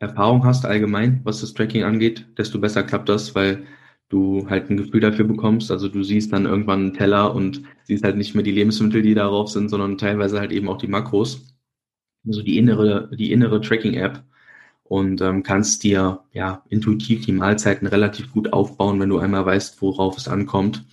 Erfahrung 0.00 0.44
hast 0.44 0.66
allgemein, 0.66 1.20
was 1.24 1.40
das 1.40 1.54
Tracking 1.54 1.84
angeht, 1.84 2.26
desto 2.36 2.58
besser 2.60 2.82
klappt 2.82 3.08
das, 3.08 3.34
weil 3.34 3.64
du 4.08 4.48
halt 4.50 4.70
ein 4.70 4.76
Gefühl 4.76 5.00
dafür 5.00 5.24
bekommst. 5.24 5.70
Also 5.70 5.88
du 5.88 6.02
siehst 6.02 6.32
dann 6.32 6.46
irgendwann 6.46 6.80
einen 6.80 6.94
Teller 6.94 7.34
und 7.34 7.62
siehst 7.84 8.04
halt 8.04 8.16
nicht 8.16 8.34
mehr 8.34 8.44
die 8.44 8.52
Lebensmittel, 8.52 9.02
die 9.02 9.14
darauf 9.14 9.50
sind, 9.50 9.68
sondern 9.70 9.98
teilweise 9.98 10.40
halt 10.40 10.52
eben 10.52 10.68
auch 10.68 10.78
die 10.78 10.88
Makros. 10.88 11.46
Also 12.26 12.42
die 12.42 12.58
innere, 12.58 13.10
die 13.16 13.32
innere 13.32 13.60
Tracking-App 13.60 14.22
und 14.94 15.20
ähm, 15.22 15.42
kannst 15.42 15.82
dir 15.82 16.20
ja 16.32 16.62
intuitiv 16.68 17.26
die 17.26 17.32
Mahlzeiten 17.32 17.88
relativ 17.88 18.30
gut 18.30 18.52
aufbauen, 18.52 19.00
wenn 19.00 19.08
du 19.08 19.18
einmal 19.18 19.44
weißt, 19.44 19.82
worauf 19.82 20.16
es 20.16 20.28
ankommt. 20.28 20.84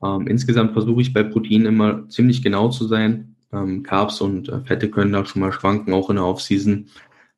Ähm, 0.00 0.28
insgesamt 0.28 0.74
versuche 0.74 1.00
ich 1.00 1.12
bei 1.12 1.24
Proteinen 1.24 1.66
immer 1.66 2.08
ziemlich 2.08 2.40
genau 2.40 2.68
zu 2.68 2.86
sein. 2.86 3.34
Ähm, 3.52 3.82
Carbs 3.82 4.20
und 4.20 4.48
äh, 4.48 4.60
Fette 4.60 4.88
können 4.90 5.12
da 5.12 5.26
schon 5.26 5.40
mal 5.40 5.52
schwanken, 5.52 5.92
auch 5.92 6.08
in 6.08 6.16
der 6.16 6.24
Offseason. 6.24 6.86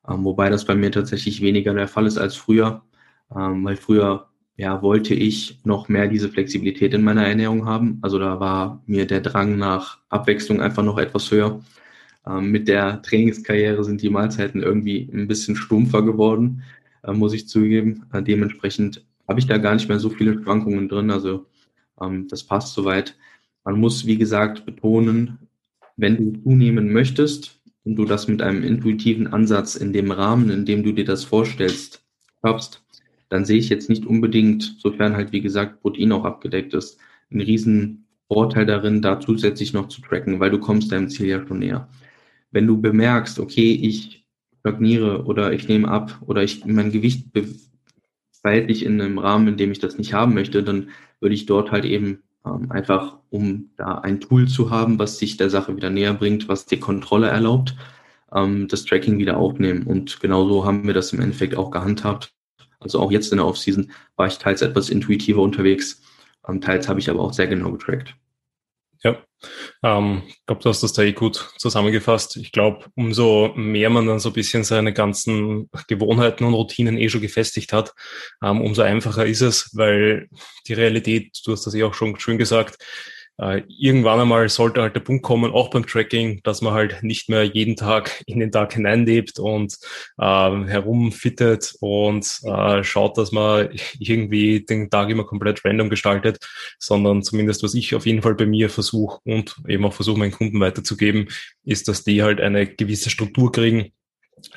Ähm, 0.06 0.24
wobei 0.24 0.50
das 0.50 0.66
bei 0.66 0.74
mir 0.74 0.92
tatsächlich 0.92 1.40
weniger 1.40 1.72
der 1.72 1.88
Fall 1.88 2.04
ist 2.04 2.18
als 2.18 2.36
früher, 2.36 2.82
ähm, 3.34 3.64
weil 3.64 3.76
früher 3.76 4.28
ja, 4.56 4.82
wollte 4.82 5.14
ich 5.14 5.58
noch 5.64 5.88
mehr 5.88 6.06
diese 6.06 6.28
Flexibilität 6.28 6.92
in 6.92 7.02
meiner 7.02 7.26
Ernährung 7.26 7.64
haben. 7.64 7.98
Also 8.02 8.18
da 8.18 8.40
war 8.40 8.82
mir 8.84 9.06
der 9.06 9.22
Drang 9.22 9.56
nach 9.56 10.00
Abwechslung 10.10 10.60
einfach 10.60 10.82
noch 10.82 10.98
etwas 10.98 11.30
höher. 11.30 11.62
Ähm, 12.28 12.50
mit 12.50 12.68
der 12.68 13.00
Trainingskarriere 13.02 13.82
sind 13.84 14.02
die 14.02 14.10
Mahlzeiten 14.10 14.62
irgendwie 14.62 15.08
ein 15.12 15.28
bisschen 15.28 15.56
stumpfer 15.56 16.02
geworden, 16.02 16.62
äh, 17.02 17.12
muss 17.12 17.32
ich 17.32 17.48
zugeben. 17.48 18.04
Äh, 18.12 18.22
dementsprechend 18.22 19.04
habe 19.26 19.40
ich 19.40 19.46
da 19.46 19.58
gar 19.58 19.74
nicht 19.74 19.88
mehr 19.88 19.98
so 19.98 20.10
viele 20.10 20.40
Schwankungen 20.42 20.88
drin. 20.88 21.10
Also 21.10 21.46
ähm, 22.00 22.28
das 22.28 22.44
passt 22.44 22.74
soweit. 22.74 23.16
Man 23.64 23.80
muss, 23.80 24.06
wie 24.06 24.18
gesagt, 24.18 24.66
betonen, 24.66 25.38
wenn 25.96 26.16
du 26.16 26.42
zunehmen 26.42 26.92
möchtest 26.92 27.60
und 27.84 27.96
du 27.96 28.04
das 28.04 28.28
mit 28.28 28.42
einem 28.42 28.62
intuitiven 28.62 29.26
Ansatz 29.26 29.74
in 29.74 29.92
dem 29.92 30.10
Rahmen, 30.10 30.50
in 30.50 30.64
dem 30.66 30.82
du 30.82 30.92
dir 30.92 31.04
das 31.04 31.24
vorstellst, 31.24 32.04
schaffst, 32.42 32.84
dann 33.30 33.44
sehe 33.44 33.58
ich 33.58 33.68
jetzt 33.68 33.88
nicht 33.88 34.06
unbedingt, 34.06 34.76
sofern 34.78 35.16
halt, 35.16 35.32
wie 35.32 35.40
gesagt, 35.40 35.80
Protein 35.82 36.12
auch 36.12 36.24
abgedeckt 36.24 36.72
ist, 36.74 36.98
einen 37.30 37.42
riesen 37.42 38.06
Vorteil 38.26 38.64
darin, 38.64 39.02
da 39.02 39.20
zusätzlich 39.20 39.72
noch 39.72 39.88
zu 39.88 40.00
tracken, 40.00 40.40
weil 40.40 40.50
du 40.50 40.58
kommst 40.58 40.92
deinem 40.92 41.08
Ziel 41.08 41.26
ja 41.26 41.46
schon 41.46 41.58
näher 41.58 41.88
wenn 42.50 42.66
du 42.66 42.80
bemerkst, 42.80 43.38
okay, 43.38 43.72
ich 43.72 44.26
stagniere 44.60 45.24
oder 45.24 45.52
ich 45.52 45.68
nehme 45.68 45.88
ab 45.88 46.20
oder 46.26 46.42
ich 46.42 46.64
mein 46.64 46.92
Gewicht 46.92 47.26
verhält 48.42 48.68
sich 48.68 48.84
in 48.84 49.00
einem 49.00 49.18
Rahmen, 49.18 49.48
in 49.48 49.56
dem 49.56 49.72
ich 49.72 49.78
das 49.78 49.98
nicht 49.98 50.14
haben 50.14 50.34
möchte, 50.34 50.62
dann 50.62 50.90
würde 51.20 51.34
ich 51.34 51.46
dort 51.46 51.70
halt 51.70 51.84
eben 51.84 52.22
ähm, 52.46 52.70
einfach, 52.70 53.18
um 53.30 53.70
da 53.76 53.98
ein 53.98 54.20
Tool 54.20 54.48
zu 54.48 54.70
haben, 54.70 54.98
was 54.98 55.18
sich 55.18 55.36
der 55.36 55.50
Sache 55.50 55.76
wieder 55.76 55.90
näher 55.90 56.14
bringt, 56.14 56.48
was 56.48 56.66
dir 56.66 56.80
Kontrolle 56.80 57.28
erlaubt, 57.28 57.74
ähm, 58.32 58.68
das 58.68 58.84
Tracking 58.84 59.18
wieder 59.18 59.36
aufnehmen. 59.36 59.86
Und 59.86 60.20
genauso 60.20 60.64
haben 60.64 60.86
wir 60.86 60.94
das 60.94 61.12
im 61.12 61.20
Endeffekt 61.20 61.56
auch 61.56 61.70
gehandhabt. 61.70 62.32
Also 62.80 63.00
auch 63.00 63.10
jetzt 63.10 63.32
in 63.32 63.38
der 63.38 63.46
Offseason 63.46 63.90
war 64.16 64.28
ich 64.28 64.38
teils 64.38 64.62
etwas 64.62 64.88
intuitiver 64.88 65.42
unterwegs, 65.42 66.02
ähm, 66.48 66.60
teils 66.60 66.88
habe 66.88 67.00
ich 67.00 67.10
aber 67.10 67.20
auch 67.20 67.32
sehr 67.32 67.48
genau 67.48 67.72
getrackt. 67.72 68.14
Ja, 69.04 69.16
ähm, 69.84 70.24
ich 70.26 70.44
glaube, 70.46 70.62
du 70.62 70.68
hast 70.68 70.82
das 70.82 70.92
da 70.92 71.02
eh 71.02 71.12
gut 71.12 71.52
zusammengefasst. 71.58 72.36
Ich 72.36 72.50
glaube, 72.50 72.86
umso 72.96 73.52
mehr 73.54 73.90
man 73.90 74.06
dann 74.06 74.18
so 74.18 74.30
ein 74.30 74.32
bisschen 74.32 74.64
seine 74.64 74.92
ganzen 74.92 75.70
Gewohnheiten 75.86 76.44
und 76.44 76.54
Routinen 76.54 76.98
eh 76.98 77.08
schon 77.08 77.20
gefestigt 77.20 77.72
hat, 77.72 77.92
ähm, 78.42 78.60
umso 78.60 78.82
einfacher 78.82 79.26
ist 79.26 79.40
es, 79.42 79.70
weil 79.76 80.28
die 80.66 80.72
Realität, 80.74 81.38
du 81.44 81.52
hast 81.52 81.66
das 81.66 81.74
eh 81.74 81.84
auch 81.84 81.94
schon 81.94 82.18
schön 82.18 82.38
gesagt, 82.38 82.78
äh, 83.38 83.62
irgendwann 83.68 84.20
einmal 84.20 84.48
sollte 84.48 84.82
halt 84.82 84.96
der 84.96 85.00
Punkt 85.00 85.22
kommen, 85.22 85.52
auch 85.52 85.70
beim 85.70 85.86
Tracking, 85.86 86.40
dass 86.42 86.60
man 86.60 86.74
halt 86.74 87.02
nicht 87.02 87.28
mehr 87.28 87.44
jeden 87.44 87.76
Tag 87.76 88.22
in 88.26 88.40
den 88.40 88.50
Tag 88.50 88.74
hineinlebt 88.74 89.38
und 89.38 89.76
äh, 90.18 90.24
herumfittet 90.24 91.74
und 91.80 92.40
äh, 92.44 92.82
schaut, 92.82 93.16
dass 93.16 93.32
man 93.32 93.70
irgendwie 93.98 94.64
den 94.64 94.90
Tag 94.90 95.10
immer 95.10 95.24
komplett 95.24 95.64
random 95.64 95.90
gestaltet, 95.90 96.38
sondern 96.78 97.22
zumindest 97.22 97.62
was 97.62 97.74
ich 97.74 97.94
auf 97.94 98.06
jeden 98.06 98.22
Fall 98.22 98.34
bei 98.34 98.46
mir 98.46 98.70
versuche 98.70 99.20
und 99.24 99.56
eben 99.68 99.84
auch 99.84 99.92
versuche, 99.92 100.18
meinen 100.18 100.32
Kunden 100.32 100.60
weiterzugeben, 100.60 101.28
ist, 101.64 101.88
dass 101.88 102.04
die 102.04 102.22
halt 102.22 102.40
eine 102.40 102.66
gewisse 102.66 103.10
Struktur 103.10 103.52
kriegen, 103.52 103.92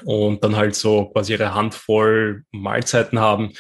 und 0.06 0.44
dann 0.44 0.56
halt 0.56 0.76
so 0.76 1.06
quasi 1.06 1.34
ihre 1.34 1.54
Handvoll 1.54 2.44
Mahlzeiten 2.52 3.20
haben, 3.20 3.54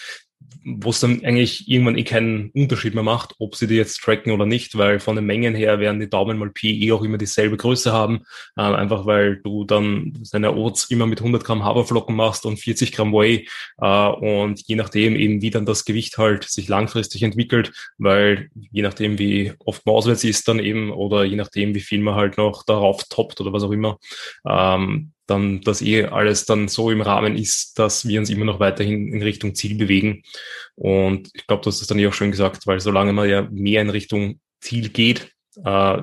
wo 0.63 0.89
es 0.91 0.99
dann 0.99 1.23
eigentlich 1.23 1.69
irgendwann 1.69 1.97
eh 1.97 2.03
keinen 2.03 2.51
Unterschied 2.51 2.93
mehr 2.93 3.03
macht, 3.03 3.35
ob 3.39 3.55
sie 3.55 3.67
die 3.67 3.75
jetzt 3.75 4.01
tracken 4.01 4.31
oder 4.31 4.45
nicht, 4.45 4.77
weil 4.77 4.99
von 4.99 5.15
den 5.15 5.25
Mengen 5.25 5.55
her 5.55 5.79
werden 5.79 5.99
die 5.99 6.09
Daumen 6.09 6.37
mal 6.37 6.49
Pi 6.49 6.85
eh 6.85 6.91
auch 6.91 7.03
immer 7.03 7.17
dieselbe 7.17 7.57
Größe 7.57 7.91
haben, 7.91 8.21
äh, 8.55 8.61
einfach 8.61 9.05
weil 9.05 9.37
du 9.37 9.63
dann 9.63 10.13
deine 10.31 10.55
Oats 10.55 10.85
immer 10.85 11.07
mit 11.07 11.19
100 11.19 11.43
Gramm 11.43 11.63
Haferflocken 11.63 12.15
machst 12.15 12.45
und 12.45 12.57
40 12.57 12.91
Gramm 12.91 13.13
Whey 13.13 13.47
äh, 13.79 14.07
und 14.07 14.61
je 14.67 14.75
nachdem 14.75 15.15
eben 15.15 15.41
wie 15.41 15.49
dann 15.49 15.65
das 15.65 15.85
Gewicht 15.85 16.17
halt 16.17 16.43
sich 16.43 16.67
langfristig 16.67 17.23
entwickelt, 17.23 17.71
weil 17.97 18.49
je 18.71 18.81
nachdem 18.81 19.17
wie 19.17 19.53
oft 19.59 19.85
man 19.85 19.95
auswärts 19.95 20.23
ist 20.23 20.47
dann 20.47 20.59
eben 20.59 20.91
oder 20.91 21.23
je 21.23 21.35
nachdem 21.35 21.73
wie 21.73 21.79
viel 21.79 22.01
man 22.01 22.15
halt 22.15 22.37
noch 22.37 22.63
darauf 22.63 23.03
toppt 23.05 23.41
oder 23.41 23.53
was 23.53 23.63
auch 23.63 23.71
immer, 23.71 23.97
ähm, 24.47 25.13
dann 25.27 25.61
das 25.61 25.81
eh 25.81 26.05
alles 26.05 26.45
dann 26.45 26.67
so 26.67 26.91
im 26.91 27.01
Rahmen 27.01 27.37
ist, 27.37 27.77
dass 27.79 28.07
wir 28.07 28.19
uns 28.19 28.29
immer 28.29 28.45
noch 28.45 28.59
weiterhin 28.59 29.13
in 29.13 29.21
Richtung 29.21 29.55
Ziel 29.55 29.77
bewegen. 29.77 30.23
Und 30.75 31.29
ich 31.33 31.47
glaube, 31.47 31.63
du 31.63 31.69
hast 31.69 31.79
das 31.79 31.87
dann 31.87 31.99
eh 31.99 32.07
auch 32.07 32.13
schön 32.13 32.31
gesagt, 32.31 32.67
weil 32.67 32.79
solange 32.79 33.13
man 33.13 33.29
ja 33.29 33.47
mehr 33.51 33.81
in 33.81 33.89
Richtung 33.89 34.39
Ziel 34.59 34.89
geht, 34.89 35.31
äh, 35.63 36.01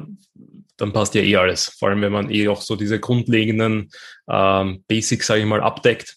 dann 0.78 0.92
passt 0.92 1.14
ja 1.14 1.22
eh 1.22 1.36
alles. 1.36 1.74
Vor 1.78 1.88
allem, 1.88 2.02
wenn 2.02 2.12
man 2.12 2.30
eh 2.30 2.48
auch 2.48 2.62
so 2.62 2.76
diese 2.76 3.00
grundlegenden 3.00 3.90
ähm, 4.30 4.84
Basics, 4.86 5.26
sage 5.26 5.40
ich 5.40 5.46
mal, 5.46 5.60
abdeckt, 5.60 6.16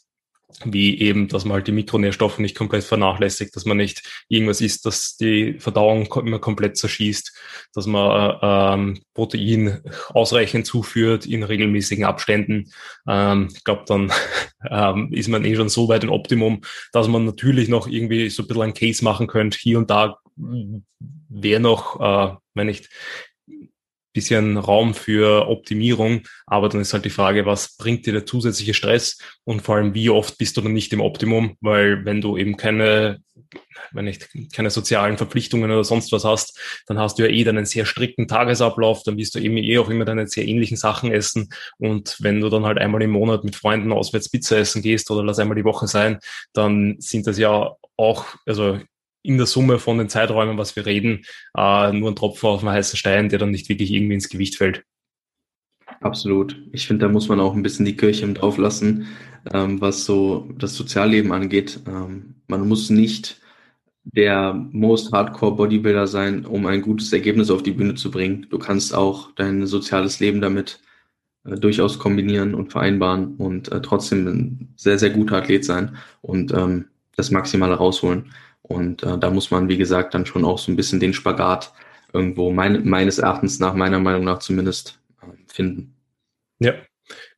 wie 0.65 0.99
eben, 0.99 1.27
dass 1.27 1.45
man 1.45 1.55
halt 1.55 1.67
die 1.67 1.71
Mikronährstoffe 1.71 2.39
nicht 2.39 2.57
komplett 2.57 2.83
vernachlässigt, 2.83 3.55
dass 3.55 3.65
man 3.65 3.77
nicht 3.77 4.25
irgendwas 4.27 4.61
isst, 4.61 4.85
das 4.85 5.17
die 5.17 5.55
Verdauung 5.59 6.13
immer 6.23 6.39
komplett 6.39 6.77
zerschießt, 6.77 7.37
dass 7.73 7.87
man 7.87 8.37
ähm, 8.41 9.01
Protein 9.13 9.81
ausreichend 10.09 10.65
zuführt 10.65 11.25
in 11.25 11.43
regelmäßigen 11.43 12.05
Abständen. 12.05 12.71
Ähm, 13.07 13.49
ich 13.55 13.63
glaube, 13.63 13.83
dann 13.87 14.11
ähm, 14.69 15.11
ist 15.11 15.29
man 15.29 15.45
eh 15.45 15.55
schon 15.55 15.69
so 15.69 15.87
weit 15.87 16.03
im 16.03 16.11
Optimum, 16.11 16.61
dass 16.91 17.07
man 17.07 17.25
natürlich 17.25 17.69
noch 17.69 17.87
irgendwie 17.87 18.29
so 18.29 18.43
ein 18.43 18.47
bisschen 18.47 18.63
ein 18.63 18.73
Case 18.73 19.03
machen 19.03 19.27
könnte. 19.27 19.57
Hier 19.59 19.77
und 19.77 19.89
da 19.89 20.17
wäre 21.29 21.59
noch, 21.59 21.99
äh, 21.99 22.35
wenn 22.53 22.67
nicht 22.67 22.89
bisschen 24.13 24.57
Raum 24.57 24.93
für 24.93 25.47
Optimierung, 25.47 26.21
aber 26.45 26.69
dann 26.69 26.81
ist 26.81 26.93
halt 26.93 27.05
die 27.05 27.09
Frage, 27.09 27.45
was 27.45 27.77
bringt 27.77 28.05
dir 28.05 28.13
der 28.13 28.25
zusätzliche 28.25 28.73
Stress? 28.73 29.17
Und 29.43 29.61
vor 29.61 29.75
allem, 29.75 29.93
wie 29.93 30.09
oft 30.09 30.37
bist 30.37 30.57
du 30.57 30.61
dann 30.61 30.73
nicht 30.73 30.91
im 30.93 31.01
Optimum, 31.01 31.55
weil 31.61 32.05
wenn 32.05 32.21
du 32.21 32.37
eben 32.37 32.57
keine, 32.57 33.21
wenn 33.91 34.05
nicht 34.05 34.29
keine 34.53 34.69
sozialen 34.69 35.17
Verpflichtungen 35.17 35.71
oder 35.71 35.83
sonst 35.83 36.11
was 36.11 36.25
hast, 36.25 36.59
dann 36.87 36.99
hast 36.99 37.19
du 37.19 37.23
ja 37.23 37.29
eh 37.29 37.43
deinen 37.43 37.65
sehr 37.65 37.85
strikten 37.85 38.27
Tagesablauf, 38.27 39.03
dann 39.03 39.17
wirst 39.17 39.35
du 39.35 39.39
eben 39.39 39.57
eh 39.57 39.77
auch 39.77 39.89
immer 39.89 40.05
deine 40.05 40.27
sehr 40.27 40.47
ähnlichen 40.47 40.77
Sachen 40.77 41.11
essen. 41.11 41.49
Und 41.77 42.17
wenn 42.19 42.41
du 42.41 42.49
dann 42.49 42.65
halt 42.65 42.77
einmal 42.77 43.01
im 43.01 43.11
Monat 43.11 43.43
mit 43.43 43.55
Freunden 43.55 43.91
auswärts 43.91 44.29
Pizza 44.29 44.57
essen 44.57 44.81
gehst 44.81 45.09
oder 45.11 45.23
lass 45.23 45.39
einmal 45.39 45.55
die 45.55 45.65
Woche 45.65 45.87
sein, 45.87 46.19
dann 46.53 46.95
sind 46.99 47.27
das 47.27 47.37
ja 47.37 47.75
auch, 47.97 48.25
also 48.45 48.79
in 49.23 49.37
der 49.37 49.45
Summe 49.45 49.79
von 49.79 49.97
den 49.97 50.09
Zeiträumen, 50.09 50.57
was 50.57 50.75
wir 50.75 50.85
reden, 50.85 51.23
äh, 51.57 51.91
nur 51.91 52.11
ein 52.11 52.15
Tropfen 52.15 52.49
auf 52.49 52.61
dem 52.61 52.69
heißen 52.69 52.97
Stein, 52.97 53.29
der 53.29 53.39
dann 53.39 53.51
nicht 53.51 53.69
wirklich 53.69 53.91
irgendwie 53.91 54.15
ins 54.15 54.29
Gewicht 54.29 54.57
fällt. 54.57 54.83
Absolut. 55.99 56.59
Ich 56.71 56.87
finde, 56.87 57.05
da 57.05 57.11
muss 57.11 57.27
man 57.27 57.39
auch 57.39 57.53
ein 57.53 57.63
bisschen 57.63 57.85
die 57.85 57.97
Kirche 57.97 58.23
im 58.23 58.33
Dorf 58.33 58.57
lassen, 58.57 59.07
ähm, 59.53 59.81
was 59.81 60.05
so 60.05 60.49
das 60.57 60.75
Sozialleben 60.75 61.31
angeht. 61.31 61.79
Ähm, 61.87 62.35
man 62.47 62.67
muss 62.67 62.89
nicht 62.89 63.39
der 64.03 64.53
most 64.71 65.11
hardcore 65.13 65.55
Bodybuilder 65.55 66.07
sein, 66.07 66.45
um 66.45 66.65
ein 66.65 66.81
gutes 66.81 67.13
Ergebnis 67.13 67.51
auf 67.51 67.61
die 67.61 67.71
Bühne 67.71 67.95
zu 67.95 68.09
bringen. 68.09 68.47
Du 68.49 68.57
kannst 68.57 68.95
auch 68.95 69.31
dein 69.35 69.67
soziales 69.67 70.19
Leben 70.19 70.41
damit 70.41 70.81
äh, 71.45 71.55
durchaus 71.55 71.99
kombinieren 71.99 72.55
und 72.55 72.71
vereinbaren 72.71 73.35
und 73.35 73.71
äh, 73.71 73.81
trotzdem 73.81 74.27
ein 74.27 74.73
sehr, 74.75 74.97
sehr 74.97 75.11
guter 75.11 75.37
Athlet 75.37 75.65
sein 75.65 75.97
und 76.21 76.51
ähm, 76.53 76.85
das 77.15 77.31
Maximale 77.31 77.75
rausholen. 77.75 78.33
Und 78.71 79.03
äh, 79.03 79.17
da 79.17 79.29
muss 79.29 79.51
man, 79.51 79.69
wie 79.69 79.77
gesagt, 79.77 80.13
dann 80.13 80.25
schon 80.25 80.45
auch 80.45 80.57
so 80.57 80.71
ein 80.71 80.75
bisschen 80.75 80.99
den 80.99 81.13
Spagat 81.13 81.73
irgendwo 82.13 82.51
mein, 82.51 82.87
meines 82.87 83.19
Erachtens 83.19 83.59
nach, 83.59 83.73
meiner 83.73 83.99
Meinung 83.99 84.23
nach 84.23 84.39
zumindest 84.39 84.99
äh, 85.21 85.25
finden. 85.47 85.95
Ja. 86.59 86.73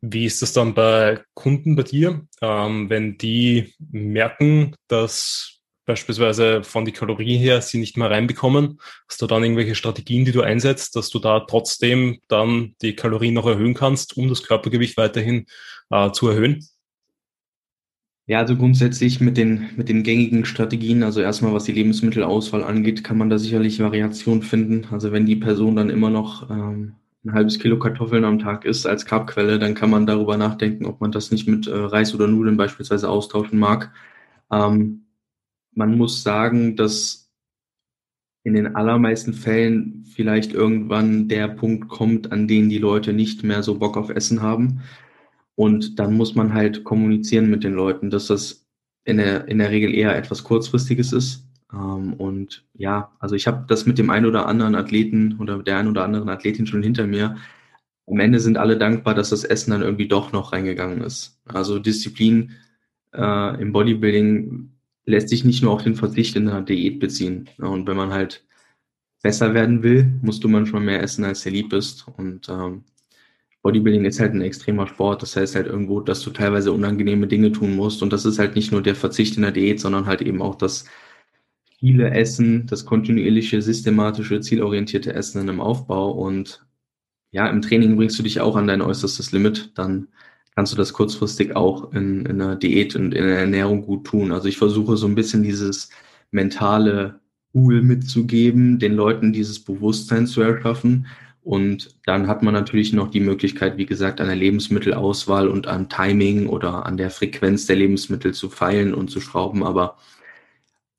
Wie 0.02 0.26
ist 0.26 0.42
das 0.42 0.54
dann 0.54 0.74
bei 0.74 1.24
Kunden 1.34 1.76
bei 1.76 1.84
dir, 1.84 2.28
ähm, 2.42 2.90
wenn 2.90 3.18
die 3.18 3.74
merken, 3.80 4.76
dass 4.88 5.62
beispielsweise 5.86 6.64
von 6.64 6.86
die 6.86 6.92
Kalorie 6.92 7.38
her 7.38 7.62
sie 7.62 7.80
nicht 7.80 7.98
mehr 7.98 8.12
reinbekommen? 8.12 8.80
Hast 9.10 9.22
du 9.22 9.28
dann 9.28 9.44
irgendwelche 9.44 9.76
Strategien, 9.76 10.26
die 10.26 10.32
du 10.32 10.42
einsetzt, 10.42 10.96
dass 10.96 11.10
du 11.10 11.20
da 11.20 11.42
trotzdem 11.42 12.20
dann 12.28 12.76
die 12.82 12.96
Kalorien 12.96 13.34
noch 13.34 13.48
erhöhen 13.48 13.74
kannst, 13.74 14.16
um 14.18 14.28
das 14.30 14.44
Körpergewicht 14.44 14.98
weiterhin 14.98 15.46
äh, 15.90 16.12
zu 16.12 16.30
erhöhen? 16.30 16.68
Ja, 18.26 18.40
also 18.40 18.56
grundsätzlich 18.56 19.20
mit 19.20 19.36
den, 19.36 19.70
mit 19.76 19.90
den 19.90 20.02
gängigen 20.04 20.46
Strategien, 20.46 21.04
also 21.04 21.20
erstmal 21.20 21.54
was 21.54 21.66
die 21.66 21.74
Lebensmittelauswahl 21.74 22.64
angeht, 22.64 23.04
kann 23.04 23.18
man 23.18 23.30
da 23.30 23.38
sicherlich 23.38 23.80
Variationen 23.82 24.44
finden. 24.44 24.88
Also 24.92 25.12
wenn 25.12 25.26
die 25.26 25.36
Person 25.36 25.76
dann 25.76 25.90
immer 25.90 26.10
noch 26.10 26.50
ähm, 26.50 26.96
ein 27.26 27.34
halbes 27.34 27.60
Kilo 27.60 27.78
Kartoffeln 27.80 28.24
am 28.24 28.40
Tag 28.40 28.64
isst 28.64 28.88
als 28.88 29.06
Carbquelle, 29.06 29.60
dann 29.60 29.76
kann 29.76 29.90
man 29.90 30.06
darüber 30.06 30.38
nachdenken, 30.38 30.86
ob 30.86 31.02
man 31.02 31.12
das 31.12 31.32
nicht 31.32 31.48
mit 31.50 31.68
äh, 31.68 31.76
Reis 31.76 32.16
oder 32.16 32.28
Nudeln 32.28 32.56
beispielsweise 32.56 33.10
austauschen 33.10 33.60
mag. 33.60 33.92
Ähm, 34.52 35.06
man 35.74 35.98
muss 35.98 36.24
sagen, 36.24 36.78
dass 36.78 37.30
in 38.44 38.54
den 38.54 38.76
allermeisten 38.76 39.34
Fällen 39.34 40.06
vielleicht 40.06 40.54
irgendwann 40.54 41.28
der 41.28 41.50
Punkt 41.50 41.90
kommt, 41.90 42.32
an 42.32 42.48
den 42.48 42.70
die 42.70 42.78
Leute 42.78 43.12
nicht 43.12 43.44
mehr 43.44 43.64
so 43.64 43.80
Bock 43.80 43.98
auf 43.98 44.10
Essen 44.10 44.42
haben. 44.42 44.82
Und 45.56 46.00
dann 46.00 46.14
muss 46.16 46.36
man 46.36 46.54
halt 46.54 46.84
kommunizieren 46.84 47.50
mit 47.50 47.64
den 47.64 47.74
Leuten, 47.74 48.10
dass 48.10 48.28
das 48.28 48.66
in 49.06 49.18
der, 49.18 49.48
in 49.48 49.60
der 49.60 49.70
Regel 49.70 49.94
eher 49.94 50.16
etwas 50.16 50.44
Kurzfristiges 50.44 51.14
ist. 51.14 51.48
Ähm, 51.72 52.14
und 52.14 52.66
ja, 52.74 53.12
also 53.20 53.36
ich 53.36 53.48
habe 53.48 53.66
das 53.68 53.86
mit 53.86 53.98
dem 53.98 54.10
einen 54.10 54.26
oder 54.26 54.48
anderen 54.48 54.76
Athleten 54.76 55.38
oder 55.40 55.62
der 55.62 55.78
einen 55.78 55.90
oder 55.90 56.04
anderen 56.04 56.30
Athletin 56.30 56.68
schon 56.68 56.84
hinter 56.84 57.06
mir. 57.06 57.38
Am 58.08 58.20
Ende 58.20 58.40
sind 58.40 58.58
alle 58.58 58.78
dankbar, 58.78 59.14
dass 59.16 59.30
das 59.30 59.44
Essen 59.44 59.72
dann 59.72 59.82
irgendwie 59.82 60.08
doch 60.08 60.32
noch 60.32 60.52
reingegangen 60.54 61.02
ist. 61.02 61.40
Also 61.46 61.80
Disziplin 61.80 62.52
äh, 63.14 63.62
im 63.62 63.72
Bodybuilding 63.72 64.72
lässt 65.06 65.30
sich 65.30 65.44
nicht 65.46 65.64
nur 65.64 65.74
auf 65.74 65.84
den 65.84 65.96
Verzicht 65.96 66.36
in 66.36 66.46
der 66.46 66.62
Diät 66.62 67.00
beziehen. 67.00 67.50
Und 67.58 67.88
wenn 67.88 67.98
man 67.98 68.12
halt 68.12 68.46
besser 69.22 69.54
werden 69.54 69.84
will, 69.84 70.20
musst 70.22 70.44
du 70.44 70.50
manchmal 70.50 70.82
mehr 70.82 71.02
essen, 71.02 71.24
als 71.24 71.44
dir 71.44 71.52
lieb 71.52 71.74
ist. 71.74 72.08
Und 72.18 72.50
ähm, 72.50 72.84
Bodybuilding 73.64 74.06
ist 74.06 74.20
halt 74.20 74.34
ein 74.34 74.42
extremer 74.42 74.88
Sport. 74.88 75.22
Das 75.22 75.36
heißt 75.36 75.56
halt 75.56 75.68
irgendwo, 75.68 76.02
dass 76.02 76.22
du 76.22 76.30
teilweise 76.30 76.72
unangenehme 76.72 77.28
Dinge 77.28 77.52
tun 77.52 77.76
musst. 77.76 78.04
Und 78.04 78.14
das 78.14 78.26
ist 78.26 78.38
halt 78.38 78.56
nicht 78.56 78.72
nur 78.72 78.84
der 78.84 78.96
Verzicht 78.96 79.38
in 79.38 79.42
der 79.42 79.52
Diät, 79.52 79.80
sondern 79.80 80.06
halt 80.06 80.22
eben 80.22 80.42
auch 80.42 80.56
das 80.56 80.86
viele 81.80 82.12
Essen, 82.12 82.68
das 82.68 82.86
kontinuierliche, 82.86 83.62
systematische, 83.62 84.42
zielorientierte 84.42 85.14
Essen 85.14 85.42
in 85.42 85.50
einem 85.50 85.62
Aufbau. 85.62 86.12
Und 86.12 86.66
ja, 87.32 87.48
im 87.48 87.62
Training 87.62 87.96
bringst 87.96 88.20
du 88.20 88.24
dich 88.24 88.42
auch 88.42 88.58
an 88.58 88.68
dein 88.68 88.82
äußerstes 88.82 89.32
Limit. 89.32 89.72
Dann 89.76 90.10
kannst 90.56 90.74
du 90.74 90.78
das 90.78 90.92
kurzfristig 90.92 91.56
auch 91.56 91.94
in, 91.94 92.26
in 92.26 92.42
einer 92.42 92.58
Diät 92.58 92.96
und 92.98 93.14
in 93.14 93.26
der 93.26 93.40
Ernährung 93.40 93.86
gut 93.86 94.06
tun. 94.06 94.34
Also 94.34 94.50
ich 94.50 94.58
versuche 94.58 94.98
so 94.98 95.08
ein 95.08 95.16
bisschen 95.16 95.42
dieses 95.42 95.90
mentale 96.32 97.22
Tool 97.54 97.82
mitzugeben, 97.82 98.78
den 98.78 98.94
Leuten 98.94 99.32
dieses 99.32 99.64
Bewusstsein 99.64 100.28
zu 100.28 100.42
erschaffen, 100.42 101.08
und 101.44 102.00
dann 102.06 102.28
hat 102.28 102.42
man 102.42 102.54
natürlich 102.54 102.94
noch 102.94 103.12
die 103.12 103.20
Möglichkeit, 103.20 103.78
wie 103.78 103.86
gesagt, 103.86 104.22
an 104.22 104.28
der 104.28 104.36
Lebensmittelauswahl 104.36 105.50
und 105.50 105.68
am 105.68 105.90
Timing 105.90 106.48
oder 106.48 106.86
an 106.86 106.96
der 106.96 107.10
Frequenz 107.10 107.66
der 107.66 107.76
Lebensmittel 107.76 108.34
zu 108.34 108.50
feilen 108.50 108.94
und 108.94 109.12
zu 109.12 109.20
schrauben. 109.20 109.64
Aber 109.64 109.98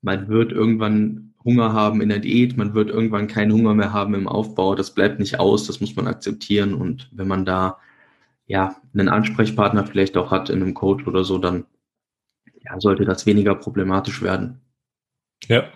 man 0.01 0.27
wird 0.27 0.51
irgendwann 0.51 1.33
Hunger 1.43 1.73
haben 1.73 1.99
in 1.99 2.09
der 2.09 2.19
Diät, 2.19 2.57
man 2.57 2.75
wird 2.75 2.89
irgendwann 2.89 3.27
keinen 3.27 3.53
Hunger 3.53 3.73
mehr 3.73 3.91
haben 3.91 4.13
im 4.13 4.27
Aufbau. 4.27 4.75
Das 4.75 4.93
bleibt 4.93 5.19
nicht 5.19 5.39
aus, 5.39 5.65
das 5.65 5.81
muss 5.81 5.95
man 5.95 6.07
akzeptieren. 6.07 6.75
Und 6.75 7.09
wenn 7.11 7.27
man 7.27 7.43
da 7.45 7.79
ja 8.45 8.75
einen 8.93 9.09
Ansprechpartner 9.09 9.87
vielleicht 9.87 10.15
auch 10.15 10.29
hat 10.29 10.51
in 10.51 10.61
einem 10.61 10.75
Coach 10.75 11.07
oder 11.07 11.23
so, 11.23 11.39
dann 11.39 11.65
ja, 12.61 12.79
sollte 12.79 13.05
das 13.05 13.25
weniger 13.25 13.55
problematisch 13.55 14.21
werden. 14.21 14.61
Ja. 15.47 15.71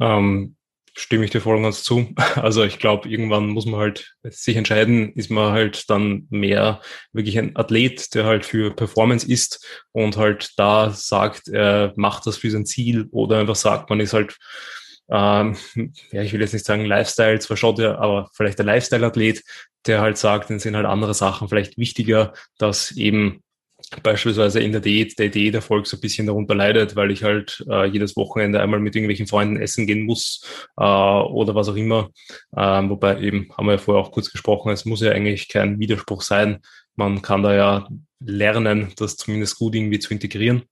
Ähm, 0.00 0.56
stimme 0.96 1.24
ich 1.24 1.30
dir 1.30 1.40
voll 1.40 1.56
und 1.56 1.64
ganz 1.64 1.82
zu. 1.82 2.14
Also 2.36 2.64
ich 2.64 2.78
glaube, 2.78 3.08
irgendwann 3.08 3.48
muss 3.48 3.66
man 3.66 3.80
halt 3.80 4.14
sich 4.22 4.56
entscheiden, 4.56 5.12
ist 5.14 5.30
man 5.30 5.52
halt 5.52 5.88
dann 5.90 6.26
mehr 6.30 6.80
wirklich 7.12 7.38
ein 7.38 7.56
Athlet, 7.56 8.14
der 8.14 8.24
halt 8.24 8.44
für 8.44 8.74
Performance 8.74 9.26
ist 9.30 9.84
und 9.92 10.16
halt 10.16 10.50
da 10.56 10.90
sagt, 10.90 11.48
er 11.48 11.92
macht 11.96 12.26
das 12.26 12.36
für 12.36 12.50
sein 12.50 12.66
Ziel 12.66 13.08
oder 13.10 13.38
einfach 13.38 13.56
sagt, 13.56 13.90
man 13.90 14.00
ist 14.00 14.12
halt, 14.12 14.36
ähm, 15.10 15.56
ja, 16.12 16.22
ich 16.22 16.32
will 16.32 16.40
jetzt 16.40 16.54
nicht 16.54 16.64
sagen 16.64 16.84
Lifestyle, 16.84 17.38
zwar 17.38 17.56
schaut 17.56 17.78
er, 17.78 17.98
aber 17.98 18.30
vielleicht 18.32 18.58
der 18.58 18.66
Lifestyle-Athlet, 18.66 19.42
der 19.86 20.00
halt 20.00 20.16
sagt, 20.16 20.50
dann 20.50 20.58
sind 20.58 20.76
halt 20.76 20.86
andere 20.86 21.14
Sachen 21.14 21.48
vielleicht 21.48 21.76
wichtiger, 21.76 22.32
dass 22.58 22.92
eben 22.92 23.42
beispielsweise 24.02 24.60
in 24.60 24.72
der 24.72 24.80
Diät, 24.80 25.18
der 25.18 25.28
Diäterfolg 25.28 25.86
so 25.86 25.96
ein 25.96 26.00
bisschen 26.00 26.26
darunter 26.26 26.54
leidet, 26.54 26.96
weil 26.96 27.10
ich 27.10 27.22
halt 27.22 27.64
äh, 27.68 27.86
jedes 27.86 28.16
Wochenende 28.16 28.60
einmal 28.60 28.80
mit 28.80 28.94
irgendwelchen 28.94 29.26
Freunden 29.26 29.56
essen 29.56 29.86
gehen 29.86 30.02
muss 30.02 30.44
äh, 30.76 30.84
oder 30.84 31.54
was 31.54 31.68
auch 31.68 31.76
immer. 31.76 32.10
Ähm, 32.56 32.90
wobei 32.90 33.20
eben, 33.20 33.48
haben 33.56 33.66
wir 33.66 33.72
ja 33.72 33.78
vorher 33.78 34.02
auch 34.02 34.12
kurz 34.12 34.30
gesprochen, 34.30 34.72
es 34.72 34.84
muss 34.84 35.00
ja 35.00 35.12
eigentlich 35.12 35.48
kein 35.48 35.78
Widerspruch 35.78 36.22
sein. 36.22 36.58
Man 36.96 37.22
kann 37.22 37.42
da 37.42 37.54
ja 37.54 37.88
lernen, 38.20 38.92
das 38.96 39.16
zumindest 39.16 39.58
gut 39.58 39.74
irgendwie 39.74 39.98
zu 39.98 40.12
integrieren. 40.12 40.62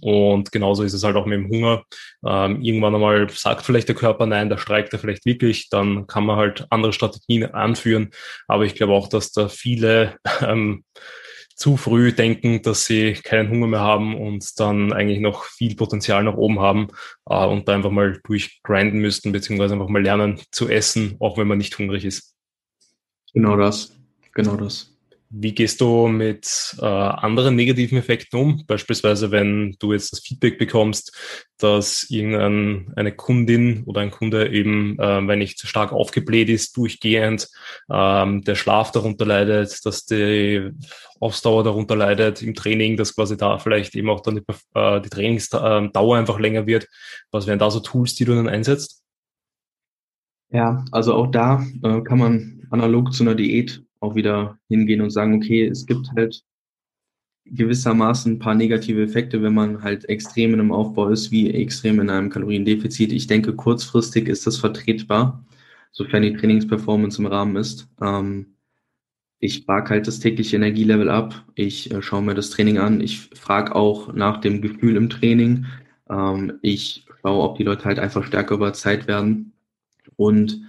Und 0.00 0.50
genauso 0.50 0.82
ist 0.82 0.94
es 0.94 1.04
halt 1.04 1.16
auch 1.16 1.26
mit 1.26 1.38
dem 1.38 1.48
Hunger. 1.48 1.84
Ähm, 2.26 2.60
irgendwann 2.60 2.94
einmal 2.94 3.28
sagt 3.30 3.64
vielleicht 3.64 3.88
der 3.88 3.94
Körper 3.94 4.26
nein, 4.26 4.50
da 4.50 4.58
streikt 4.58 4.92
er 4.92 4.98
vielleicht 4.98 5.24
wirklich, 5.24 5.68
dann 5.70 6.06
kann 6.06 6.26
man 6.26 6.36
halt 6.36 6.66
andere 6.70 6.92
Strategien 6.92 7.44
anführen. 7.44 8.10
Aber 8.48 8.64
ich 8.64 8.74
glaube 8.74 8.94
auch, 8.94 9.08
dass 9.08 9.32
da 9.32 9.48
viele 9.48 10.18
ähm, 10.42 10.84
zu 11.56 11.78
früh 11.78 12.12
denken, 12.12 12.60
dass 12.62 12.84
sie 12.84 13.14
keinen 13.14 13.48
Hunger 13.48 13.66
mehr 13.66 13.80
haben 13.80 14.14
und 14.14 14.60
dann 14.60 14.92
eigentlich 14.92 15.20
noch 15.20 15.44
viel 15.44 15.74
Potenzial 15.74 16.22
nach 16.22 16.36
oben 16.36 16.60
haben 16.60 16.88
äh, 17.28 17.44
und 17.46 17.66
da 17.66 17.74
einfach 17.74 17.90
mal 17.90 18.20
durchgrinden 18.24 19.00
müssten, 19.00 19.32
beziehungsweise 19.32 19.74
einfach 19.74 19.88
mal 19.88 20.02
lernen 20.02 20.38
zu 20.52 20.68
essen, 20.68 21.16
auch 21.18 21.38
wenn 21.38 21.48
man 21.48 21.58
nicht 21.58 21.76
hungrig 21.78 22.04
ist. 22.04 22.36
Genau 23.32 23.56
das, 23.56 23.96
genau 24.32 24.56
das. 24.56 24.95
Wie 25.28 25.54
gehst 25.54 25.80
du 25.80 26.06
mit 26.06 26.76
äh, 26.80 26.84
anderen 26.84 27.56
negativen 27.56 27.98
Effekten 27.98 28.38
um? 28.38 28.64
Beispielsweise, 28.66 29.30
wenn 29.30 29.74
du 29.80 29.92
jetzt 29.92 30.12
das 30.12 30.20
Feedback 30.20 30.58
bekommst, 30.58 31.16
dass 31.58 32.06
irgendeine 32.08 33.12
Kundin 33.12 33.82
oder 33.84 34.02
ein 34.02 34.10
Kunde 34.10 34.52
eben, 34.52 34.98
äh, 34.98 35.26
wenn 35.26 35.40
nicht 35.40 35.60
stark 35.60 35.92
aufgebläht 35.92 36.48
ist, 36.48 36.76
durchgehend, 36.76 37.48
ähm, 37.90 38.42
der 38.42 38.54
Schlaf 38.54 38.92
darunter 38.92 39.26
leidet, 39.26 39.84
dass 39.84 40.04
die 40.04 40.70
Ausdauer 41.18 41.64
darunter 41.64 41.96
leidet 41.96 42.42
im 42.42 42.54
Training, 42.54 42.96
dass 42.96 43.14
quasi 43.14 43.36
da 43.36 43.58
vielleicht 43.58 43.96
eben 43.96 44.10
auch 44.10 44.20
dann 44.20 44.36
die, 44.36 44.44
äh, 44.74 45.00
die 45.00 45.10
Trainingsdauer 45.10 46.16
einfach 46.16 46.38
länger 46.38 46.66
wird. 46.66 46.86
Was 47.32 47.46
wären 47.46 47.58
da 47.58 47.70
so 47.70 47.80
Tools, 47.80 48.14
die 48.14 48.24
du 48.24 48.34
dann 48.34 48.48
einsetzt? 48.48 49.02
Ja, 50.50 50.84
also 50.92 51.14
auch 51.14 51.26
da 51.26 51.64
äh, 51.82 52.00
kann 52.02 52.18
man 52.18 52.66
analog 52.70 53.12
zu 53.12 53.24
einer 53.24 53.34
Diät 53.34 53.85
auch 54.00 54.14
wieder 54.14 54.58
hingehen 54.68 55.00
und 55.00 55.10
sagen, 55.10 55.34
okay, 55.34 55.66
es 55.66 55.86
gibt 55.86 56.10
halt 56.16 56.42
gewissermaßen 57.46 58.32
ein 58.32 58.38
paar 58.38 58.54
negative 58.54 59.02
Effekte, 59.02 59.42
wenn 59.42 59.54
man 59.54 59.82
halt 59.82 60.08
extrem 60.08 60.54
in 60.54 60.60
einem 60.60 60.72
Aufbau 60.72 61.08
ist, 61.08 61.30
wie 61.30 61.50
extrem 61.50 62.00
in 62.00 62.10
einem 62.10 62.30
Kaloriendefizit. 62.30 63.12
Ich 63.12 63.26
denke, 63.26 63.54
kurzfristig 63.54 64.28
ist 64.28 64.46
das 64.46 64.58
vertretbar, 64.58 65.44
sofern 65.92 66.22
die 66.22 66.34
Trainingsperformance 66.34 67.20
im 67.20 67.26
Rahmen 67.26 67.56
ist. 67.56 67.88
Ähm, 68.00 68.56
ich 69.38 69.64
frage 69.64 69.90
halt 69.90 70.06
das 70.06 70.18
tägliche 70.18 70.56
Energielevel 70.56 71.10
ab. 71.10 71.44
Ich 71.54 71.92
äh, 71.92 72.02
schaue 72.02 72.22
mir 72.22 72.34
das 72.34 72.50
Training 72.50 72.78
an. 72.78 73.00
Ich 73.00 73.30
frage 73.34 73.74
auch 73.74 74.12
nach 74.12 74.40
dem 74.40 74.60
Gefühl 74.60 74.96
im 74.96 75.10
Training. 75.10 75.66
Ähm, 76.08 76.54
ich 76.62 77.06
schaue, 77.22 77.42
ob 77.42 77.58
die 77.58 77.64
Leute 77.64 77.84
halt 77.84 77.98
einfach 77.98 78.24
stärker 78.24 78.54
über 78.54 78.72
Zeit 78.72 79.06
werden. 79.06 79.52
Und 80.16 80.62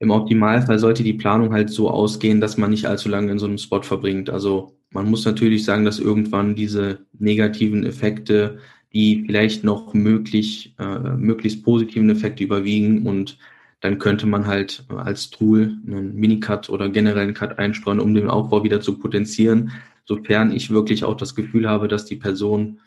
im 0.00 0.10
Optimalfall 0.10 0.78
sollte 0.78 1.02
die 1.02 1.12
Planung 1.12 1.52
halt 1.52 1.70
so 1.70 1.90
ausgehen, 1.90 2.40
dass 2.40 2.56
man 2.56 2.70
nicht 2.70 2.86
allzu 2.86 3.08
lange 3.08 3.32
in 3.32 3.38
so 3.38 3.46
einem 3.46 3.58
Spot 3.58 3.82
verbringt. 3.82 4.30
Also 4.30 4.76
man 4.90 5.10
muss 5.10 5.24
natürlich 5.24 5.64
sagen, 5.64 5.84
dass 5.84 5.98
irgendwann 5.98 6.54
diese 6.54 7.00
negativen 7.18 7.84
Effekte, 7.84 8.58
die 8.92 9.24
vielleicht 9.26 9.64
noch 9.64 9.92
möglich, 9.94 10.74
äh, 10.78 11.16
möglichst 11.16 11.64
positiven 11.64 12.10
Effekte 12.10 12.44
überwiegen 12.44 13.06
und 13.06 13.38
dann 13.80 13.98
könnte 13.98 14.26
man 14.26 14.46
halt 14.46 14.84
als 14.88 15.30
Tool 15.30 15.76
einen 15.86 16.14
Minicut 16.14 16.68
oder 16.68 16.88
generellen 16.88 17.34
Cut 17.34 17.58
einstreuen, 17.58 18.00
um 18.00 18.14
den 18.14 18.28
Aufbau 18.28 18.64
wieder 18.64 18.80
zu 18.80 18.98
potenzieren, 18.98 19.72
sofern 20.04 20.52
ich 20.52 20.70
wirklich 20.70 21.04
auch 21.04 21.16
das 21.16 21.34
Gefühl 21.34 21.68
habe, 21.68 21.86
dass 21.86 22.04
die 22.04 22.16
Person 22.16 22.80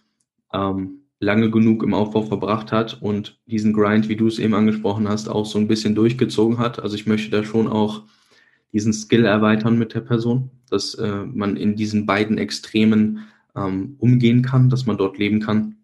ähm, 0.54 1.01
lange 1.22 1.52
genug 1.52 1.84
im 1.84 1.94
Aufbau 1.94 2.24
verbracht 2.24 2.72
hat 2.72 3.02
und 3.02 3.40
diesen 3.46 3.74
Grind, 3.74 4.10
wie 4.10 4.16
du 4.16 4.28
es 4.28 4.40
eben 4.40 4.56
angesprochen 4.56 5.08
hast, 5.08 5.30
auch 5.30 5.46
so 5.46 5.60
ein 5.60 5.68
bisschen 5.68 5.94
durchgezogen 5.94 6.58
hat. 6.58 6.82
Also 6.82 6.96
ich 6.96 7.06
möchte 7.06 7.30
da 7.30 7.44
schon 7.44 7.68
auch 7.68 8.02
diesen 8.74 8.92
Skill 8.92 9.26
erweitern 9.26 9.78
mit 9.78 9.94
der 9.94 10.02
Person, 10.02 10.50
dass 10.70 10.96
äh, 10.96 11.24
man 11.26 11.58
in 11.58 11.76
diesen 11.76 12.08
beiden 12.08 12.40
Extremen 12.40 13.28
ähm, 13.56 13.96
umgehen 14.00 14.42
kann, 14.42 14.70
dass 14.70 14.88
man 14.88 14.98
dort 14.98 15.20
leben 15.20 15.42
kann. 15.42 15.76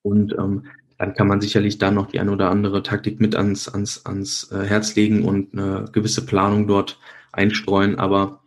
Und 0.00 0.34
ähm, 0.38 0.64
dann 0.96 1.12
kann 1.14 1.28
man 1.28 1.42
sicherlich 1.42 1.76
da 1.76 1.90
noch 1.90 2.06
die 2.06 2.18
eine 2.18 2.32
oder 2.32 2.50
andere 2.50 2.82
Taktik 2.82 3.20
mit 3.20 3.36
ans, 3.36 3.68
ans, 3.68 4.06
ans 4.06 4.50
äh, 4.52 4.64
Herz 4.64 4.96
legen 4.96 5.24
und 5.24 5.52
eine 5.52 5.84
gewisse 5.92 6.24
Planung 6.24 6.66
dort 6.66 6.98
einstreuen. 7.32 7.98
Aber 7.98 8.40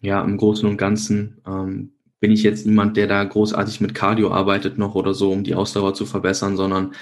ja, 0.00 0.22
im 0.24 0.38
Großen 0.38 0.66
und 0.66 0.78
Ganzen 0.78 1.42
ähm, 1.46 1.90
bin 2.20 2.32
ich 2.32 2.42
jetzt 2.42 2.66
niemand, 2.66 2.96
der 2.96 3.06
da 3.06 3.22
großartig 3.22 3.80
mit 3.80 3.94
Cardio 3.94 4.32
arbeitet 4.32 4.78
noch 4.78 4.94
oder 4.94 5.14
so, 5.14 5.30
um 5.30 5.44
die 5.44 5.54
Ausdauer 5.54 5.94
zu 5.94 6.06
verbessern, 6.06 6.56
sondern 6.56 6.94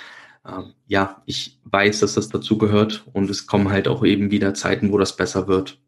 ähm, 0.47 0.75
ja, 0.87 1.23
ich 1.27 1.59
weiß, 1.65 2.01
dass 2.01 2.15
das 2.15 2.29
dazu 2.29 2.59
gehört 2.59 3.05
und 3.13 3.31
es 3.31 3.47
kommen 3.47 3.71
halt 3.71 3.89
auch 3.89 4.05
eben 4.05 4.31
wieder 4.31 4.55
Zeiten, 4.55 4.93
wo 4.93 4.99
das 4.99 5.17
besser 5.17 5.49
wird. 5.49 5.81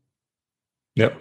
Ja. 0.95 1.12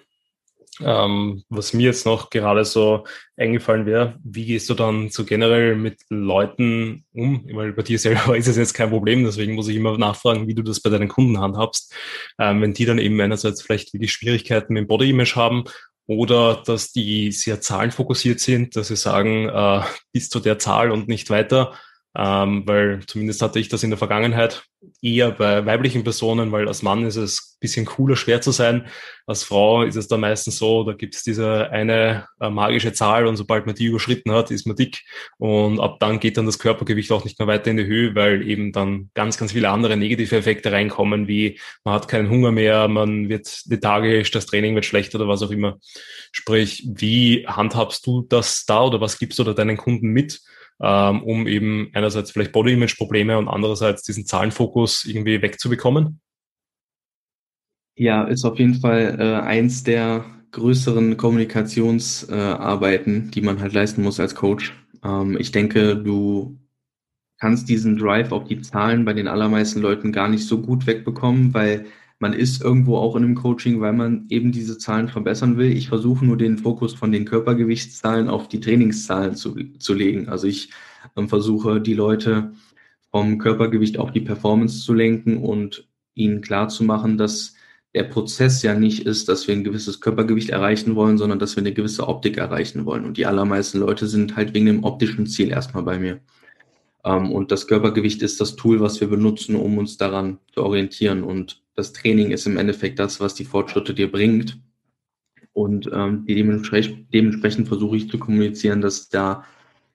Ähm, 0.80 1.44
was 1.50 1.74
mir 1.74 1.86
jetzt 1.86 2.06
noch 2.06 2.30
gerade 2.30 2.64
so 2.64 3.06
eingefallen 3.36 3.88
wäre, 3.88 4.20
wie 4.24 4.46
gehst 4.46 4.70
du 4.70 4.76
dann 4.76 5.10
so 5.10 5.26
generell 5.26 5.76
mit 5.76 6.02
Leuten 6.10 7.04
um? 7.14 7.48
Weil 7.52 7.74
bei 7.74 7.82
dir 7.82 7.98
selber 7.98 8.38
ist 8.38 8.48
es 8.48 8.58
jetzt 8.58 8.76
kein 8.76 8.92
Problem, 8.92 9.24
deswegen 9.24 9.56
muss 9.56 9.68
ich 9.68 9.76
immer 9.76 9.98
nachfragen, 9.98 10.48
wie 10.48 10.54
du 10.54 10.62
das 10.62 10.80
bei 10.80 10.92
deinen 10.92 11.08
Kunden 11.08 11.40
handhabst. 11.40 11.94
Ähm, 12.40 12.62
wenn 12.62 12.74
die 12.74 12.86
dann 12.86 13.00
eben 13.00 13.20
einerseits 13.20 13.64
vielleicht 13.64 13.94
wirklich 13.94 14.14
Schwierigkeiten 14.14 14.74
mit 14.74 14.84
dem 14.84 14.88
Body 14.88 15.10
Image 15.10 15.36
haben 15.36 15.64
oder 16.08 16.64
dass 16.66 16.92
die 16.92 17.32
sehr 17.32 17.62
zahlenfokussiert 17.62 18.40
sind, 18.40 18.76
dass 18.76 18.88
sie 18.88 18.96
sagen, 18.96 19.50
äh, 19.50 19.82
bis 20.12 20.30
zu 20.30 20.40
der 20.40 20.58
Zahl 20.58 20.92
und 20.92 21.08
nicht 21.08 21.30
weiter, 21.30 21.74
ähm, 22.16 22.64
weil 22.66 23.06
zumindest 23.06 23.42
hatte 23.42 23.60
ich 23.60 23.70
das 23.70 23.84
in 23.84 23.92
der 23.92 24.00
Vergangenheit 24.00 24.64
eher 25.02 25.32
bei 25.32 25.66
weiblichen 25.66 26.04
Personen, 26.04 26.52
weil 26.52 26.68
als 26.68 26.82
Mann 26.82 27.06
ist 27.06 27.16
es 27.16 27.56
ein 27.56 27.60
bisschen 27.60 27.86
cooler, 27.86 28.16
schwer 28.16 28.42
zu 28.42 28.52
sein. 28.52 28.88
Als 29.26 29.44
Frau 29.44 29.84
ist 29.84 29.96
es 29.96 30.08
da 30.08 30.18
meistens 30.18 30.58
so, 30.58 30.84
da 30.84 30.94
gibt 30.94 31.16
es 31.16 31.24
diese 31.24 31.70
eine 31.70 32.28
äh, 32.40 32.50
magische 32.50 32.94
Zahl 32.94 33.28
und 33.28 33.36
sobald 33.36 33.66
man 33.66 33.76
die 33.76 33.86
überschritten 33.86 34.32
hat, 34.32 34.52
ist 34.52 34.66
man 34.66 34.76
dick 34.76 35.04
und 35.38 35.80
ab 35.80 35.98
dann 36.00 36.20
geht 36.20 36.38
dann 36.38 36.46
das 36.46 36.60
Körpergewicht 36.60 37.12
auch 37.12 37.26
nicht 37.26 37.40
mehr 37.40 37.48
weiter 37.48 37.72
in 37.72 37.78
die 37.78 37.86
Höhe, 37.86 38.16
weil 38.16 38.48
eben 38.48 38.72
dann 38.72 39.10
ganz, 39.14 39.38
ganz 39.38 39.52
viele 39.52 39.70
andere 39.70 39.98
negative 39.98 40.36
Effekte 40.36 40.72
reinkommen, 40.72 41.28
wie 41.28 41.60
man 41.84 41.94
hat 41.94 42.08
keinen 42.08 42.30
Hunger 42.30 42.52
mehr, 42.52 42.88
man 42.88 43.30
wird 43.30 43.64
lethargisch, 43.68 44.32
das 44.32 44.46
Training 44.46 44.76
wird 44.76 44.86
schlecht 44.86 45.14
oder 45.16 45.28
was 45.28 45.42
auch 45.42 45.52
immer. 45.52 45.78
Sprich, 46.32 46.88
wie 46.94 47.46
handhabst 47.48 48.06
du 48.06 48.22
das 48.22 48.66
da 48.66 48.84
oder 48.84 49.02
was 49.02 49.20
gibst 49.20 49.40
du 49.40 49.44
da 49.44 49.54
deinen 49.54 49.78
Kunden 49.78 50.10
mit? 50.10 50.42
Ähm, 50.82 51.24
um 51.24 51.48
eben 51.48 51.90
einerseits 51.94 52.32
vielleicht 52.32 52.52
Body-Image-Probleme 52.52 53.38
und 53.38 53.48
andererseits 53.48 54.04
diesen 54.04 54.26
Zahlenfokus 54.26 55.06
irgendwie 55.06 55.42
wegzubekommen? 55.42 56.20
Ja, 57.96 58.26
ist 58.26 58.44
auf 58.46 58.60
jeden 58.60 58.76
Fall 58.76 59.18
äh, 59.20 59.36
eins 59.46 59.84
der 59.84 60.26
größeren 60.52 61.18
Kommunikationsarbeiten, 61.18 63.28
äh, 63.28 63.32
die 63.32 63.42
man 63.42 63.60
halt 63.60 63.74
leisten 63.74 64.04
muss 64.04 64.20
als 64.20 64.36
Coach. 64.36 64.74
Ähm, 65.04 65.36
ich 65.40 65.52
denke, 65.52 65.96
du 65.96 66.60
kannst 67.40 67.70
diesen 67.70 67.98
Drive 67.98 68.32
auf 68.32 68.46
die 68.46 68.62
Zahlen 68.62 69.06
bei 69.06 69.14
den 69.14 69.28
allermeisten 69.28 69.82
Leuten 69.82 70.12
gar 70.12 70.30
nicht 70.30 70.46
so 70.46 70.62
gut 70.62 70.88
wegbekommen, 70.88 71.54
weil 71.54 71.86
man 72.20 72.34
ist 72.34 72.62
irgendwo 72.64 72.98
auch 72.98 73.16
in 73.16 73.24
einem 73.24 73.36
Coaching, 73.36 73.80
weil 73.80 73.94
man 73.94 74.26
eben 74.30 74.52
diese 74.52 74.78
Zahlen 74.78 75.08
verbessern 75.08 75.58
will. 75.58 75.72
Ich 75.72 75.90
versuche 75.90 76.26
nur 76.26 76.38
den 76.38 76.58
Fokus 76.58 76.94
von 76.96 77.12
den 77.12 77.26
Körpergewichtszahlen 77.26 78.28
auf 78.28 78.48
die 78.48 78.60
Trainingszahlen 78.60 79.36
zu, 79.36 79.56
zu 79.78 79.94
legen. 79.94 80.28
Also 80.28 80.48
ich 80.48 80.72
ähm, 81.16 81.30
versuche 81.30 81.80
die 81.80 81.94
Leute 81.94 82.54
vom 83.12 83.38
Körpergewicht 83.38 84.00
auf 84.00 84.12
die 84.12 84.22
Performance 84.22 84.84
zu 84.84 84.94
lenken 84.94 85.38
und 85.38 85.88
ihnen 86.16 86.42
klar 86.42 86.70
zu 86.70 86.84
machen, 86.84 87.18
dass 87.18 87.54
der 87.94 88.04
Prozess 88.04 88.64
ja 88.64 88.74
nicht 88.74 89.06
ist, 89.06 89.30
dass 89.30 89.48
wir 89.48 89.56
ein 89.56 89.64
gewisses 89.64 90.02
Körpergewicht 90.02 90.50
erreichen 90.50 90.96
wollen, 90.96 91.18
sondern 91.18 91.40
dass 91.40 91.56
wir 91.56 91.62
eine 91.62 91.74
gewisse 91.74 92.08
Optik 92.08 92.38
erreichen 92.38 92.86
wollen. 92.86 93.06
Und 93.06 93.18
die 93.18 93.26
allermeisten 93.26 93.80
Leute 93.80 94.08
sind 94.08 94.36
halt 94.36 94.54
wegen 94.54 94.66
dem 94.66 94.84
optischen 94.84 95.28
Ziel 95.28 95.50
erstmal 95.50 95.84
bei 95.84 96.00
mir. 96.00 96.20
Ähm, 97.06 97.32
und 97.32 97.52
das 97.52 97.68
Körpergewicht 97.68 98.22
ist 98.24 98.42
das 98.42 98.56
Tool, 98.56 98.80
was 98.82 99.00
wir 99.02 99.08
benutzen, 99.08 99.56
um 99.56 99.78
uns 99.78 99.98
daran 99.98 100.40
zu 100.54 100.64
orientieren. 100.64 101.24
Und 101.24 101.62
das 101.78 101.94
Training 101.94 102.32
ist 102.32 102.48
im 102.48 102.58
Endeffekt 102.58 102.98
das, 103.00 103.20
was 103.20 103.36
die 103.36 103.46
Fortschritte 103.46 103.94
dir 103.94 104.12
bringt. 104.12 104.60
Und 105.54 105.90
ähm, 105.94 106.26
dementsprechend, 106.28 107.14
dementsprechend 107.14 107.68
versuche 107.68 107.98
ich 107.98 108.10
zu 108.10 108.18
kommunizieren, 108.18 108.82
dass 108.82 109.10
da 109.10 109.46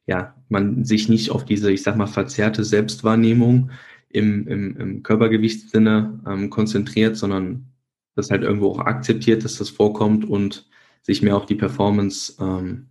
ja 0.06 0.34
man 0.48 0.84
sich 0.84 1.08
nicht 1.08 1.30
auf 1.30 1.44
diese, 1.44 1.72
ich 1.72 1.82
sag 1.82 1.96
mal, 1.96 2.06
verzerrte 2.06 2.64
Selbstwahrnehmung 2.64 3.70
im, 4.08 4.46
im, 4.46 4.76
im 4.76 5.02
Körpergewichtssinne 5.02 6.20
ähm, 6.26 6.50
konzentriert, 6.50 7.16
sondern 7.16 7.66
das 8.14 8.30
halt 8.30 8.42
irgendwo 8.42 8.70
auch 8.70 8.78
akzeptiert, 8.78 9.44
dass 9.44 9.58
das 9.58 9.70
vorkommt 9.70 10.24
und 10.24 10.68
sich 11.02 11.20
mehr 11.20 11.36
auf 11.36 11.46
die 11.46 11.56
Performance, 11.56 12.36
ähm, 12.40 12.86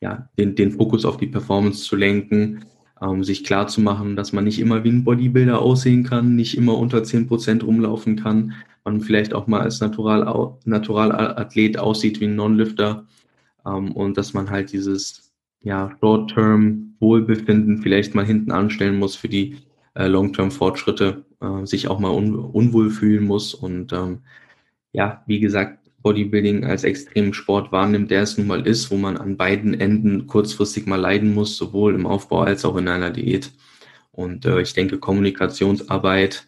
ja, 0.00 0.28
den, 0.36 0.56
den 0.56 0.72
Fokus 0.72 1.04
auf 1.04 1.16
die 1.16 1.28
Performance 1.28 1.84
zu 1.84 1.94
lenken, 1.94 2.64
ähm, 3.02 3.24
sich 3.24 3.44
klar 3.44 3.66
zu 3.66 3.80
machen, 3.80 4.16
dass 4.16 4.32
man 4.32 4.44
nicht 4.44 4.60
immer 4.60 4.84
wie 4.84 4.90
ein 4.90 5.04
Bodybuilder 5.04 5.60
aussehen 5.60 6.04
kann, 6.04 6.36
nicht 6.36 6.56
immer 6.56 6.78
unter 6.78 7.02
zehn 7.04 7.26
Prozent 7.26 7.64
rumlaufen 7.64 8.16
kann, 8.16 8.54
man 8.84 9.00
vielleicht 9.00 9.34
auch 9.34 9.46
mal 9.46 9.60
als 9.60 9.80
Natural, 9.80 10.54
Naturalathlet 10.64 11.78
aussieht 11.78 12.20
wie 12.20 12.26
ein 12.26 12.36
Non-Lifter 12.36 13.06
ähm, 13.66 13.92
und 13.92 14.16
dass 14.16 14.34
man 14.34 14.50
halt 14.50 14.72
dieses 14.72 15.32
ja, 15.62 15.90
Short-Term 16.00 16.94
Wohlbefinden 17.00 17.78
vielleicht 17.78 18.14
mal 18.14 18.24
hinten 18.24 18.52
anstellen 18.52 18.98
muss 18.98 19.16
für 19.16 19.28
die 19.28 19.56
äh, 19.94 20.06
Long-Term 20.06 20.50
Fortschritte, 20.50 21.24
äh, 21.40 21.66
sich 21.66 21.88
auch 21.88 21.98
mal 21.98 22.10
un 22.10 22.34
unwohl 22.34 22.90
fühlen 22.90 23.24
muss 23.24 23.54
und 23.54 23.92
ähm, 23.92 24.20
ja, 24.92 25.22
wie 25.26 25.40
gesagt, 25.40 25.81
Bodybuilding 26.02 26.64
als 26.64 26.84
extremen 26.84 27.32
Sport 27.32 27.72
wahrnimmt, 27.72 28.10
der 28.10 28.22
es 28.22 28.36
nun 28.36 28.46
mal 28.46 28.66
ist, 28.66 28.90
wo 28.90 28.96
man 28.96 29.16
an 29.16 29.36
beiden 29.36 29.78
Enden 29.78 30.26
kurzfristig 30.26 30.86
mal 30.86 31.00
leiden 31.00 31.34
muss, 31.34 31.56
sowohl 31.56 31.94
im 31.94 32.06
Aufbau 32.06 32.40
als 32.40 32.64
auch 32.64 32.76
in 32.76 32.88
einer 32.88 33.10
Diät. 33.10 33.50
Und 34.10 34.44
äh, 34.44 34.60
ich 34.60 34.74
denke, 34.74 34.98
Kommunikationsarbeit 34.98 36.46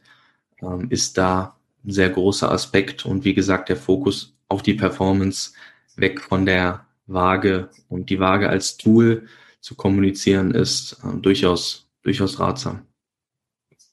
ähm, 0.62 0.86
ist 0.90 1.16
da 1.18 1.56
ein 1.84 1.92
sehr 1.92 2.10
großer 2.10 2.50
Aspekt 2.50 3.06
und 3.06 3.24
wie 3.24 3.34
gesagt, 3.34 3.68
der 3.68 3.76
Fokus 3.76 4.36
auf 4.48 4.62
die 4.62 4.74
Performance 4.74 5.52
weg 5.96 6.20
von 6.20 6.46
der 6.46 6.86
Waage 7.06 7.70
und 7.88 8.10
die 8.10 8.20
Waage 8.20 8.48
als 8.48 8.76
Tool 8.76 9.28
zu 9.60 9.74
kommunizieren 9.74 10.50
ist 10.50 10.98
äh, 11.04 11.16
durchaus, 11.20 11.88
durchaus 12.02 12.38
ratsam. 12.40 12.86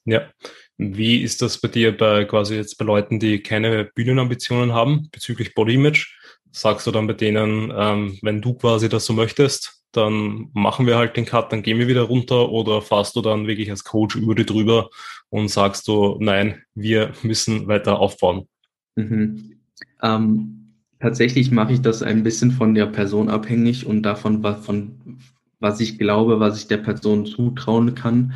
Ja, 0.05 0.29
wie 0.77 1.21
ist 1.21 1.41
das 1.41 1.59
bei 1.59 1.67
dir 1.67 1.95
bei 1.95 2.25
quasi 2.25 2.55
jetzt 2.55 2.77
bei 2.77 2.85
Leuten, 2.85 3.19
die 3.19 3.41
keine 3.41 3.85
Bühnenambitionen 3.85 4.73
haben 4.73 5.09
bezüglich 5.11 5.53
Body 5.53 5.75
Image? 5.75 6.07
sagst 6.51 6.85
du 6.85 6.91
dann 6.91 7.07
bei 7.07 7.13
denen, 7.13 7.71
ähm, 7.75 8.17
wenn 8.21 8.41
du 8.41 8.53
quasi 8.53 8.89
das 8.89 9.05
so 9.05 9.13
möchtest, 9.13 9.83
dann 9.91 10.49
machen 10.53 10.85
wir 10.85 10.97
halt 10.97 11.17
den 11.17 11.25
Cut, 11.25 11.51
dann 11.51 11.63
gehen 11.63 11.79
wir 11.79 11.87
wieder 11.87 12.03
runter 12.03 12.49
oder 12.49 12.81
fahrst 12.81 13.15
du 13.15 13.21
dann 13.21 13.47
wirklich 13.47 13.69
als 13.69 13.83
Coach 13.83 14.15
über 14.15 14.35
die 14.35 14.45
drüber 14.45 14.89
und 15.29 15.49
sagst 15.49 15.87
du, 15.87 16.17
nein, 16.19 16.61
wir 16.75 17.11
müssen 17.23 17.67
weiter 17.67 17.99
aufbauen? 17.99 18.47
Mhm. 18.95 19.59
Ähm, 20.01 20.73
tatsächlich 20.99 21.51
mache 21.51 21.73
ich 21.73 21.81
das 21.81 22.03
ein 22.03 22.23
bisschen 22.23 22.51
von 22.51 22.73
der 22.73 22.85
Person 22.85 23.29
abhängig 23.29 23.85
und 23.85 24.03
davon, 24.03 24.43
was, 24.43 24.65
von, 24.65 25.19
was 25.59 25.79
ich 25.79 25.97
glaube, 25.97 26.39
was 26.39 26.57
ich 26.57 26.67
der 26.67 26.77
Person 26.77 27.25
zutrauen 27.25 27.95
kann. 27.95 28.33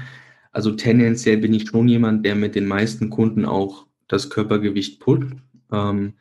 Also 0.55 0.71
tendenziell 0.71 1.35
bin 1.35 1.53
ich 1.53 1.67
schon 1.67 1.89
jemand, 1.89 2.25
der 2.25 2.33
mit 2.33 2.55
den 2.55 2.65
meisten 2.65 3.09
Kunden 3.09 3.43
auch 3.43 3.87
das 4.07 4.29
Körpergewicht 4.29 5.01
pullt. 5.01 5.33
Ähm, 5.69 6.13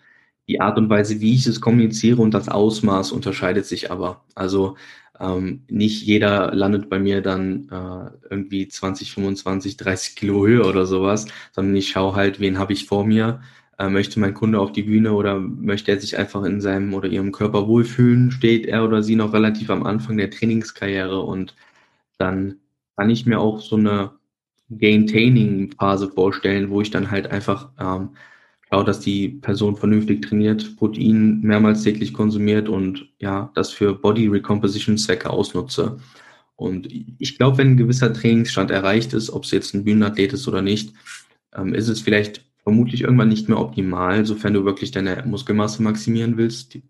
die 0.48 0.60
Art 0.60 0.76
und 0.76 0.90
Weise, 0.90 1.20
wie 1.20 1.36
ich 1.36 1.46
es 1.46 1.60
kommuniziere 1.60 2.20
und 2.20 2.34
das 2.34 2.48
Ausmaß 2.48 3.12
unterscheidet 3.12 3.64
sich 3.64 3.92
aber. 3.92 4.24
Also 4.34 4.76
ähm, 5.20 5.62
nicht 5.68 6.02
jeder 6.02 6.52
landet 6.52 6.90
bei 6.90 6.98
mir 6.98 7.20
dann 7.22 7.68
äh, 7.70 8.10
irgendwie 8.28 8.66
20, 8.66 9.12
25, 9.12 9.76
30 9.76 10.16
Kilo 10.16 10.44
höher 10.44 10.66
oder 10.66 10.84
sowas, 10.84 11.26
sondern 11.52 11.76
ich 11.76 11.90
schaue 11.90 12.16
halt, 12.16 12.40
wen 12.40 12.58
habe 12.58 12.72
ich 12.72 12.86
vor 12.86 13.06
mir, 13.06 13.40
äh, 13.78 13.88
möchte 13.88 14.18
mein 14.18 14.34
Kunde 14.34 14.58
auf 14.58 14.72
die 14.72 14.82
Bühne 14.82 15.12
oder 15.12 15.38
möchte 15.38 15.92
er 15.92 16.00
sich 16.00 16.18
einfach 16.18 16.42
in 16.42 16.60
seinem 16.60 16.92
oder 16.92 17.08
ihrem 17.08 17.30
Körper 17.30 17.68
wohlfühlen, 17.68 18.32
steht 18.32 18.66
er 18.66 18.82
oder 18.84 19.04
sie 19.04 19.14
noch 19.14 19.32
relativ 19.32 19.70
am 19.70 19.84
Anfang 19.84 20.16
der 20.16 20.32
Trainingskarriere 20.32 21.20
und 21.20 21.54
dann 22.18 22.56
kann 22.96 23.10
ich 23.10 23.26
mir 23.26 23.38
auch 23.38 23.60
so 23.60 23.76
eine 23.76 24.10
Gaintaining-Phase 24.70 26.10
vorstellen, 26.10 26.70
wo 26.70 26.80
ich 26.80 26.90
dann 26.90 27.10
halt 27.10 27.30
einfach 27.30 27.70
ähm, 27.78 28.10
schaue, 28.70 28.84
dass 28.84 29.00
die 29.00 29.28
Person 29.28 29.76
vernünftig 29.76 30.22
trainiert, 30.22 30.76
Protein 30.76 31.40
mehrmals 31.40 31.82
täglich 31.82 32.12
konsumiert 32.12 32.68
und 32.68 33.08
ja, 33.18 33.50
das 33.54 33.70
für 33.70 33.94
Body 33.94 34.28
Recomposition 34.28 34.98
Zwecke 34.98 35.30
ausnutze. 35.30 35.98
Und 36.56 36.88
ich 37.18 37.36
glaube, 37.36 37.58
wenn 37.58 37.72
ein 37.72 37.76
gewisser 37.76 38.12
Trainingsstand 38.12 38.70
erreicht 38.70 39.12
ist, 39.12 39.30
ob 39.30 39.44
es 39.44 39.50
jetzt 39.50 39.74
ein 39.74 39.84
Bühnenathlet 39.84 40.32
ist 40.32 40.46
oder 40.48 40.62
nicht, 40.62 40.94
ähm, 41.54 41.74
ist 41.74 41.88
es 41.88 42.00
vielleicht 42.00 42.44
vermutlich 42.62 43.02
irgendwann 43.02 43.28
nicht 43.28 43.48
mehr 43.48 43.60
optimal, 43.60 44.24
sofern 44.24 44.54
du 44.54 44.64
wirklich 44.64 44.90
deine 44.90 45.22
Muskelmasse 45.26 45.82
maximieren 45.82 46.36
willst, 46.36 46.74
die, 46.74 46.82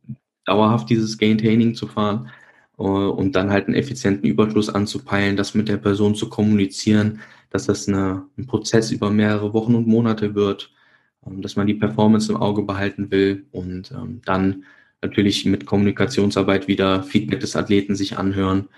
dauerhaft 0.44 0.90
dieses 0.90 1.18
Gain-Training 1.18 1.74
zu 1.74 1.86
fahren 1.86 2.30
uh, 2.78 3.08
und 3.08 3.34
dann 3.34 3.50
halt 3.50 3.66
einen 3.66 3.76
effizienten 3.76 4.28
Überschuss 4.28 4.68
anzupeilen, 4.68 5.36
das 5.36 5.54
mit 5.54 5.68
der 5.68 5.78
Person 5.78 6.14
zu 6.14 6.28
kommunizieren, 6.28 7.20
dass 7.54 7.66
das 7.66 7.86
eine, 7.86 8.26
ein 8.36 8.48
Prozess 8.48 8.90
über 8.90 9.10
mehrere 9.10 9.54
Wochen 9.54 9.76
und 9.76 9.86
Monate 9.86 10.34
wird, 10.34 10.72
ähm, 11.24 11.40
dass 11.40 11.54
man 11.54 11.68
die 11.68 11.74
Performance 11.74 12.32
im 12.32 12.38
Auge 12.38 12.62
behalten 12.62 13.12
will 13.12 13.46
und 13.52 13.92
ähm, 13.92 14.20
dann 14.24 14.64
natürlich 15.00 15.46
mit 15.46 15.64
Kommunikationsarbeit 15.64 16.66
wieder 16.66 17.04
Feedback 17.04 17.38
des 17.38 17.54
Athleten 17.54 17.94
sich 17.94 18.18
anhören 18.18 18.68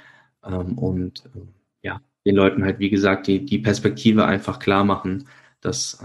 ähm, 0.45 0.77
und 0.77 1.25
ja, 1.83 2.03
den 2.27 2.37
Leuten 2.37 2.65
halt, 2.65 2.79
wie 2.79 2.91
gesagt, 2.91 3.29
die, 3.29 3.47
die 3.47 3.59
Perspektive 3.59 4.27
einfach 4.27 4.59
klar 4.59 4.85
machen, 4.85 5.27
dass 5.63 5.99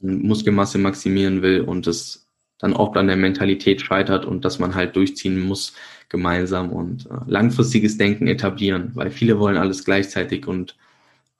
Muskelmasse 0.00 0.78
maximieren 0.78 1.42
will 1.42 1.60
und 1.60 1.86
es 1.86 2.26
dann 2.58 2.72
oft 2.72 2.96
an 2.96 3.08
der 3.08 3.16
Mentalität 3.16 3.82
scheitert 3.82 4.24
und 4.24 4.46
dass 4.46 4.58
man 4.58 4.74
halt 4.74 4.96
durchziehen 4.96 5.40
muss 5.40 5.74
gemeinsam 6.08 6.70
und 6.70 7.06
äh, 7.06 7.16
langfristiges 7.26 7.98
Denken 7.98 8.28
etablieren, 8.28 8.92
weil 8.94 9.10
viele 9.10 9.38
wollen 9.38 9.58
alles 9.58 9.84
gleichzeitig 9.84 10.46
und 10.46 10.76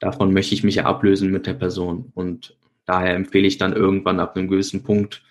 davon 0.04 0.32
möchte 0.32 0.54
ich 0.54 0.64
mich 0.64 0.76
ja 0.76 0.84
ablösen 0.84 1.30
mit 1.30 1.46
der 1.46 1.54
Person. 1.54 2.12
Und 2.14 2.56
daher 2.84 3.14
empfehle 3.14 3.46
ich 3.46 3.58
dann 3.58 3.72
irgendwann 3.72 4.20
ab 4.20 4.36
einem 4.36 4.48
gewissen 4.48 4.82
Punkt 4.82 5.22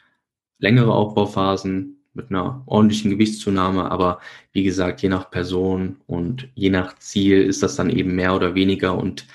längere 0.58 0.94
Aufbauphasen 0.94 1.98
mit 2.14 2.30
einer 2.30 2.64
ordentlichen 2.66 3.12
Gewichtszunahme, 3.12 3.90
aber 3.92 4.20
wie 4.52 4.64
gesagt, 4.64 5.02
je 5.02 5.10
nach 5.10 5.32
Person 5.32 5.98
und 6.08 6.50
je 6.56 6.70
nach 6.70 6.98
Ziel 7.00 7.42
ist 7.42 7.64
das 7.64 7.76
dann 7.76 7.90
eben 7.90 8.16
mehr 8.16 8.36
oder 8.36 8.56
weniger. 8.56 8.98
Und 8.98 9.28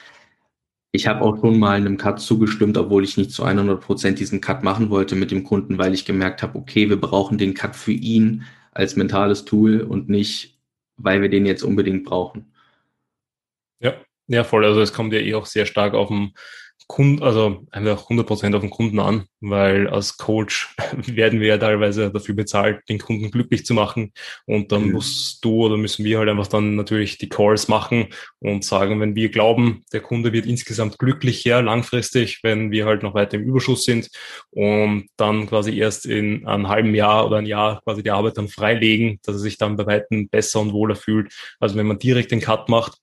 ich 0.93 1.07
habe 1.07 1.23
auch 1.23 1.39
schon 1.41 1.59
mal 1.59 1.77
einem 1.77 1.99
Cut 1.99 2.21
zugestimmt, 2.21 2.77
obwohl 2.77 3.05
ich 3.05 3.17
nicht 3.17 3.31
zu 3.33 3.45
100 3.45 3.81
Prozent 3.81 4.19
diesen 4.19 4.41
Cut 4.41 4.63
machen 4.63 4.91
wollte 4.91 5.17
mit 5.17 5.31
dem 5.31 5.45
Kunden, 5.45 5.79
weil 5.79 5.95
ich 5.95 6.05
gemerkt 6.05 6.43
habe, 6.43 6.59
okay, 6.59 6.89
wir 6.89 7.01
brauchen 7.01 7.39
den 7.39 7.55
Cut 7.55 7.77
für 7.77 7.93
ihn 7.93 8.45
als 8.73 8.97
mentales 8.97 9.45
Tool 9.45 9.81
und 9.83 10.09
nicht, 10.09 10.59
weil 10.97 11.21
wir 11.23 11.29
den 11.29 11.47
jetzt 11.47 11.63
unbedingt 11.63 12.05
brauchen. 12.05 12.53
Ja, 13.81 13.95
ja, 14.29 14.45
voll. 14.45 14.65
Also 14.65 14.81
es 14.81 14.93
kommt 14.93 15.13
ja 15.13 15.21
eh 15.21 15.35
auch 15.35 15.47
sehr 15.47 15.67
stark 15.67 15.95
auf 15.95 16.09
den 16.09 16.33
Kunden, 16.89 17.23
also 17.23 17.67
einfach 17.71 18.09
100% 18.09 18.55
auf 18.55 18.63
den 18.63 18.71
Kunden 18.71 18.99
an, 18.99 19.27
weil 19.41 19.89
als 19.89 20.17
Coach 20.17 20.75
werden 21.07 21.39
wir 21.39 21.49
ja 21.49 21.59
teilweise 21.59 22.11
dafür 22.11 22.35
bezahlt, 22.35 22.81
den 22.89 22.99
Kunden 22.99 23.31
glücklich 23.31 23.67
zu 23.67 23.75
machen. 23.75 24.13
Und 24.47 24.73
dann 24.73 24.87
mhm. 24.87 24.93
musst 24.93 25.45
du 25.45 25.67
oder 25.67 25.77
müssen 25.77 26.07
wir 26.07 26.19
halt 26.19 26.31
einfach 26.31 26.47
dann 26.47 26.77
natürlich 26.77 27.19
die 27.19 27.29
Calls 27.29 27.69
machen 27.69 28.09
und 28.39 28.65
sagen, 28.65 29.01
wenn 29.01 29.15
wir 29.15 29.29
glauben, 29.29 29.85
der 29.93 30.01
Kunde 30.01 30.33
wird 30.33 30.47
insgesamt 30.47 30.99
glücklicher 30.99 31.61
langfristig, 31.61 32.41
wenn 32.43 32.71
wir 32.71 32.87
halt 32.87 33.03
noch 33.03 33.13
weiter 33.13 33.37
im 33.37 33.45
Überschuss 33.45 33.85
sind 33.85 34.09
und 34.51 35.09
dann 35.19 35.47
quasi 35.47 35.79
erst 35.79 36.07
in 36.07 36.47
einem 36.47 36.69
halben 36.69 36.95
Jahr 36.95 37.27
oder 37.27 37.37
ein 37.37 37.47
Jahr 37.47 37.83
quasi 37.83 38.03
die 38.03 38.11
Arbeit 38.11 38.39
dann 38.39 38.49
freilegen, 38.49 39.19
dass 39.25 39.37
er 39.37 39.41
sich 39.41 39.59
dann 39.59 39.77
bei 39.77 39.85
Weitem 39.85 40.31
besser 40.31 40.61
und 40.61 40.73
wohler 40.73 40.97
fühlt. 40.97 41.35
Also 41.61 41.77
wenn 41.77 41.87
man 41.87 41.99
direkt 41.99 42.31
den 42.31 42.41
Cut 42.41 42.71
macht, 42.71 42.99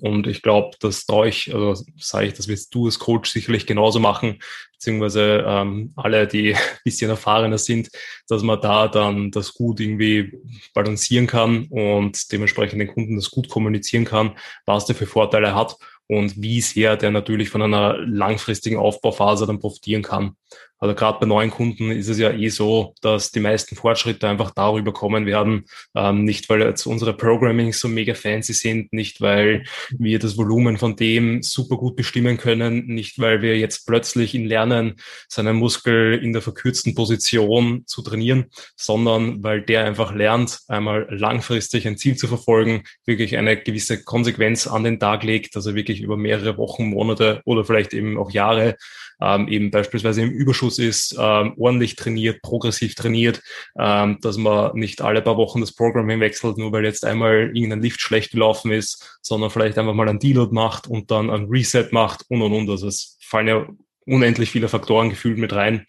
und 0.00 0.26
ich 0.26 0.42
glaube, 0.42 0.76
das 0.80 1.06
traue 1.06 1.28
ich, 1.28 1.54
also 1.54 1.82
sage 1.98 2.26
ich, 2.26 2.34
das 2.34 2.48
wirst 2.48 2.74
du 2.74 2.86
als 2.86 2.98
Coach 2.98 3.30
sicherlich 3.30 3.66
genauso 3.66 4.00
machen, 4.00 4.38
beziehungsweise 4.72 5.44
ähm, 5.46 5.92
alle, 5.96 6.26
die 6.26 6.54
ein 6.54 6.60
bisschen 6.84 7.10
erfahrener 7.10 7.58
sind, 7.58 7.90
dass 8.28 8.42
man 8.42 8.60
da 8.60 8.88
dann 8.88 9.30
das 9.30 9.54
gut 9.54 9.80
irgendwie 9.80 10.38
balancieren 10.74 11.26
kann 11.26 11.66
und 11.70 12.30
dementsprechend 12.32 12.80
den 12.80 12.88
Kunden 12.88 13.16
das 13.16 13.30
gut 13.30 13.48
kommunizieren 13.48 14.04
kann, 14.04 14.36
was 14.66 14.86
der 14.86 14.94
für 14.94 15.06
Vorteile 15.06 15.54
hat 15.54 15.76
und 16.06 16.40
wie 16.40 16.60
sehr 16.60 16.96
der 16.96 17.10
natürlich 17.10 17.50
von 17.50 17.62
einer 17.62 17.98
langfristigen 17.98 18.78
Aufbauphase 18.78 19.46
dann 19.46 19.60
profitieren 19.60 20.02
kann. 20.02 20.36
Also 20.78 20.94
gerade 20.94 21.18
bei 21.20 21.26
neuen 21.26 21.50
Kunden 21.50 21.90
ist 21.90 22.08
es 22.08 22.18
ja 22.18 22.30
eh 22.30 22.48
so, 22.48 22.94
dass 23.02 23.32
die 23.32 23.40
meisten 23.40 23.74
Fortschritte 23.74 24.28
einfach 24.28 24.52
darüber 24.52 24.92
kommen 24.92 25.26
werden, 25.26 25.64
ähm, 25.96 26.24
nicht 26.24 26.48
weil 26.48 26.62
jetzt 26.62 26.86
unsere 26.86 27.14
Programming 27.16 27.72
so 27.72 27.88
mega 27.88 28.14
fancy 28.14 28.52
sind, 28.52 28.92
nicht 28.92 29.20
weil 29.20 29.64
wir 29.90 30.18
das 30.18 30.36
Volumen 30.36 30.78
von 30.78 30.94
dem 30.94 31.42
super 31.42 31.76
gut 31.76 31.96
bestimmen 31.96 32.36
können, 32.36 32.86
nicht 32.86 33.18
weil 33.18 33.42
wir 33.42 33.58
jetzt 33.58 33.86
plötzlich 33.86 34.34
ihn 34.34 34.46
lernen, 34.46 34.94
seinen 35.28 35.56
Muskel 35.56 36.14
in 36.22 36.32
der 36.32 36.42
verkürzten 36.42 36.94
Position 36.94 37.82
zu 37.86 38.02
trainieren, 38.02 38.46
sondern 38.76 39.42
weil 39.42 39.62
der 39.62 39.84
einfach 39.84 40.14
lernt, 40.14 40.60
einmal 40.68 41.06
langfristig 41.10 41.88
ein 41.88 41.98
Ziel 41.98 42.16
zu 42.16 42.28
verfolgen, 42.28 42.84
wirklich 43.04 43.36
eine 43.36 43.56
gewisse 43.56 44.02
Konsequenz 44.04 44.66
an 44.66 44.84
den 44.84 45.00
Tag 45.00 45.24
legt, 45.24 45.56
dass 45.56 45.66
er 45.66 45.74
wirklich 45.74 46.00
über 46.00 46.16
mehrere 46.16 46.56
Wochen, 46.56 46.90
Monate 46.90 47.40
oder 47.44 47.64
vielleicht 47.64 47.94
eben 47.94 48.16
auch 48.16 48.30
Jahre 48.30 48.76
ähm, 49.20 49.48
eben 49.48 49.70
beispielsweise 49.70 50.22
im 50.22 50.30
Überschuss 50.30 50.78
ist, 50.78 51.16
ähm, 51.18 51.54
ordentlich 51.56 51.96
trainiert, 51.96 52.42
progressiv 52.42 52.94
trainiert, 52.94 53.42
ähm, 53.78 54.18
dass 54.20 54.36
man 54.36 54.76
nicht 54.76 55.00
alle 55.00 55.22
paar 55.22 55.36
Wochen 55.36 55.60
das 55.60 55.72
Programming 55.72 56.20
wechselt, 56.20 56.58
nur 56.58 56.72
weil 56.72 56.84
jetzt 56.84 57.04
einmal 57.04 57.50
irgendein 57.54 57.82
Lift 57.82 58.00
schlecht 58.00 58.32
gelaufen 58.32 58.70
ist, 58.70 59.18
sondern 59.22 59.50
vielleicht 59.50 59.78
einfach 59.78 59.94
mal 59.94 60.08
ein 60.08 60.18
Deload 60.18 60.52
macht 60.54 60.86
und 60.86 61.10
dann 61.10 61.30
ein 61.30 61.46
Reset 61.46 61.88
macht 61.90 62.24
und 62.28 62.42
und 62.42 62.52
und. 62.52 62.70
Also 62.70 62.86
es 62.88 63.16
fallen 63.20 63.48
ja 63.48 63.66
unendlich 64.06 64.50
viele 64.50 64.68
Faktoren 64.68 65.10
gefühlt 65.10 65.38
mit 65.38 65.52
rein, 65.52 65.86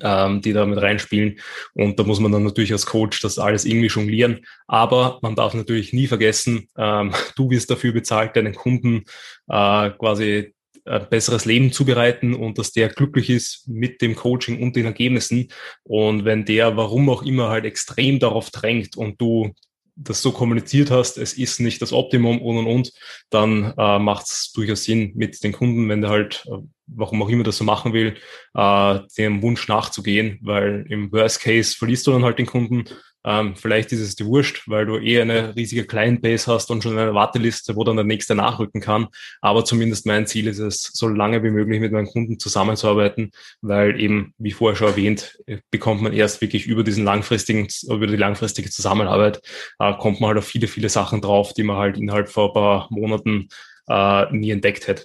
ähm, 0.00 0.40
die 0.40 0.52
da 0.52 0.64
mit 0.64 0.80
reinspielen. 0.80 1.38
Und 1.74 1.98
da 1.98 2.04
muss 2.04 2.20
man 2.20 2.32
dann 2.32 2.44
natürlich 2.44 2.72
als 2.72 2.86
Coach 2.86 3.20
das 3.20 3.38
alles 3.38 3.64
irgendwie 3.64 3.88
jonglieren. 3.88 4.44
Aber 4.66 5.18
man 5.22 5.34
darf 5.34 5.54
natürlich 5.54 5.92
nie 5.92 6.06
vergessen, 6.06 6.68
ähm, 6.76 7.12
du 7.36 7.50
wirst 7.50 7.70
dafür 7.70 7.92
bezahlt, 7.92 8.36
deinen 8.36 8.54
Kunden 8.54 9.04
äh, 9.48 9.90
quasi 9.90 10.54
ein 10.84 11.08
besseres 11.08 11.44
Leben 11.44 11.72
zubereiten 11.72 12.34
und 12.34 12.58
dass 12.58 12.72
der 12.72 12.88
glücklich 12.88 13.30
ist 13.30 13.68
mit 13.68 14.02
dem 14.02 14.16
Coaching 14.16 14.62
und 14.62 14.76
den 14.76 14.86
Ergebnissen. 14.86 15.48
Und 15.84 16.24
wenn 16.24 16.44
der, 16.44 16.76
warum 16.76 17.08
auch 17.08 17.22
immer, 17.22 17.48
halt 17.48 17.64
extrem 17.64 18.18
darauf 18.18 18.50
drängt 18.50 18.96
und 18.96 19.20
du 19.20 19.52
das 19.94 20.22
so 20.22 20.32
kommuniziert 20.32 20.90
hast, 20.90 21.18
es 21.18 21.34
ist 21.34 21.60
nicht 21.60 21.82
das 21.82 21.92
Optimum 21.92 22.40
und 22.40 22.58
und 22.58 22.66
und, 22.66 22.92
dann 23.30 23.74
äh, 23.76 23.98
macht 23.98 24.26
es 24.26 24.52
durchaus 24.52 24.84
Sinn 24.84 25.12
mit 25.14 25.42
den 25.44 25.52
Kunden, 25.52 25.88
wenn 25.88 26.00
der 26.00 26.10
halt, 26.10 26.44
äh, 26.46 26.56
warum 26.86 27.22
auch 27.22 27.28
immer 27.28 27.44
das 27.44 27.58
so 27.58 27.64
machen 27.64 27.92
will, 27.92 28.16
äh, 28.54 28.98
dem 29.18 29.42
Wunsch 29.42 29.68
nachzugehen, 29.68 30.38
weil 30.42 30.86
im 30.88 31.12
Worst 31.12 31.40
Case 31.40 31.76
verlierst 31.76 32.06
du 32.06 32.12
dann 32.12 32.24
halt 32.24 32.38
den 32.38 32.46
Kunden, 32.46 32.84
ähm, 33.24 33.54
vielleicht 33.56 33.92
ist 33.92 34.00
es 34.00 34.16
dir 34.16 34.26
wurscht, 34.26 34.64
weil 34.66 34.86
du 34.86 34.98
eh 34.98 35.20
eine 35.20 35.54
riesige 35.54 35.84
Client-Base 35.84 36.50
hast 36.50 36.70
und 36.70 36.82
schon 36.82 36.98
eine 36.98 37.14
Warteliste, 37.14 37.76
wo 37.76 37.84
dann 37.84 37.96
der 37.96 38.04
nächste 38.04 38.34
nachrücken 38.34 38.80
kann. 38.80 39.08
Aber 39.40 39.64
zumindest 39.64 40.06
mein 40.06 40.26
Ziel 40.26 40.48
ist 40.48 40.58
es, 40.58 40.90
so 40.92 41.08
lange 41.08 41.42
wie 41.42 41.50
möglich 41.50 41.80
mit 41.80 41.92
meinen 41.92 42.06
Kunden 42.06 42.38
zusammenzuarbeiten, 42.38 43.30
weil 43.60 44.00
eben, 44.00 44.34
wie 44.38 44.52
vorher 44.52 44.76
schon 44.76 44.88
erwähnt, 44.88 45.38
bekommt 45.70 46.02
man 46.02 46.12
erst 46.12 46.40
wirklich 46.40 46.66
über 46.66 46.84
diesen 46.84 47.04
langfristigen, 47.04 47.68
über 47.88 48.06
die 48.06 48.16
langfristige 48.16 48.70
Zusammenarbeit, 48.70 49.40
äh, 49.78 49.94
kommt 49.98 50.20
man 50.20 50.28
halt 50.28 50.38
auf 50.38 50.46
viele, 50.46 50.68
viele 50.68 50.88
Sachen 50.88 51.20
drauf, 51.20 51.52
die 51.54 51.62
man 51.62 51.76
halt 51.76 51.96
innerhalb 51.98 52.28
von 52.28 52.48
ein 52.48 52.54
paar 52.54 52.88
Monaten 52.90 53.48
äh, 53.88 54.32
nie 54.32 54.50
entdeckt 54.50 54.88
hätte. 54.88 55.04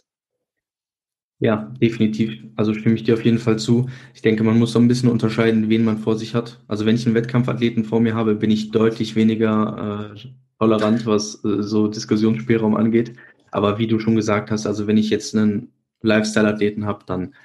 Ja, 1.39 1.71
definitiv. 1.79 2.39
Also 2.55 2.73
stimme 2.73 2.95
ich 2.95 3.03
dir 3.03 3.13
auf 3.13 3.23
jeden 3.23 3.38
Fall 3.38 3.59
zu. 3.59 3.88
Ich 4.15 4.21
denke, 4.23 4.43
man 4.43 4.57
muss 4.57 4.71
so 4.71 4.79
ein 4.79 4.88
bisschen 4.88 5.09
unterscheiden, 5.09 5.69
wen 5.69 5.85
man 5.85 5.99
vor 5.99 6.15
sich 6.17 6.33
hat. 6.33 6.63
Also 6.67 6.85
wenn 6.85 6.95
ich 6.95 7.05
einen 7.05 7.13
Wettkampfathleten 7.13 7.83
vor 7.83 7.99
mir 7.99 8.15
habe, 8.15 8.33
bin 8.35 8.49
ich 8.49 8.71
deutlich 8.71 9.15
weniger 9.15 10.13
äh, 10.15 10.19
tolerant, 10.59 11.05
was 11.05 11.43
äh, 11.45 11.61
so 11.61 11.88
Diskussionsspielraum 11.88 12.75
angeht. 12.75 13.13
Aber 13.51 13.77
wie 13.77 13.85
du 13.88 13.99
schon 13.99 14.15
gesagt 14.15 14.49
hast, 14.49 14.65
also 14.65 14.88
wenn 14.88 14.97
ich 14.97 15.11
jetzt 15.11 15.35
einen 15.35 15.71
Lifestyle-Athleten 16.01 16.85
habe, 16.85 17.03
dann 17.05 17.35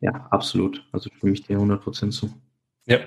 ja, 0.00 0.12
absolut. 0.30 0.86
Also 0.92 1.10
stimme 1.16 1.32
ich 1.34 1.42
dir 1.42 1.58
100% 1.58 2.12
zu. 2.12 2.30
Ja, 2.88 3.00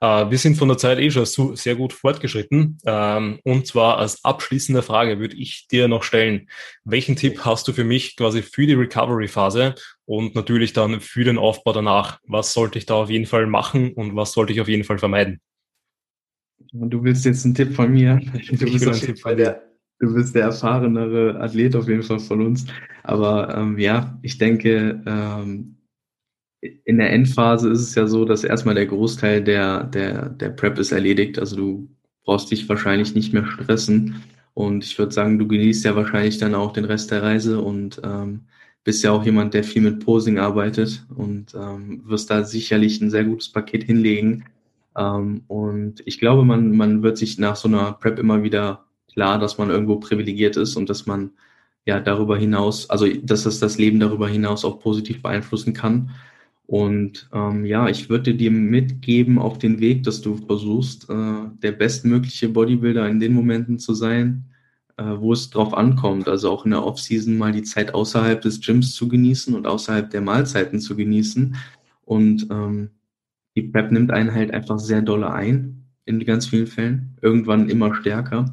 äh, 0.00 0.30
wir 0.30 0.38
sind 0.38 0.56
von 0.56 0.68
der 0.68 0.78
Zeit 0.78 0.98
eh 0.98 1.10
schon 1.10 1.26
so 1.26 1.54
sehr 1.54 1.76
gut 1.76 1.92
fortgeschritten. 1.92 2.78
Ähm, 2.86 3.38
und 3.44 3.66
zwar 3.66 3.98
als 3.98 4.24
abschließende 4.24 4.82
Frage 4.82 5.18
würde 5.18 5.36
ich 5.36 5.68
dir 5.68 5.88
noch 5.88 6.04
stellen, 6.04 6.48
welchen 6.84 7.16
Tipp 7.16 7.44
hast 7.44 7.68
du 7.68 7.74
für 7.74 7.84
mich 7.84 8.16
quasi 8.16 8.40
für 8.40 8.66
die 8.66 8.72
Recovery-Phase 8.72 9.74
und 10.06 10.34
natürlich 10.34 10.72
dann 10.72 11.02
für 11.02 11.24
den 11.24 11.36
Aufbau 11.36 11.74
danach? 11.74 12.18
Was 12.26 12.54
sollte 12.54 12.78
ich 12.78 12.86
da 12.86 12.94
auf 12.94 13.10
jeden 13.10 13.26
Fall 13.26 13.46
machen 13.46 13.92
und 13.92 14.16
was 14.16 14.32
sollte 14.32 14.54
ich 14.54 14.60
auf 14.62 14.68
jeden 14.68 14.84
Fall 14.84 14.98
vermeiden? 14.98 15.40
Du 16.72 17.04
willst 17.04 17.26
jetzt 17.26 17.44
einen 17.44 17.54
Tipp 17.54 17.74
von 17.74 17.92
mir. 17.92 18.20
Du 18.50 18.64
bist, 18.64 18.88
auf 18.88 19.00
jeden 19.00 19.18
Fall 19.18 19.36
der, 19.36 19.62
du 19.98 20.14
bist 20.14 20.34
der 20.34 20.44
erfahrenere 20.44 21.38
Athlet 21.40 21.76
auf 21.76 21.88
jeden 21.88 22.02
Fall 22.02 22.20
von 22.20 22.46
uns. 22.46 22.66
Aber 23.02 23.54
ähm, 23.54 23.78
ja, 23.78 24.18
ich 24.22 24.38
denke, 24.38 25.02
ähm, 25.06 25.76
in 26.84 26.98
der 26.98 27.12
Endphase 27.12 27.70
ist 27.70 27.80
es 27.80 27.94
ja 27.94 28.06
so, 28.06 28.24
dass 28.24 28.44
erstmal 28.44 28.74
der 28.74 28.86
Großteil 28.86 29.42
der, 29.42 29.84
der, 29.84 30.28
der 30.30 30.50
Prep 30.50 30.78
ist 30.78 30.92
erledigt. 30.92 31.38
Also 31.38 31.56
du 31.56 31.88
brauchst 32.24 32.50
dich 32.50 32.68
wahrscheinlich 32.68 33.14
nicht 33.14 33.32
mehr 33.32 33.46
stressen. 33.46 34.22
Und 34.54 34.84
ich 34.84 34.98
würde 34.98 35.12
sagen, 35.12 35.38
du 35.38 35.46
genießt 35.46 35.84
ja 35.84 35.96
wahrscheinlich 35.96 36.38
dann 36.38 36.54
auch 36.54 36.72
den 36.72 36.86
Rest 36.86 37.10
der 37.10 37.22
Reise 37.22 37.60
und 37.60 38.00
ähm, 38.04 38.46
bist 38.84 39.02
ja 39.04 39.12
auch 39.12 39.24
jemand, 39.24 39.52
der 39.52 39.64
viel 39.64 39.82
mit 39.82 40.04
Posing 40.04 40.38
arbeitet 40.38 41.04
und 41.14 41.54
ähm, 41.54 42.02
wirst 42.06 42.30
da 42.30 42.44
sicherlich 42.44 43.00
ein 43.00 43.10
sehr 43.10 43.24
gutes 43.24 43.50
Paket 43.50 43.84
hinlegen. 43.84 44.44
Ähm, 44.96 45.42
und 45.48 46.02
ich 46.06 46.18
glaube, 46.18 46.44
man, 46.44 46.76
man 46.76 47.02
wird 47.02 47.18
sich 47.18 47.38
nach 47.38 47.56
so 47.56 47.68
einer 47.68 47.92
Prep 47.92 48.18
immer 48.18 48.42
wieder 48.42 48.86
klar, 49.12 49.38
dass 49.38 49.58
man 49.58 49.70
irgendwo 49.70 49.96
privilegiert 49.96 50.56
ist 50.56 50.76
und 50.76 50.88
dass 50.88 51.06
man 51.06 51.30
ja 51.84 52.00
darüber 52.00 52.36
hinaus, 52.36 52.90
also 52.90 53.06
dass 53.08 53.46
es 53.46 53.60
das 53.60 53.78
Leben 53.78 54.00
darüber 54.00 54.28
hinaus 54.28 54.64
auch 54.64 54.78
positiv 54.78 55.22
beeinflussen 55.22 55.72
kann. 55.72 56.10
Und 56.66 57.28
ähm, 57.32 57.64
ja, 57.64 57.88
ich 57.88 58.10
würde 58.10 58.34
dir 58.34 58.50
mitgeben 58.50 59.38
auf 59.38 59.58
den 59.58 59.78
Weg, 59.78 60.02
dass 60.02 60.20
du 60.20 60.36
versuchst, 60.36 61.08
äh, 61.08 61.44
der 61.62 61.72
bestmögliche 61.72 62.48
Bodybuilder 62.48 63.08
in 63.08 63.20
den 63.20 63.34
Momenten 63.34 63.78
zu 63.78 63.94
sein, 63.94 64.46
äh, 64.96 65.04
wo 65.04 65.32
es 65.32 65.50
drauf 65.50 65.74
ankommt. 65.74 66.28
Also 66.28 66.50
auch 66.50 66.64
in 66.64 66.72
der 66.72 66.84
Offseason 66.84 67.38
mal 67.38 67.52
die 67.52 67.62
Zeit 67.62 67.94
außerhalb 67.94 68.40
des 68.40 68.60
Gyms 68.60 68.94
zu 68.94 69.06
genießen 69.06 69.54
und 69.54 69.66
außerhalb 69.66 70.10
der 70.10 70.22
Mahlzeiten 70.22 70.80
zu 70.80 70.96
genießen. 70.96 71.54
Und 72.04 72.48
ähm, 72.50 72.90
die 73.54 73.62
Prep 73.62 73.92
nimmt 73.92 74.10
einen 74.10 74.34
halt 74.34 74.52
einfach 74.52 74.80
sehr 74.80 75.02
dolle 75.02 75.32
ein, 75.32 75.84
in 76.04 76.24
ganz 76.24 76.46
vielen 76.46 76.66
Fällen. 76.66 77.16
Irgendwann 77.22 77.68
immer 77.68 77.94
stärker. 77.94 78.50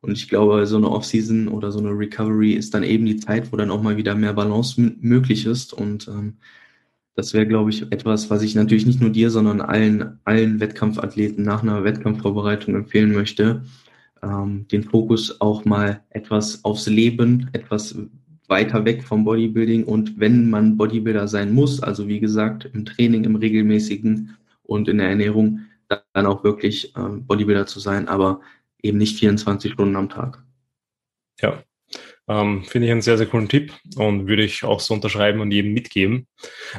Und 0.00 0.12
ich 0.12 0.28
glaube, 0.28 0.66
so 0.66 0.76
eine 0.76 0.90
Offseason 0.90 1.46
oder 1.46 1.70
so 1.70 1.78
eine 1.78 1.90
Recovery 1.90 2.54
ist 2.54 2.74
dann 2.74 2.82
eben 2.82 3.06
die 3.06 3.18
Zeit, 3.18 3.52
wo 3.52 3.56
dann 3.56 3.70
auch 3.70 3.82
mal 3.82 3.96
wieder 3.96 4.16
mehr 4.16 4.32
Balance 4.32 4.80
möglich 5.00 5.46
ist. 5.46 5.72
Und 5.72 6.08
ähm, 6.08 6.38
das 7.14 7.34
wäre, 7.34 7.46
glaube 7.46 7.70
ich, 7.70 7.90
etwas, 7.92 8.30
was 8.30 8.42
ich 8.42 8.54
natürlich 8.54 8.86
nicht 8.86 9.00
nur 9.00 9.10
dir, 9.10 9.30
sondern 9.30 9.60
allen, 9.60 10.18
allen 10.24 10.60
Wettkampfathleten 10.60 11.44
nach 11.44 11.62
einer 11.62 11.84
Wettkampfvorbereitung 11.84 12.74
empfehlen 12.74 13.12
möchte, 13.12 13.62
ähm, 14.22 14.66
den 14.68 14.84
Fokus 14.84 15.40
auch 15.40 15.64
mal 15.64 16.02
etwas 16.10 16.64
aufs 16.64 16.86
Leben, 16.86 17.50
etwas 17.52 17.96
weiter 18.48 18.84
weg 18.84 19.02
vom 19.02 19.24
Bodybuilding 19.24 19.84
und 19.84 20.18
wenn 20.18 20.50
man 20.50 20.76
Bodybuilder 20.76 21.28
sein 21.28 21.52
muss, 21.52 21.82
also 21.82 22.08
wie 22.08 22.20
gesagt, 22.20 22.68
im 22.72 22.84
Training, 22.84 23.24
im 23.24 23.36
regelmäßigen 23.36 24.36
und 24.62 24.88
in 24.88 24.98
der 24.98 25.08
Ernährung, 25.08 25.60
dann 25.88 26.26
auch 26.26 26.44
wirklich 26.44 26.92
ähm, 26.96 27.26
Bodybuilder 27.26 27.66
zu 27.66 27.80
sein, 27.80 28.08
aber 28.08 28.40
eben 28.82 28.98
nicht 28.98 29.18
24 29.18 29.72
Stunden 29.72 29.96
am 29.96 30.08
Tag. 30.08 30.42
Ja, 31.40 31.62
ähm, 32.32 32.64
Finde 32.64 32.86
ich 32.86 32.92
einen 32.92 33.02
sehr, 33.02 33.18
sehr 33.18 33.26
coolen 33.26 33.48
Tipp 33.48 33.72
und 33.96 34.26
würde 34.26 34.44
ich 34.44 34.64
auch 34.64 34.80
so 34.80 34.94
unterschreiben 34.94 35.40
und 35.40 35.50
jedem 35.50 35.74
mitgeben. 35.74 36.26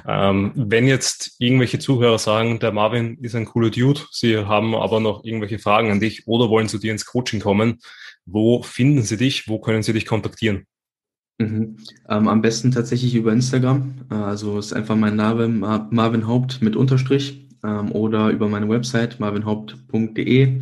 Ähm, 0.08 0.52
wenn 0.56 0.88
jetzt 0.88 1.36
irgendwelche 1.38 1.80
Zuhörer 1.80 2.18
sagen, 2.18 2.60
der 2.60 2.72
Marvin 2.72 3.18
ist 3.22 3.36
ein 3.36 3.46
cooler 3.46 3.70
Dude, 3.70 4.02
sie 4.12 4.38
haben 4.38 4.74
aber 4.76 5.00
noch 5.00 5.24
irgendwelche 5.24 5.60
Fragen 5.60 5.92
an 5.92 6.00
dich 6.00 6.28
oder 6.28 6.50
wollen 6.50 6.70
zu 6.70 6.80
dir 6.80 6.92
ins 6.92 7.06
Coaching 7.06 7.40
kommen, 7.40 7.80
wo 8.26 8.64
finden 8.64 9.04
sie 9.04 9.18
dich? 9.18 9.48
Wo 9.48 9.60
können 9.60 9.84
sie 9.84 9.94
dich 9.94 10.06
kontaktieren? 10.06 10.66
Mhm. 11.38 11.78
Ähm, 12.10 12.28
am 12.28 12.42
besten 12.42 12.72
tatsächlich 12.72 13.14
über 13.14 13.32
Instagram. 13.32 13.94
Äh, 14.10 14.16
also 14.16 14.58
ist 14.58 14.74
einfach 14.74 14.96
mein 14.96 15.16
Name 15.16 15.48
Marvin 15.48 16.28
Haupt 16.28 16.62
mit 16.62 16.76
Unterstrich 16.76 17.48
ähm, 17.64 17.92
oder 17.92 18.30
über 18.30 18.48
meine 18.50 18.70
Website 18.70 19.20
marvinhaupt.de. 19.20 20.62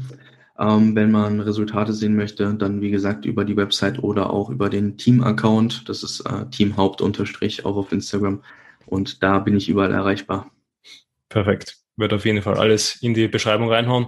Ähm, 0.62 0.96
wenn 0.96 1.10
man 1.10 1.40
Resultate 1.40 1.92
sehen 1.94 2.16
möchte, 2.16 2.54
dann 2.54 2.82
wie 2.82 2.92
gesagt 2.92 3.26
über 3.26 3.44
die 3.44 3.58
Website 3.58 4.04
oder 4.04 4.32
auch 4.32 4.50
über 4.50 4.70
den 4.70 4.96
Team-Account. 4.96 5.90
Das 5.90 6.04
ist 6.04 6.20
äh, 6.22 6.48
Teamhaupt 6.52 7.02
unterstrich 7.02 7.66
auch 7.66 7.76
auf 7.76 7.92
Instagram. 7.92 8.44
Und 8.86 9.24
da 9.24 9.40
bin 9.40 9.58
ich 9.58 9.70
überall 9.70 9.92
erreichbar. 9.92 10.52
Perfekt. 11.30 11.78
Wird 11.98 12.14
auf 12.14 12.26
jeden 12.26 12.42
Fall 12.44 12.58
alles 12.58 13.02
in 13.02 13.14
die 13.14 13.28
Beschreibung 13.28 13.70
reinhauen. 13.70 14.08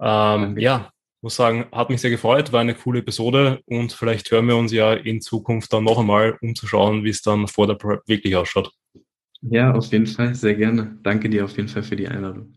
Ähm, 0.00 0.58
ja, 0.58 0.90
muss 1.22 1.36
sagen, 1.36 1.66
hat 1.70 1.90
mich 1.90 2.00
sehr 2.00 2.10
gefreut, 2.10 2.52
war 2.52 2.60
eine 2.60 2.74
coole 2.74 2.98
Episode 2.98 3.60
und 3.66 3.92
vielleicht 3.92 4.30
hören 4.30 4.48
wir 4.48 4.56
uns 4.56 4.72
ja 4.72 4.92
in 4.92 5.20
Zukunft 5.20 5.72
dann 5.72 5.84
noch 5.84 5.98
einmal, 5.98 6.36
um 6.42 6.54
zu 6.54 6.66
schauen, 6.66 7.04
wie 7.04 7.10
es 7.10 7.22
dann 7.22 7.46
vor 7.48 7.66
der 7.66 7.74
Prep 7.74 8.02
wirklich 8.06 8.34
ausschaut. 8.36 8.72
Ja, 9.42 9.72
auf 9.72 9.86
jeden 9.86 10.06
Fall, 10.06 10.34
sehr 10.34 10.54
gerne. 10.54 10.98
Danke 11.02 11.30
dir 11.30 11.44
auf 11.44 11.56
jeden 11.56 11.68
Fall 11.68 11.82
für 11.82 11.96
die 11.96 12.08
Einladung. 12.08 12.52